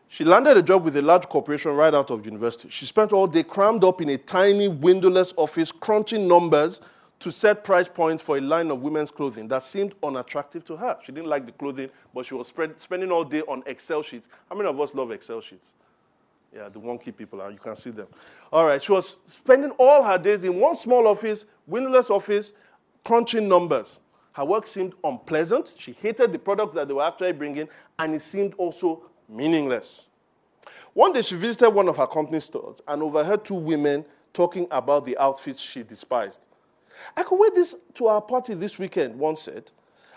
She 0.09 0.25
landed 0.25 0.57
a 0.57 0.63
job 0.63 0.85
with 0.85 0.97
a 0.97 1.03
large 1.03 1.29
corporation 1.29 1.73
right 1.73 1.95
out 1.95 2.11
of 2.11 2.25
university. 2.27 2.69
She 2.69 2.85
spent 2.87 3.13
all 3.13 3.27
day 3.27 3.43
crammed 3.43 3.83
up 3.85 4.01
in 4.01 4.11
a 4.11 4.19
tiny, 4.19 4.69
windowless 4.69 5.33
office, 5.37 5.73
crunching 5.73 6.29
numbers 6.29 6.81
to 7.21 7.33
set 7.33 7.65
price 7.65 7.89
points 7.89 8.23
for 8.23 8.37
a 8.37 8.41
line 8.41 8.71
of 8.71 8.83
women's 8.83 9.11
clothing 9.11 9.49
that 9.49 9.63
seemed 9.63 9.95
unattractive 10.03 10.65
to 10.67 10.77
her. 10.77 10.99
She 11.03 11.11
didn't 11.11 11.29
like 11.29 11.47
the 11.47 11.53
clothing, 11.53 11.89
but 12.15 12.27
she 12.27 12.35
was 12.35 12.47
spread, 12.47 12.79
spending 12.81 13.11
all 13.11 13.25
day 13.25 13.41
on 13.49 13.63
Excel 13.67 14.03
sheets. 14.03 14.29
How 14.51 14.57
many 14.57 14.69
of 14.69 14.79
us 14.79 14.95
love 14.95 15.11
Excel 15.11 15.41
sheets? 15.41 15.73
Yeah, 16.55 16.69
the 16.69 16.79
wonky 16.79 17.17
people, 17.17 17.51
you 17.51 17.59
can 17.59 17.75
see 17.75 17.91
them. 17.91 18.07
All 18.53 18.67
right, 18.67 18.81
she 18.81 18.93
was 18.93 19.17
spending 19.25 19.71
all 19.79 20.03
her 20.03 20.19
days 20.19 20.45
in 20.45 20.61
one 20.61 20.77
small 20.77 21.07
office, 21.09 21.47
windowless 21.67 22.11
office, 22.11 22.53
crunching 23.05 23.49
numbers. 23.49 24.01
Her 24.37 24.45
work 24.45 24.67
seemed 24.67 24.93
unpleasant. 25.03 25.75
She 25.79 25.93
hated 25.93 26.31
the 26.31 26.39
products 26.39 26.75
that 26.75 26.89
they 26.89 26.93
were 26.93 27.05
actually 27.05 27.33
bringing, 27.33 27.71
and 27.99 28.15
it 28.15 28.21
seemed 28.21 28.53
also 28.59 29.09
meaningless. 29.31 30.09
One 30.93 31.15
day, 31.15 31.23
she 31.23 31.37
visited 31.37 31.71
one 31.71 31.89
of 31.89 31.97
her 31.97 32.07
company 32.07 32.41
stores 32.41 32.83
and 32.87 33.03
overheard 33.03 33.47
two 33.47 33.55
women 33.55 34.05
talking 34.35 34.69
about 34.71 35.07
the 35.07 35.17
outfits 35.17 35.63
she 35.63 35.83
despised. 35.83 36.45
I 37.17 37.23
could 37.23 37.39
wear 37.39 37.51
this 37.55 37.77
to 37.95 38.09
our 38.09 38.21
party 38.21 38.53
this 38.53 38.79
weekend, 38.79 39.19
one 39.19 39.37
said. 39.37 39.71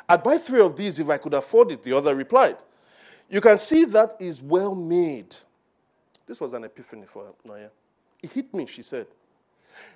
I'd 0.10 0.22
buy 0.22 0.38
three 0.38 0.60
of 0.60 0.76
these 0.76 1.00
if 1.00 1.10
I 1.10 1.18
could 1.18 1.34
afford 1.34 1.72
it, 1.72 1.82
the 1.84 1.94
other 1.96 2.14
replied. 2.14 2.58
You 3.30 3.40
can 3.40 3.58
see 3.58 3.86
that 3.86 4.16
is 4.20 4.42
well 4.42 4.76
made. 4.76 5.34
This 6.28 6.42
was 6.42 6.52
an 6.52 6.66
epiphany 6.66 7.06
for 7.06 7.34
Naya. 7.46 7.70
It 8.22 8.34
hit 8.34 8.54
me, 8.54 8.66
she 8.66 8.82
said. 8.82 9.08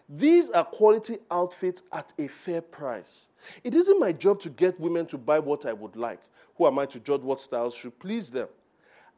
These 0.09 0.51
are 0.51 0.65
quality 0.65 1.17
outfits 1.31 1.83
at 1.91 2.13
a 2.19 2.27
fair 2.27 2.61
price. 2.61 3.29
It 3.63 3.73
isn't 3.73 3.99
my 3.99 4.11
job 4.11 4.39
to 4.41 4.49
get 4.49 4.79
women 4.79 5.05
to 5.07 5.17
buy 5.17 5.39
what 5.39 5.65
I 5.65 5.73
would 5.73 5.95
like. 5.95 6.19
Who 6.57 6.67
am 6.67 6.77
I 6.79 6.85
to 6.87 6.99
judge 6.99 7.21
what 7.21 7.39
styles 7.39 7.73
should 7.73 7.97
please 7.99 8.29
them? 8.29 8.47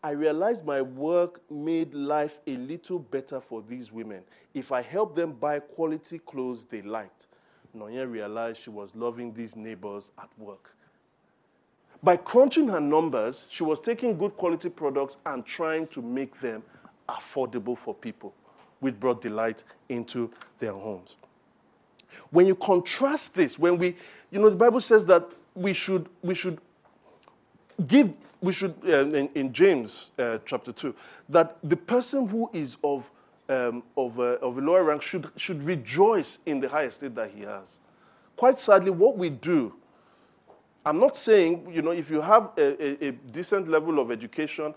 I 0.04 0.12
realized 0.12 0.66
my 0.66 0.82
work 0.82 1.42
made 1.50 1.94
life 1.94 2.40
a 2.48 2.58
little 2.58 3.00
better 3.00 3.42
for 3.42 3.64
these 3.64 3.92
women 3.92 4.24
if 4.54 4.72
I 4.72 4.82
helped 4.82 5.16
them 5.16 5.34
buy 5.34 5.60
quality 5.60 6.20
clothes 6.20 6.66
they 6.66 6.84
liked. 6.84 7.28
Nonya 7.76 8.10
realized 8.10 8.62
she 8.62 8.70
was 8.70 8.96
loving 8.96 9.34
these 9.34 9.56
neighbors 9.56 10.12
at 10.22 10.30
work. 10.38 10.76
By 12.04 12.18
crunching 12.18 12.68
her 12.68 12.80
numbers, 12.80 13.48
she 13.50 13.64
was 13.64 13.80
taking 13.80 14.18
good 14.18 14.38
quality 14.38 14.70
products 14.70 15.18
and 15.26 15.46
trying 15.46 15.88
to 15.88 16.02
make 16.02 16.40
them 16.40 16.64
affordable 17.10 17.76
for 17.76 17.94
people 17.96 18.34
which 18.80 19.00
brought 19.00 19.22
delight 19.22 19.64
into 19.90 20.32
their 20.60 20.74
homes. 20.74 21.16
When 22.32 22.46
you 22.46 22.56
contrast 22.56 23.34
this, 23.34 23.58
when 23.60 23.78
we, 23.78 23.96
you 24.32 24.40
know, 24.40 24.50
the 24.50 24.56
Bible 24.56 24.82
says 24.82 25.06
that 25.06 25.28
we 25.54 25.74
should, 25.74 26.10
we 26.22 26.36
should 26.36 26.60
give, 27.88 28.16
we 28.42 28.52
should, 28.52 28.76
uh, 28.86 29.06
in, 29.06 29.30
in, 29.36 29.54
James 29.54 30.12
uh, 30.20 30.40
chapter 30.46 30.72
2, 30.72 30.94
that 31.30 31.58
the 31.64 31.78
person 31.78 32.28
who 32.28 32.50
is 32.54 32.78
of, 32.84 33.10
um, 33.50 33.84
of, 33.98 34.20
uh, 34.20 34.38
of 34.42 34.58
a 34.58 34.62
lower 34.62 34.84
rank 34.84 35.02
should, 35.02 35.30
should 35.36 35.64
rejoice 35.64 36.40
in 36.46 36.60
the 36.60 36.68
high 36.70 36.84
estate 36.84 37.16
that 37.16 37.32
he 37.32 37.42
has. 37.42 37.78
Quite 38.36 38.60
sadly, 38.60 38.92
what 38.92 39.18
we 39.18 39.30
do, 39.30 39.74
I'm 40.86 41.00
not 41.00 41.18
saying, 41.18 41.72
you 41.72 41.82
know, 41.82 41.92
if 41.92 42.12
you 42.12 42.22
have 42.22 42.52
a, 42.58 43.06
a, 43.06 43.08
a 43.08 43.12
decent 43.12 43.68
level 43.68 44.00
of 44.00 44.12
education, 44.12 44.74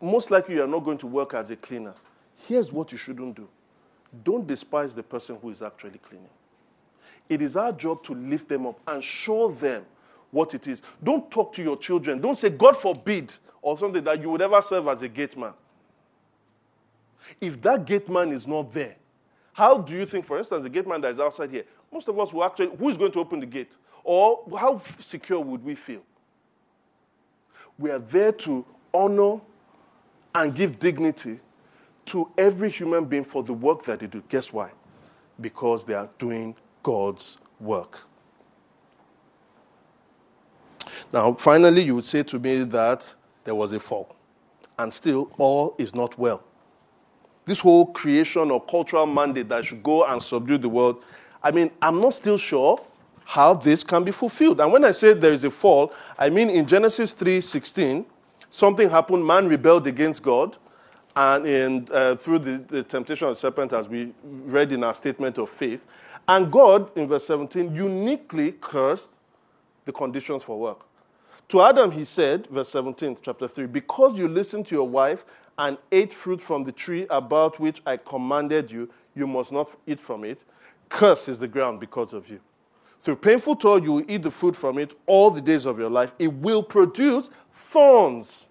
most 0.00 0.30
likely 0.30 0.56
you 0.56 0.64
are 0.64 0.68
not 0.68 0.84
going 0.84 0.98
to 0.98 1.06
work 1.06 1.34
as 1.34 1.50
a 1.50 1.56
cleaner. 1.56 1.94
Here's 2.46 2.72
what 2.72 2.92
you 2.92 2.98
shouldn't 2.98 3.36
do 3.36 3.48
don't 4.22 4.46
despise 4.46 4.94
the 4.94 5.02
person 5.02 5.36
who 5.42 5.50
is 5.50 5.60
actually 5.60 5.98
cleaning. 5.98 6.28
It 7.28 7.42
is 7.42 7.56
our 7.56 7.72
job 7.72 8.04
to 8.04 8.14
lift 8.14 8.48
them 8.48 8.66
up 8.66 8.78
and 8.86 9.02
show 9.02 9.50
them 9.50 9.84
what 10.30 10.54
it 10.54 10.68
is. 10.68 10.82
Don't 11.02 11.28
talk 11.30 11.52
to 11.54 11.62
your 11.62 11.76
children. 11.76 12.20
Don't 12.20 12.36
say, 12.36 12.50
God 12.50 12.76
forbid, 12.80 13.34
or 13.62 13.76
something 13.76 14.04
that 14.04 14.20
you 14.20 14.30
would 14.30 14.42
ever 14.42 14.60
serve 14.62 14.86
as 14.88 15.02
a 15.02 15.08
gate 15.08 15.36
man. 15.36 15.52
If 17.40 17.60
that 17.62 17.86
gate 17.86 18.08
man 18.08 18.30
is 18.30 18.46
not 18.46 18.72
there, 18.72 18.94
how 19.52 19.78
do 19.78 19.94
you 19.94 20.04
think, 20.04 20.26
for 20.26 20.38
instance, 20.38 20.62
the 20.62 20.70
gate 20.70 20.86
man 20.86 21.00
that 21.00 21.14
is 21.14 21.20
outside 21.20 21.50
here, 21.50 21.64
most 21.92 22.08
of 22.08 22.18
us 22.18 22.32
will 22.32 22.44
actually, 22.44 22.76
who 22.76 22.88
is 22.88 22.96
going 22.96 23.12
to 23.12 23.20
open 23.20 23.40
the 23.40 23.46
gate? 23.46 23.76
Or 24.02 24.44
how 24.58 24.82
secure 25.00 25.40
would 25.40 25.64
we 25.64 25.74
feel? 25.74 26.02
We 27.78 27.90
are 27.90 28.00
there 28.00 28.32
to 28.32 28.64
honor 28.92 29.40
and 30.34 30.54
give 30.54 30.78
dignity 30.78 31.40
to 32.14 32.30
every 32.38 32.70
human 32.70 33.04
being 33.06 33.24
for 33.24 33.42
the 33.42 33.52
work 33.52 33.84
that 33.84 33.98
they 33.98 34.06
do. 34.06 34.22
Guess 34.28 34.52
why? 34.52 34.70
Because 35.40 35.84
they 35.84 35.94
are 35.94 36.08
doing 36.20 36.54
God's 36.84 37.38
work. 37.58 37.98
Now, 41.12 41.34
finally, 41.34 41.82
you 41.82 41.96
would 41.96 42.04
say 42.04 42.22
to 42.22 42.38
me 42.38 42.62
that 42.62 43.12
there 43.42 43.56
was 43.56 43.72
a 43.72 43.80
fall, 43.80 44.14
and 44.78 44.92
still 44.92 45.32
all 45.38 45.74
is 45.76 45.92
not 45.92 46.16
well. 46.16 46.44
This 47.46 47.58
whole 47.58 47.86
creation 47.86 48.52
or 48.52 48.64
cultural 48.64 49.06
mandate 49.06 49.48
that 49.48 49.64
should 49.64 49.82
go 49.82 50.04
and 50.04 50.22
subdue 50.22 50.58
the 50.58 50.68
world, 50.68 51.02
I 51.42 51.50
mean, 51.50 51.72
I'm 51.82 51.98
not 51.98 52.14
still 52.14 52.38
sure 52.38 52.80
how 53.24 53.54
this 53.54 53.82
can 53.82 54.04
be 54.04 54.12
fulfilled. 54.12 54.60
And 54.60 54.72
when 54.72 54.84
I 54.84 54.92
say 54.92 55.14
there 55.14 55.32
is 55.32 55.42
a 55.42 55.50
fall, 55.50 55.92
I 56.16 56.30
mean 56.30 56.48
in 56.48 56.64
Genesis 56.66 57.12
3:16, 57.12 58.04
something 58.50 58.88
happened, 58.88 59.26
man 59.26 59.48
rebelled 59.48 59.88
against 59.88 60.22
God, 60.22 60.56
and 61.16 61.46
in, 61.46 61.88
uh, 61.92 62.16
through 62.16 62.40
the, 62.40 62.58
the, 62.68 62.82
temptation 62.82 63.28
of 63.28 63.34
the 63.34 63.40
serpent, 63.40 63.72
as 63.72 63.88
we 63.88 64.12
read 64.24 64.72
in 64.72 64.82
our 64.82 64.94
statement 64.94 65.38
of 65.38 65.48
faith. 65.48 65.84
And 66.26 66.50
God, 66.50 66.90
in 66.96 67.06
verse 67.06 67.26
17, 67.26 67.74
uniquely 67.74 68.52
cursed 68.52 69.10
the 69.84 69.92
conditions 69.92 70.42
for 70.42 70.58
work. 70.58 70.86
To 71.48 71.60
Adam, 71.60 71.90
he 71.90 72.04
said, 72.04 72.46
verse 72.48 72.70
17, 72.70 73.18
chapter 73.22 73.46
3, 73.46 73.66
because 73.66 74.18
you 74.18 74.26
listened 74.26 74.66
to 74.66 74.74
your 74.74 74.88
wife 74.88 75.24
and 75.58 75.78
ate 75.92 76.12
fruit 76.12 76.42
from 76.42 76.64
the 76.64 76.72
tree 76.72 77.06
about 77.10 77.60
which 77.60 77.82
I 77.86 77.96
commanded 77.98 78.72
you, 78.72 78.90
you 79.14 79.26
must 79.26 79.52
not 79.52 79.76
eat 79.86 80.00
from 80.00 80.24
it. 80.24 80.44
Curse 80.88 81.28
is 81.28 81.38
the 81.38 81.46
ground 81.46 81.80
because 81.80 82.12
of 82.12 82.28
you. 82.28 82.40
Through 83.00 83.16
painful 83.16 83.56
toil, 83.56 83.82
you 83.82 83.92
will 83.92 84.10
eat 84.10 84.22
the 84.22 84.30
fruit 84.30 84.56
from 84.56 84.78
it 84.78 84.94
all 85.06 85.30
the 85.30 85.40
days 85.40 85.66
of 85.66 85.78
your 85.78 85.90
life. 85.90 86.12
It 86.18 86.32
will 86.32 86.62
produce 86.62 87.30
thorns 87.52 88.48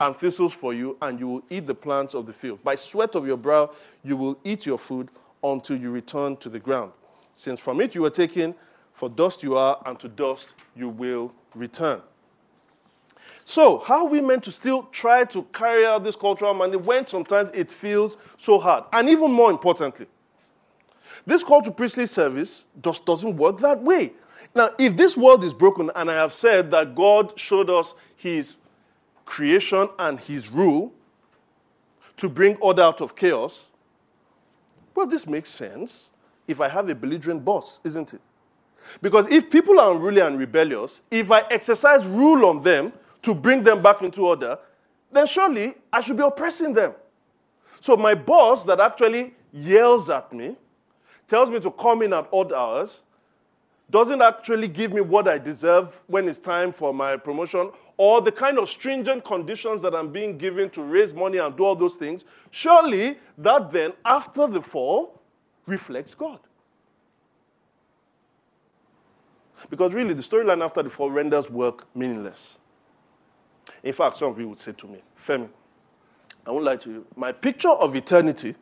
and 0.00 0.14
thistles 0.14 0.54
for 0.54 0.72
you, 0.72 0.96
and 1.02 1.18
you 1.18 1.26
will 1.26 1.42
eat 1.50 1.66
the 1.66 1.74
plants 1.74 2.14
of 2.14 2.24
the 2.24 2.32
field. 2.32 2.62
By 2.62 2.76
sweat 2.76 3.16
of 3.16 3.26
your 3.26 3.36
brow, 3.36 3.72
you 4.04 4.16
will 4.16 4.38
eat 4.44 4.64
your 4.64 4.78
food 4.78 5.08
until 5.42 5.76
you 5.76 5.90
return 5.90 6.36
to 6.36 6.48
the 6.48 6.60
ground. 6.60 6.92
Since 7.34 7.58
from 7.58 7.80
it 7.80 7.96
you 7.96 8.02
were 8.02 8.10
taken, 8.10 8.54
for 8.92 9.08
dust 9.08 9.42
you 9.42 9.56
are, 9.56 9.82
and 9.86 9.98
to 9.98 10.08
dust 10.08 10.50
you 10.76 10.88
will 10.88 11.32
return. 11.56 12.00
So, 13.44 13.78
how 13.78 14.06
are 14.06 14.08
we 14.08 14.20
meant 14.20 14.44
to 14.44 14.52
still 14.52 14.84
try 14.92 15.24
to 15.24 15.42
carry 15.52 15.84
out 15.84 16.04
this 16.04 16.14
cultural 16.14 16.54
mandate 16.54 16.82
when 16.82 17.04
sometimes 17.06 17.50
it 17.52 17.68
feels 17.70 18.18
so 18.36 18.60
hard? 18.60 18.84
And 18.92 19.08
even 19.08 19.32
more 19.32 19.50
importantly, 19.50 20.06
this 21.26 21.42
call 21.42 21.60
to 21.62 21.72
priestly 21.72 22.06
service 22.06 22.66
just 22.82 23.04
doesn't 23.04 23.36
work 23.36 23.58
that 23.58 23.82
way. 23.82 24.12
Now, 24.54 24.70
if 24.78 24.96
this 24.96 25.16
world 25.16 25.42
is 25.42 25.54
broken, 25.54 25.90
and 25.96 26.08
I 26.08 26.14
have 26.14 26.32
said 26.32 26.70
that 26.70 26.94
God 26.94 27.32
showed 27.36 27.68
us 27.68 27.94
his 28.16 28.58
creation 29.28 29.88
and 29.98 30.18
his 30.18 30.48
rule 30.48 30.92
to 32.16 32.28
bring 32.28 32.56
order 32.56 32.82
out 32.82 33.00
of 33.00 33.14
chaos, 33.14 33.70
well, 34.94 35.06
this 35.06 35.26
makes 35.26 35.50
sense 35.50 36.10
if 36.48 36.60
I 36.60 36.68
have 36.68 36.88
a 36.88 36.94
belligerent 36.94 37.44
boss, 37.44 37.80
isn't 37.84 38.14
it? 38.14 38.20
Because 39.02 39.28
if 39.28 39.50
people 39.50 39.78
are 39.78 39.92
unruly 39.94 40.22
and 40.22 40.38
rebellious, 40.38 41.02
if 41.10 41.30
I 41.30 41.40
exercise 41.50 42.06
rule 42.06 42.46
on 42.46 42.62
them 42.62 42.92
to 43.22 43.34
bring 43.34 43.62
them 43.62 43.82
back 43.82 44.00
into 44.02 44.26
order, 44.26 44.58
then 45.12 45.26
surely 45.26 45.74
I 45.92 46.00
should 46.00 46.16
be 46.16 46.22
oppressing 46.22 46.72
them. 46.72 46.94
So 47.80 47.96
my 47.96 48.14
boss 48.14 48.64
that 48.64 48.80
actually 48.80 49.34
yells 49.52 50.08
at 50.08 50.32
me, 50.32 50.56
tells 51.28 51.50
me 51.50 51.60
to 51.60 51.70
come 51.70 52.02
in 52.02 52.14
at 52.14 52.28
odd 52.32 52.52
hours, 52.52 53.02
doesn't 53.90 54.20
actually 54.20 54.68
give 54.68 54.92
me 54.92 55.00
what 55.00 55.28
I 55.28 55.38
deserve 55.38 56.00
when 56.08 56.28
it's 56.28 56.40
time 56.40 56.72
for 56.72 56.92
my 56.92 57.16
promotion, 57.16 57.70
or 57.96 58.20
the 58.20 58.30
kind 58.30 58.58
of 58.58 58.68
stringent 58.68 59.24
conditions 59.24 59.82
that 59.82 59.94
I'm 59.94 60.12
being 60.12 60.36
given 60.38 60.70
to 60.70 60.82
raise 60.82 61.14
money 61.14 61.38
and 61.38 61.56
do 61.56 61.64
all 61.64 61.74
those 61.74 61.96
things, 61.96 62.24
surely 62.50 63.18
that 63.38 63.72
then, 63.72 63.92
after 64.04 64.46
the 64.46 64.60
fall, 64.60 65.20
reflects 65.66 66.14
God. 66.14 66.38
Because 69.70 69.92
really, 69.94 70.14
the 70.14 70.22
storyline 70.22 70.64
after 70.64 70.82
the 70.82 70.90
fall 70.90 71.10
renders 71.10 71.50
work 71.50 71.86
meaningless. 71.96 72.58
In 73.82 73.92
fact, 73.92 74.16
some 74.16 74.30
of 74.30 74.38
you 74.38 74.48
would 74.48 74.60
say 74.60 74.72
to 74.72 74.86
me, 74.86 75.02
Femi, 75.26 75.48
I 76.46 76.50
won't 76.50 76.64
lie 76.64 76.76
to 76.76 76.90
you. 76.90 77.06
My 77.16 77.32
picture 77.32 77.68
of 77.68 77.96
eternity 77.96 78.54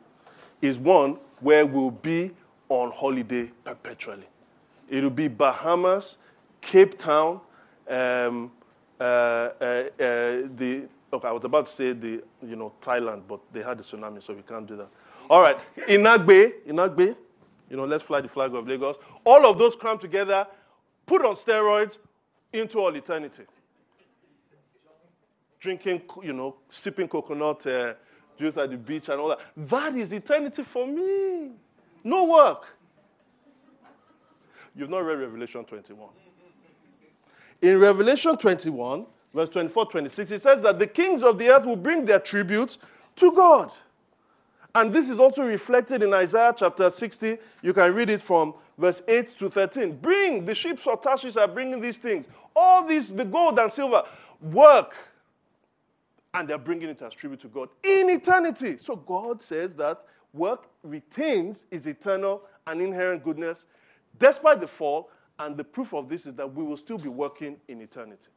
is 0.61 0.79
one 0.79 1.17
where 1.39 1.65
we'll 1.65 1.91
be 1.91 2.31
on 2.69 2.91
holiday 2.91 3.51
perpetually. 3.63 4.25
It'll 4.89 5.09
be 5.09 5.27
Bahamas, 5.27 6.17
Cape 6.61 6.97
Town, 6.97 7.39
um, 7.89 8.51
uh, 8.99 9.03
uh, 9.03 9.03
uh, 9.03 9.83
the 10.55 10.87
okay, 11.13 11.27
I 11.27 11.31
was 11.31 11.43
about 11.43 11.65
to 11.67 11.71
say 11.71 11.93
the 11.93 12.23
you 12.45 12.55
know 12.55 12.73
Thailand, 12.81 13.23
but 13.27 13.39
they 13.53 13.61
had 13.61 13.79
a 13.79 13.83
tsunami, 13.83 14.21
so 14.21 14.33
we 14.33 14.41
can't 14.41 14.67
do 14.67 14.75
that. 14.77 14.89
All 15.29 15.41
right, 15.41 15.57
Inagbe, 15.87 16.53
Inagbe, 16.67 17.15
you 17.69 17.77
know, 17.77 17.85
let's 17.85 18.03
fly 18.03 18.21
the 18.21 18.27
flag 18.27 18.55
of 18.55 18.67
Lagos. 18.67 18.97
All 19.25 19.45
of 19.45 19.57
those 19.57 19.75
crammed 19.75 20.01
together, 20.01 20.47
put 21.05 21.23
on 21.25 21.35
steroids 21.35 21.97
into 22.53 22.79
all 22.79 22.95
eternity. 22.95 23.43
Drinking, 25.59 26.03
you 26.23 26.33
know, 26.33 26.55
sipping 26.69 27.07
coconut 27.07 27.65
uh, 27.67 27.93
juice 28.39 28.57
at 28.57 28.69
the 28.69 28.77
beach 28.77 29.09
and 29.09 29.19
all 29.19 29.29
that. 29.29 29.39
That 29.57 29.95
is 29.95 30.11
eternity 30.13 30.63
for 30.63 30.87
me. 30.87 31.51
No 32.03 32.25
work. 32.25 32.76
You've 34.77 34.91
not 34.91 34.99
read 34.99 35.19
Revelation 35.19 35.65
21. 35.65 36.09
In 37.63 37.79
Revelation 37.79 38.37
21, 38.37 39.07
verse 39.33 39.49
24 39.49 39.85
26, 39.87 40.31
it 40.31 40.41
says 40.43 40.61
that 40.61 40.77
the 40.77 40.85
kings 40.85 41.23
of 41.23 41.39
the 41.39 41.49
earth 41.49 41.65
will 41.65 41.75
bring 41.75 42.05
their 42.05 42.19
tributes 42.19 42.77
to 43.15 43.31
God. 43.31 43.71
And 44.75 44.93
this 44.93 45.09
is 45.09 45.19
also 45.19 45.43
reflected 45.43 46.03
in 46.03 46.13
Isaiah 46.13 46.53
chapter 46.55 46.91
60. 46.91 47.39
You 47.63 47.73
can 47.73 47.95
read 47.95 48.11
it 48.11 48.21
from 48.21 48.53
verse 48.77 49.01
8 49.07 49.27
to 49.39 49.49
13. 49.49 49.97
Bring, 49.97 50.45
the 50.45 50.53
ships 50.53 50.85
of 50.85 51.01
Tarshish 51.01 51.35
are 51.35 51.47
bringing 51.47 51.81
these 51.81 51.97
things. 51.97 52.29
All 52.55 52.85
these, 52.85 53.11
the 53.11 53.25
gold 53.25 53.57
and 53.57 53.71
silver, 53.71 54.03
work. 54.39 54.95
And 56.35 56.47
they're 56.47 56.59
bringing 56.59 56.89
it 56.89 57.01
as 57.01 57.15
tribute 57.15 57.39
to 57.41 57.47
God 57.47 57.69
in 57.81 58.11
eternity. 58.11 58.77
So 58.77 58.95
God 58.95 59.41
says 59.41 59.75
that 59.77 60.03
work 60.33 60.67
retains 60.83 61.65
its 61.71 61.87
eternal 61.87 62.43
and 62.67 62.79
inherent 62.79 63.23
goodness 63.23 63.65
despite 64.19 64.61
the 64.61 64.67
fall. 64.67 65.09
And 65.39 65.55
the 65.55 65.63
proof 65.63 65.93
of 65.93 66.09
this 66.09 66.25
is 66.25 66.33
that 66.35 66.51
we 66.51 66.63
will 66.63 66.77
still 66.77 66.97
be 66.97 67.09
working 67.09 67.57
in 67.67 67.79
eternity. 67.81 68.29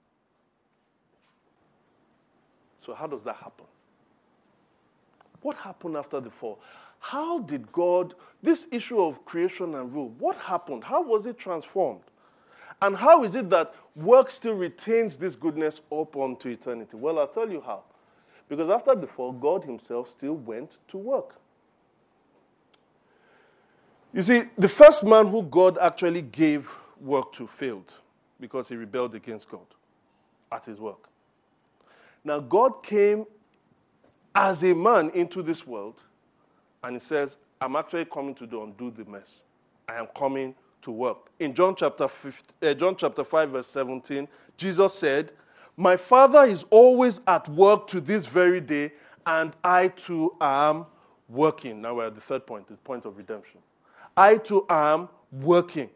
So, 2.80 2.94
how 2.94 3.06
does 3.06 3.24
that 3.24 3.36
happen? 3.36 3.66
What 5.42 5.56
happened 5.56 5.96
after 5.96 6.20
the 6.20 6.30
fall? 6.30 6.60
How 6.98 7.38
did 7.40 7.70
God, 7.72 8.14
this 8.42 8.68
issue 8.70 9.00
of 9.00 9.24
creation 9.24 9.74
and 9.74 9.92
rule, 9.94 10.10
what 10.18 10.36
happened? 10.36 10.84
How 10.84 11.02
was 11.02 11.24
it 11.24 11.38
transformed? 11.38 12.02
And 12.82 12.94
how 12.94 13.24
is 13.24 13.34
it 13.34 13.48
that 13.50 13.74
work 13.96 14.30
still 14.30 14.54
retains 14.54 15.16
this 15.16 15.34
goodness 15.34 15.80
up 15.90 16.16
onto 16.16 16.50
eternity? 16.50 16.96
Well, 16.96 17.18
I'll 17.18 17.28
tell 17.28 17.50
you 17.50 17.60
how. 17.60 17.84
Because 18.48 18.68
after 18.68 18.94
the 18.94 19.06
fall, 19.06 19.32
God 19.32 19.64
Himself 19.64 20.10
still 20.10 20.34
went 20.34 20.78
to 20.88 20.98
work. 20.98 21.36
You 24.12 24.22
see, 24.22 24.42
the 24.58 24.68
first 24.68 25.04
man 25.04 25.28
who 25.28 25.44
God 25.44 25.78
actually 25.78 26.22
gave 26.22 26.68
work 27.00 27.32
to 27.34 27.46
failed 27.46 27.92
because 28.40 28.68
he 28.68 28.74
rebelled 28.74 29.14
against 29.14 29.48
God 29.48 29.66
at 30.50 30.64
his 30.64 30.80
work. 30.80 31.08
Now, 32.24 32.40
God 32.40 32.82
came 32.82 33.24
as 34.34 34.64
a 34.64 34.74
man 34.74 35.10
into 35.10 35.42
this 35.42 35.66
world 35.66 36.02
and 36.82 36.96
he 36.96 37.00
says, 37.00 37.36
I'm 37.60 37.76
actually 37.76 38.04
coming 38.06 38.34
to 38.36 38.62
undo 38.62 38.90
the 38.90 39.04
mess. 39.04 39.44
I 39.88 39.96
am 39.96 40.08
coming 40.16 40.54
to 40.82 40.90
work. 40.90 41.30
In 41.38 41.54
John 41.54 41.76
chapter, 41.76 42.08
15, 42.08 42.70
uh, 42.70 42.74
John 42.74 42.96
chapter 42.96 43.22
5, 43.22 43.50
verse 43.50 43.66
17, 43.68 44.26
Jesus 44.56 44.94
said, 44.94 45.32
My 45.76 45.96
Father 45.96 46.44
is 46.44 46.64
always 46.70 47.20
at 47.26 47.48
work 47.50 47.86
to 47.88 48.00
this 48.00 48.26
very 48.26 48.60
day, 48.60 48.92
and 49.26 49.54
I 49.62 49.88
too 49.88 50.34
am 50.40 50.86
working. 51.28 51.80
Now 51.80 51.96
we're 51.96 52.06
at 52.06 52.14
the 52.14 52.20
third 52.20 52.46
point, 52.46 52.66
the 52.66 52.76
point 52.76 53.04
of 53.04 53.16
redemption. 53.16 53.60
I 54.16 54.36
too 54.36 54.66
am 54.68 55.08
working. 55.32 55.90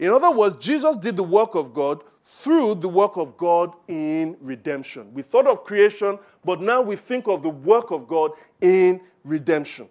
In 0.00 0.10
other 0.10 0.30
words, 0.30 0.56
Jesus 0.56 0.96
did 0.96 1.16
the 1.16 1.22
work 1.22 1.54
of 1.54 1.74
God 1.74 2.02
through 2.24 2.76
the 2.76 2.88
work 2.88 3.16
of 3.16 3.36
God 3.36 3.74
in 3.88 4.36
redemption. 4.40 5.12
We 5.12 5.22
thought 5.22 5.46
of 5.46 5.64
creation, 5.64 6.18
but 6.44 6.60
now 6.60 6.80
we 6.80 6.96
think 6.96 7.26
of 7.26 7.42
the 7.42 7.50
work 7.50 7.90
of 7.90 8.06
God 8.06 8.32
in 8.60 9.00
redemption. 9.24 9.88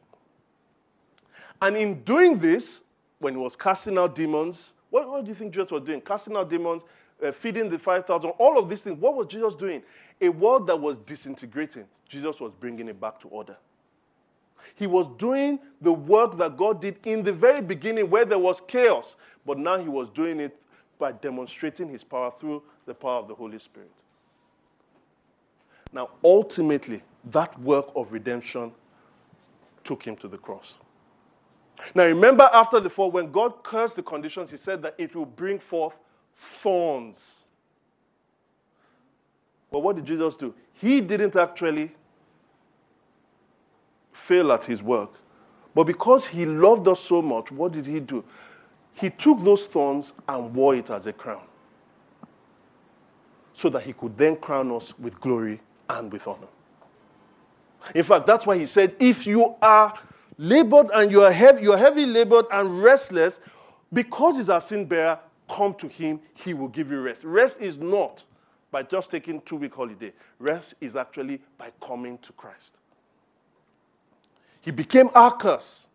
And 1.61 1.77
in 1.77 2.01
doing 2.03 2.39
this, 2.39 2.81
when 3.19 3.33
he 3.35 3.39
was 3.39 3.55
casting 3.55 3.97
out 3.97 4.15
demons, 4.15 4.73
what, 4.89 5.07
what 5.07 5.23
do 5.23 5.29
you 5.29 5.35
think 5.35 5.53
Jesus 5.53 5.71
was 5.71 5.83
doing? 5.83 6.01
Casting 6.01 6.35
out 6.35 6.49
demons, 6.49 6.83
uh, 7.23 7.31
feeding 7.31 7.69
the 7.69 7.77
5,000, 7.77 8.31
all 8.31 8.57
of 8.57 8.67
these 8.69 8.81
things. 8.81 8.99
What 8.99 9.15
was 9.15 9.27
Jesus 9.27 9.53
doing? 9.53 9.83
A 10.21 10.29
world 10.29 10.67
that 10.67 10.75
was 10.79 10.97
disintegrating, 10.99 11.85
Jesus 12.07 12.39
was 12.39 12.51
bringing 12.59 12.87
it 12.87 12.99
back 12.99 13.19
to 13.21 13.27
order. 13.27 13.57
He 14.75 14.87
was 14.87 15.07
doing 15.17 15.59
the 15.81 15.91
work 15.91 16.37
that 16.37 16.57
God 16.57 16.81
did 16.81 16.97
in 17.05 17.23
the 17.23 17.33
very 17.33 17.61
beginning 17.61 18.09
where 18.09 18.25
there 18.25 18.39
was 18.39 18.61
chaos, 18.67 19.15
but 19.45 19.57
now 19.57 19.77
he 19.77 19.89
was 19.89 20.09
doing 20.09 20.39
it 20.39 20.57
by 20.99 21.11
demonstrating 21.11 21.89
his 21.89 22.03
power 22.03 22.31
through 22.31 22.63
the 22.85 22.93
power 22.93 23.19
of 23.19 23.27
the 23.27 23.35
Holy 23.35 23.59
Spirit. 23.59 23.91
Now, 25.93 26.09
ultimately, 26.23 27.01
that 27.25 27.59
work 27.59 27.91
of 27.95 28.13
redemption 28.13 28.71
took 29.83 30.03
him 30.03 30.15
to 30.17 30.27
the 30.27 30.37
cross. 30.37 30.77
Now, 31.95 32.05
remember 32.05 32.49
after 32.53 32.79
the 32.79 32.89
fall, 32.89 33.11
when 33.11 33.31
God 33.31 33.63
cursed 33.63 33.95
the 33.95 34.03
conditions, 34.03 34.51
he 34.51 34.57
said 34.57 34.81
that 34.83 34.95
it 34.97 35.15
will 35.15 35.25
bring 35.25 35.59
forth 35.59 35.95
thorns. 36.35 37.41
But 39.71 39.79
what 39.79 39.95
did 39.95 40.05
Jesus 40.05 40.35
do? 40.35 40.53
He 40.73 41.01
didn't 41.01 41.35
actually 41.35 41.91
fail 44.25 44.51
at 44.51 44.63
his 44.65 44.81
work. 44.83 45.11
But 45.73 45.85
because 45.85 46.27
he 46.27 46.45
loved 46.45 46.87
us 46.87 46.99
so 46.99 47.21
much, 47.21 47.51
what 47.51 47.71
did 47.71 47.85
he 47.85 47.99
do? 47.99 48.23
He 48.93 49.09
took 49.09 49.41
those 49.43 49.67
thorns 49.67 50.13
and 50.27 50.53
wore 50.53 50.75
it 50.75 50.89
as 50.89 51.07
a 51.07 51.13
crown. 51.13 51.43
So 53.53 53.69
that 53.69 53.83
he 53.83 53.93
could 53.93 54.17
then 54.17 54.35
crown 54.35 54.71
us 54.71 54.97
with 54.99 55.19
glory 55.21 55.61
and 55.89 56.11
with 56.11 56.27
honor. 56.27 56.47
In 57.95 58.03
fact, 58.03 58.27
that's 58.27 58.45
why 58.45 58.57
he 58.57 58.65
said, 58.65 58.95
if 58.99 59.25
you 59.25 59.55
are 59.61 59.97
labored 60.37 60.89
and 60.93 61.11
you 61.11 61.21
are 61.21 61.31
heavy, 61.31 61.63
you 61.63 61.71
are 61.71 61.77
heavy 61.77 62.05
labored 62.05 62.45
and 62.51 62.83
restless, 62.83 63.39
because 63.93 64.37
he's 64.37 64.49
our 64.49 64.61
sin 64.61 64.85
bearer, 64.85 65.19
come 65.49 65.73
to 65.75 65.87
him, 65.87 66.19
he 66.33 66.53
will 66.53 66.67
give 66.67 66.91
you 66.91 67.01
rest. 67.01 67.23
Rest 67.23 67.59
is 67.59 67.77
not 67.77 68.23
by 68.71 68.83
just 68.83 69.09
taking 69.09 69.41
two 69.41 69.55
week 69.55 69.73
holiday. 69.73 70.13
Rest 70.39 70.75
is 70.79 70.95
actually 70.95 71.41
by 71.57 71.71
coming 71.81 72.17
to 72.19 72.33
Christ. 72.33 72.80
He 74.61 74.71
became 74.71 75.09
our 75.15 75.35
curse 75.35 75.87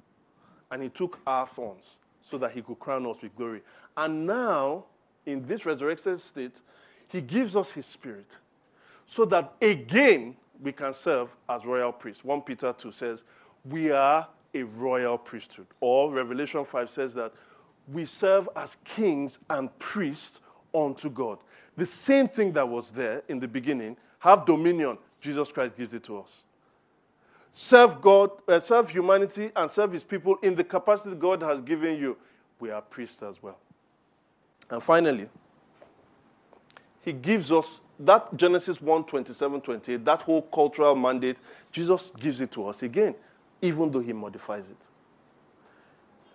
and 0.71 0.83
he 0.83 0.89
took 0.89 1.21
our 1.27 1.47
thorns 1.47 1.97
so 2.21 2.37
that 2.39 2.51
he 2.51 2.63
could 2.63 2.79
crown 2.79 3.07
us 3.07 3.23
with 3.23 3.35
glory. 3.37 3.63
And 3.97 4.27
now, 4.27 4.85
in 5.25 5.47
this 5.47 5.65
resurrected 5.65 6.21
state, 6.21 6.61
he 7.09 7.21
gives 7.21 7.57
us 7.57 7.71
his 7.71 7.87
spirit 7.87 8.37
so 9.07 9.25
that 9.27 9.53
again 9.63 10.37
we 10.61 10.73
can 10.73 10.93
serve 10.93 11.29
as 11.49 11.65
royal 11.65 11.93
priests. 11.93 12.25
1 12.25 12.43
Peter 12.43 12.75
2 12.77 12.91
says, 12.93 13.25
We 13.71 13.93
are 13.93 14.27
a 14.55 14.63
royal 14.65 15.19
priesthood. 15.19 15.67
Or 15.81 16.13
Revelation 16.13 16.65
5 16.65 16.91
says 16.91 17.15
that 17.15 17.33
we 17.93 18.07
serve 18.07 18.49
as 18.57 18.77
kings 18.85 19.39
and 19.51 19.77
priests 19.79 20.41
unto 20.75 21.11
God. 21.11 21.39
The 21.77 21.87
same 21.87 22.27
thing 22.27 22.53
that 22.53 22.69
was 22.69 22.91
there 22.91 23.23
in 23.29 23.39
the 23.39 23.47
beginning, 23.47 23.97
have 24.19 24.47
dominion, 24.47 24.99
Jesus 25.21 25.53
Christ 25.53 25.77
gives 25.77 25.95
it 25.95 26.03
to 26.05 26.19
us. 26.19 26.46
Serve 27.59 28.03
God, 28.03 28.33
uh, 28.49 28.61
serve 28.61 28.91
humanity, 28.91 29.51
and 29.57 29.71
serve 29.71 29.91
His 29.91 30.05
people 30.05 30.37
in 30.43 30.55
the 30.55 30.63
capacity 30.63 31.17
God 31.17 31.43
has 31.43 31.63
given 31.63 31.99
you. 31.99 32.19
We 32.61 32.71
are 32.71 32.83
priests 32.83 33.23
as 33.23 33.43
well. 33.43 33.59
And 34.69 34.83
finally, 34.83 35.31
He 37.01 37.15
gives 37.15 37.51
us 37.51 37.81
that 38.01 38.37
Genesis 38.37 38.83
1 38.83 39.05
27 39.05 39.63
28, 39.63 40.05
that 40.05 40.21
whole 40.21 40.43
cultural 40.43 40.95
mandate, 40.95 41.39
Jesus 41.73 42.13
gives 42.21 42.43
it 42.43 42.53
to 42.53 42.67
us 42.69 42.83
again, 42.83 43.15
even 43.63 43.91
though 43.91 44.01
He 44.01 44.13
modifies 44.13 44.69
it. 44.69 44.89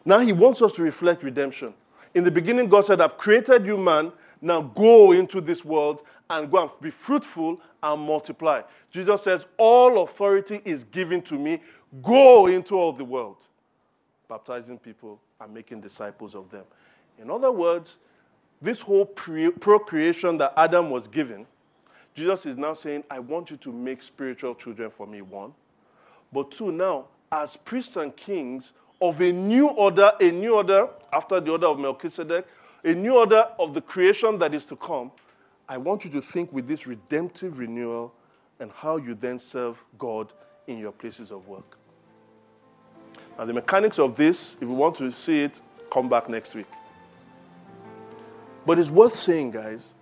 Now 0.03 0.17
He 0.17 0.33
wants 0.33 0.63
us 0.63 0.71
to 0.73 0.81
reflect 0.81 1.21
redemption. 1.21 1.75
In 2.15 2.23
the 2.23 2.31
beginning, 2.31 2.67
God 2.67 2.85
said, 2.85 2.99
I've 2.99 3.19
created 3.19 3.67
you, 3.67 3.77
man. 3.77 4.11
Now 4.41 4.61
go 4.61 5.11
into 5.11 5.39
this 5.39 5.63
world 5.63 6.01
and 6.31 6.49
go 6.49 6.61
and 6.63 6.71
be 6.81 6.89
fruitful 6.89 7.59
and 7.83 8.01
multiply. 8.01 8.61
Jesus 8.89 9.21
says, 9.21 9.45
All 9.57 10.03
authority 10.03 10.61
is 10.65 10.85
given 10.85 11.21
to 11.23 11.37
me. 11.37 11.61
Go 12.01 12.47
into 12.47 12.75
all 12.75 12.93
the 12.93 13.03
world, 13.03 13.37
baptizing 14.29 14.79
people 14.79 15.19
and 15.41 15.53
making 15.53 15.81
disciples 15.81 16.33
of 16.33 16.49
them. 16.49 16.63
In 17.19 17.29
other 17.29 17.51
words, 17.51 17.97
this 18.61 18.79
whole 18.79 19.05
pre- 19.05 19.51
procreation 19.51 20.37
that 20.37 20.53
Adam 20.55 20.89
was 20.89 21.07
given, 21.07 21.45
Jesus 22.13 22.45
is 22.45 22.57
now 22.57 22.73
saying, 22.73 23.03
I 23.11 23.19
want 23.19 23.51
you 23.51 23.57
to 23.57 23.71
make 23.71 24.01
spiritual 24.01 24.55
children 24.55 24.89
for 24.89 25.05
me, 25.05 25.21
one. 25.21 25.53
But 26.31 26.51
two, 26.51 26.71
now, 26.71 27.05
as 27.31 27.57
priests 27.57 27.97
and 27.97 28.15
kings 28.15 28.73
of 29.01 29.19
a 29.19 29.31
new 29.33 29.67
order, 29.67 30.13
a 30.21 30.31
new 30.31 30.55
order 30.55 30.87
after 31.11 31.41
the 31.41 31.51
order 31.51 31.67
of 31.67 31.79
Melchizedek, 31.79 32.45
a 32.85 32.93
new 32.93 33.17
order 33.17 33.47
of 33.59 33.73
the 33.73 33.81
creation 33.81 34.39
that 34.39 34.53
is 34.53 34.65
to 34.67 34.75
come, 34.77 35.11
I 35.71 35.77
want 35.77 36.03
you 36.03 36.11
to 36.11 36.21
think 36.21 36.51
with 36.51 36.67
this 36.67 36.85
redemptive 36.85 37.57
renewal 37.57 38.13
and 38.59 38.69
how 38.73 38.97
you 38.97 39.15
then 39.15 39.39
serve 39.39 39.81
God 39.97 40.33
in 40.67 40.77
your 40.77 40.91
places 40.91 41.31
of 41.31 41.47
work. 41.47 41.77
Now, 43.37 43.45
the 43.45 43.53
mechanics 43.53 43.97
of 43.97 44.17
this, 44.17 44.55
if 44.55 44.63
you 44.63 44.73
want 44.73 44.97
to 44.97 45.09
see 45.13 45.43
it, 45.43 45.61
come 45.89 46.09
back 46.09 46.27
next 46.27 46.55
week. 46.55 46.67
But 48.65 48.79
it's 48.79 48.89
worth 48.89 49.13
saying, 49.13 49.51
guys, 49.51 49.93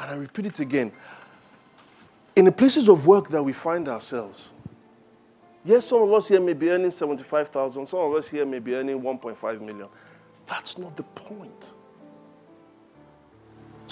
and 0.00 0.10
I 0.10 0.16
repeat 0.16 0.46
it 0.46 0.58
again 0.58 0.90
in 2.34 2.44
the 2.44 2.50
places 2.50 2.88
of 2.88 3.06
work 3.06 3.28
that 3.28 3.44
we 3.44 3.52
find 3.52 3.88
ourselves, 3.88 4.48
yes, 5.64 5.86
some 5.86 6.02
of 6.02 6.12
us 6.12 6.26
here 6.26 6.40
may 6.40 6.54
be 6.54 6.70
earning 6.70 6.90
75,000, 6.90 7.86
some 7.86 8.00
of 8.00 8.14
us 8.14 8.26
here 8.26 8.46
may 8.46 8.58
be 8.58 8.74
earning 8.74 9.00
1.5 9.00 9.60
million. 9.60 9.86
That's 10.48 10.76
not 10.76 10.96
the 10.96 11.04
point. 11.04 11.72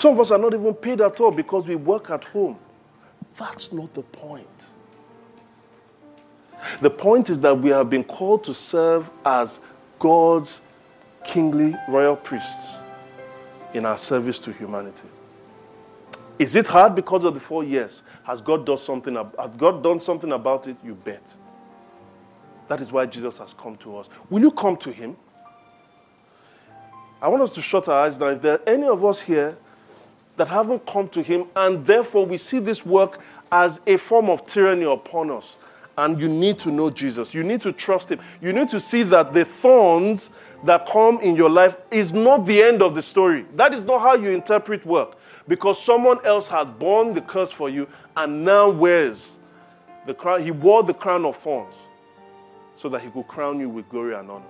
Some 0.01 0.15
of 0.15 0.21
us 0.21 0.31
are 0.31 0.39
not 0.39 0.55
even 0.55 0.73
paid 0.73 1.03
at 1.03 1.21
all 1.21 1.31
because 1.31 1.69
we 1.69 1.77
work 1.77 2.09
at 2.09 2.25
home. 2.25 2.59
That's 3.39 3.71
not 3.71 3.93
the 3.93 4.03
point. 4.03 4.71
The 6.81 6.89
point 6.89 7.29
is 7.29 7.39
that 7.41 7.61
we 7.61 7.69
have 7.69 7.91
been 7.91 8.05
called 8.05 8.43
to 8.45 8.55
serve 8.55 9.11
as 9.27 9.61
God's 9.99 10.63
kingly 11.23 11.77
royal 11.87 12.17
priests 12.17 12.79
in 13.75 13.85
our 13.85 13.99
service 13.99 14.39
to 14.39 14.55
humanity. 14.55 15.07
Is 16.39 16.55
it 16.55 16.67
hard 16.67 16.95
because 16.95 17.27
of 17.27 17.35
the 17.35 17.41
four 17.41 17.63
years? 17.63 18.03
Has 18.25 18.41
God 18.41 18.65
done 18.65 18.79
something? 18.79 19.17
Has 19.17 19.55
God 19.59 19.83
done 19.85 20.01
something 20.01 20.33
about 20.33 20.67
it? 20.67 20.79
You 20.83 20.95
bet. 20.95 21.37
That 22.69 22.81
is 22.81 22.91
why 22.91 23.05
Jesus 23.05 23.37
has 23.37 23.53
come 23.53 23.77
to 23.77 23.99
us. 23.99 24.09
Will 24.31 24.41
you 24.41 24.51
come 24.51 24.79
to 24.79 24.91
Him? 24.91 25.15
I 27.21 27.29
want 27.29 27.43
us 27.43 27.53
to 27.57 27.61
shut 27.61 27.87
our 27.87 28.07
eyes 28.07 28.19
now. 28.19 28.29
If 28.29 28.41
there 28.41 28.55
are 28.55 28.63
any 28.67 28.87
of 28.87 29.05
us 29.05 29.21
here 29.21 29.59
that 30.41 30.49
haven't 30.49 30.87
come 30.87 31.07
to 31.07 31.23
Him, 31.23 31.45
and 31.55 31.85
therefore 31.85 32.25
we 32.25 32.39
see 32.39 32.61
this 32.61 32.87
work 32.87 33.19
as 33.53 33.79
a 33.87 33.99
form 33.99 34.31
of 34.31 34.47
tyranny 34.47 34.87
upon 34.87 35.31
us, 35.31 35.59
and 35.99 36.19
you 36.19 36.29
need 36.29 36.59
to 36.61 36.71
know 36.71 36.89
Jesus, 36.89 37.35
you 37.35 37.45
need 37.45 37.61
to 37.61 37.73
trust 37.73 38.11
Him, 38.11 38.21
you 38.41 38.55
need 38.55 38.71
to 38.71 38.81
see 38.81 39.03
that 39.03 39.35
the 39.35 39.45
thorns 39.45 40.31
that 40.65 40.87
come 40.87 41.19
in 41.21 41.37
your 41.37 41.51
life 41.51 41.77
is 41.91 42.15
not 42.15 42.47
the 42.47 42.63
end 42.63 42.81
of 42.81 42.95
the 42.95 43.03
story. 43.03 43.45
That 43.57 43.75
is 43.75 43.85
not 43.85 44.01
how 44.01 44.15
you 44.15 44.31
interpret 44.31 44.87
work, 44.87 45.19
because 45.47 45.79
someone 45.85 46.25
else 46.25 46.49
had 46.49 46.79
borne 46.79 47.13
the 47.13 47.21
curse 47.21 47.53
for 47.53 47.69
you 47.69 47.87
and 48.17 48.43
now 48.43 48.71
wears 48.71 49.37
the 50.07 50.15
crown. 50.15 50.43
He 50.43 50.53
wore 50.53 50.83
the 50.83 50.95
crown 50.95 51.27
of 51.27 51.37
thorns 51.37 51.75
so 52.77 52.89
that 52.89 53.03
He 53.03 53.11
could 53.11 53.29
crown 53.29 53.61
you 53.61 53.69
with 53.69 53.87
glory 53.91 54.15
and 54.15 54.31
honor. 54.31 54.45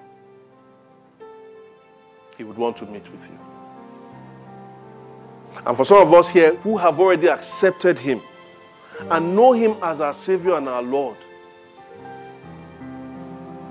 He 2.38 2.45
would 2.45 2.57
want 2.57 2.76
to 2.76 2.86
meet 2.86 3.11
with 3.11 3.28
you. 3.28 3.59
And 5.66 5.76
for 5.76 5.84
some 5.84 5.98
of 5.98 6.12
us 6.14 6.28
here 6.28 6.55
who 6.57 6.76
have 6.76 7.01
already 7.01 7.28
accepted 7.28 7.98
Him 7.98 8.20
and 9.11 9.34
know 9.34 9.53
Him 9.53 9.76
as 9.82 10.01
our 10.01 10.14
Savior 10.14 10.55
and 10.55 10.68
our 10.68 10.82
Lord, 10.82 11.16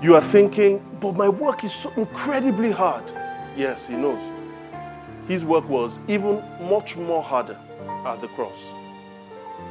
you 0.02 0.14
are 0.14 0.22
thinking, 0.22 0.82
but 1.00 1.14
my 1.14 1.28
work 1.28 1.62
is 1.64 1.74
so 1.74 1.90
incredibly 1.96 2.70
hard. 2.70 3.04
Yes, 3.56 3.86
He 3.86 3.94
knows. 3.94 4.20
His 5.28 5.44
work 5.44 5.68
was 5.68 5.98
even 6.08 6.42
much 6.62 6.96
more 6.96 7.22
harder 7.22 7.58
at 8.06 8.20
the 8.20 8.28
cross. 8.28 8.58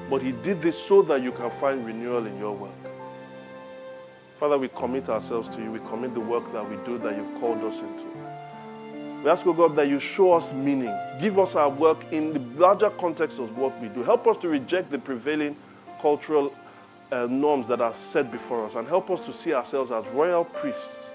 But 0.10 0.22
He 0.22 0.32
did 0.32 0.62
this 0.62 0.78
so 0.78 1.02
that 1.04 1.22
you 1.22 1.32
can 1.32 1.50
find 1.60 1.86
renewal 1.86 2.26
in 2.26 2.38
your 2.38 2.54
work. 2.56 2.72
Father, 4.40 4.58
we 4.58 4.70
commit 4.70 5.10
ourselves 5.10 5.50
to 5.50 5.62
you. 5.62 5.72
We 5.72 5.80
commit 5.80 6.14
the 6.14 6.22
work 6.22 6.52
that 6.54 6.70
we 6.70 6.78
do 6.86 6.98
that 7.00 7.16
you've 7.18 7.40
called 7.42 7.64
us 7.64 7.80
into. 7.80 8.06
We 9.24 9.30
ask, 9.30 9.46
O 9.46 9.52
God, 9.52 9.76
that 9.76 9.90
you 9.90 10.00
show 10.00 10.32
us 10.32 10.54
meaning. 10.54 10.96
Give 11.20 11.40
us 11.40 11.56
our 11.56 11.70
work 11.70 11.98
in 12.12 12.32
the 12.32 12.40
larger 12.60 12.90
context 12.92 13.38
of 13.38 13.58
what 13.58 13.78
we 13.82 13.90
do. 13.90 14.02
Help 14.02 14.28
us 14.28 14.38
to 14.38 14.48
reject 14.48 14.90
the 14.90 14.98
prevailing 14.98 15.58
cultural 16.02 16.56
uh, 17.12 17.28
norms 17.30 17.68
that 17.68 17.82
are 17.82 17.94
set 17.94 18.32
before 18.32 18.66
us 18.66 18.76
and 18.76 18.88
help 18.88 19.10
us 19.10 19.20
to 19.26 19.34
see 19.34 19.54
ourselves 19.54 19.92
as 19.92 20.08
royal 20.10 20.46
priests 20.46 21.10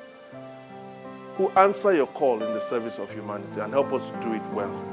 who 1.36 1.48
answer 1.50 1.94
your 1.94 2.06
call 2.08 2.42
in 2.42 2.52
the 2.52 2.60
service 2.60 2.98
of 2.98 3.10
humanity 3.10 3.60
and 3.60 3.72
help 3.72 3.92
us 3.92 4.10
to 4.10 4.20
do 4.20 4.34
it 4.34 4.42
well 4.52 4.84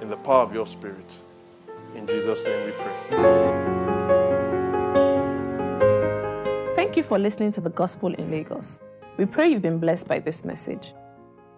in 0.00 0.08
the 0.08 0.16
power 0.18 0.42
of 0.42 0.54
your 0.54 0.66
Spirit. 0.66 1.22
In 1.96 2.06
Jesus' 2.06 2.44
name 2.44 2.66
we 2.66 2.72
pray. 2.72 2.94
Thank 6.76 6.96
you 6.96 7.02
for 7.02 7.18
listening 7.18 7.50
to 7.52 7.60
the 7.60 7.70
Gospel 7.70 8.14
in 8.14 8.30
Lagos. 8.30 8.80
We 9.16 9.26
pray 9.26 9.48
you've 9.48 9.62
been 9.62 9.78
blessed 9.78 10.06
by 10.06 10.20
this 10.20 10.44
message. 10.44 10.94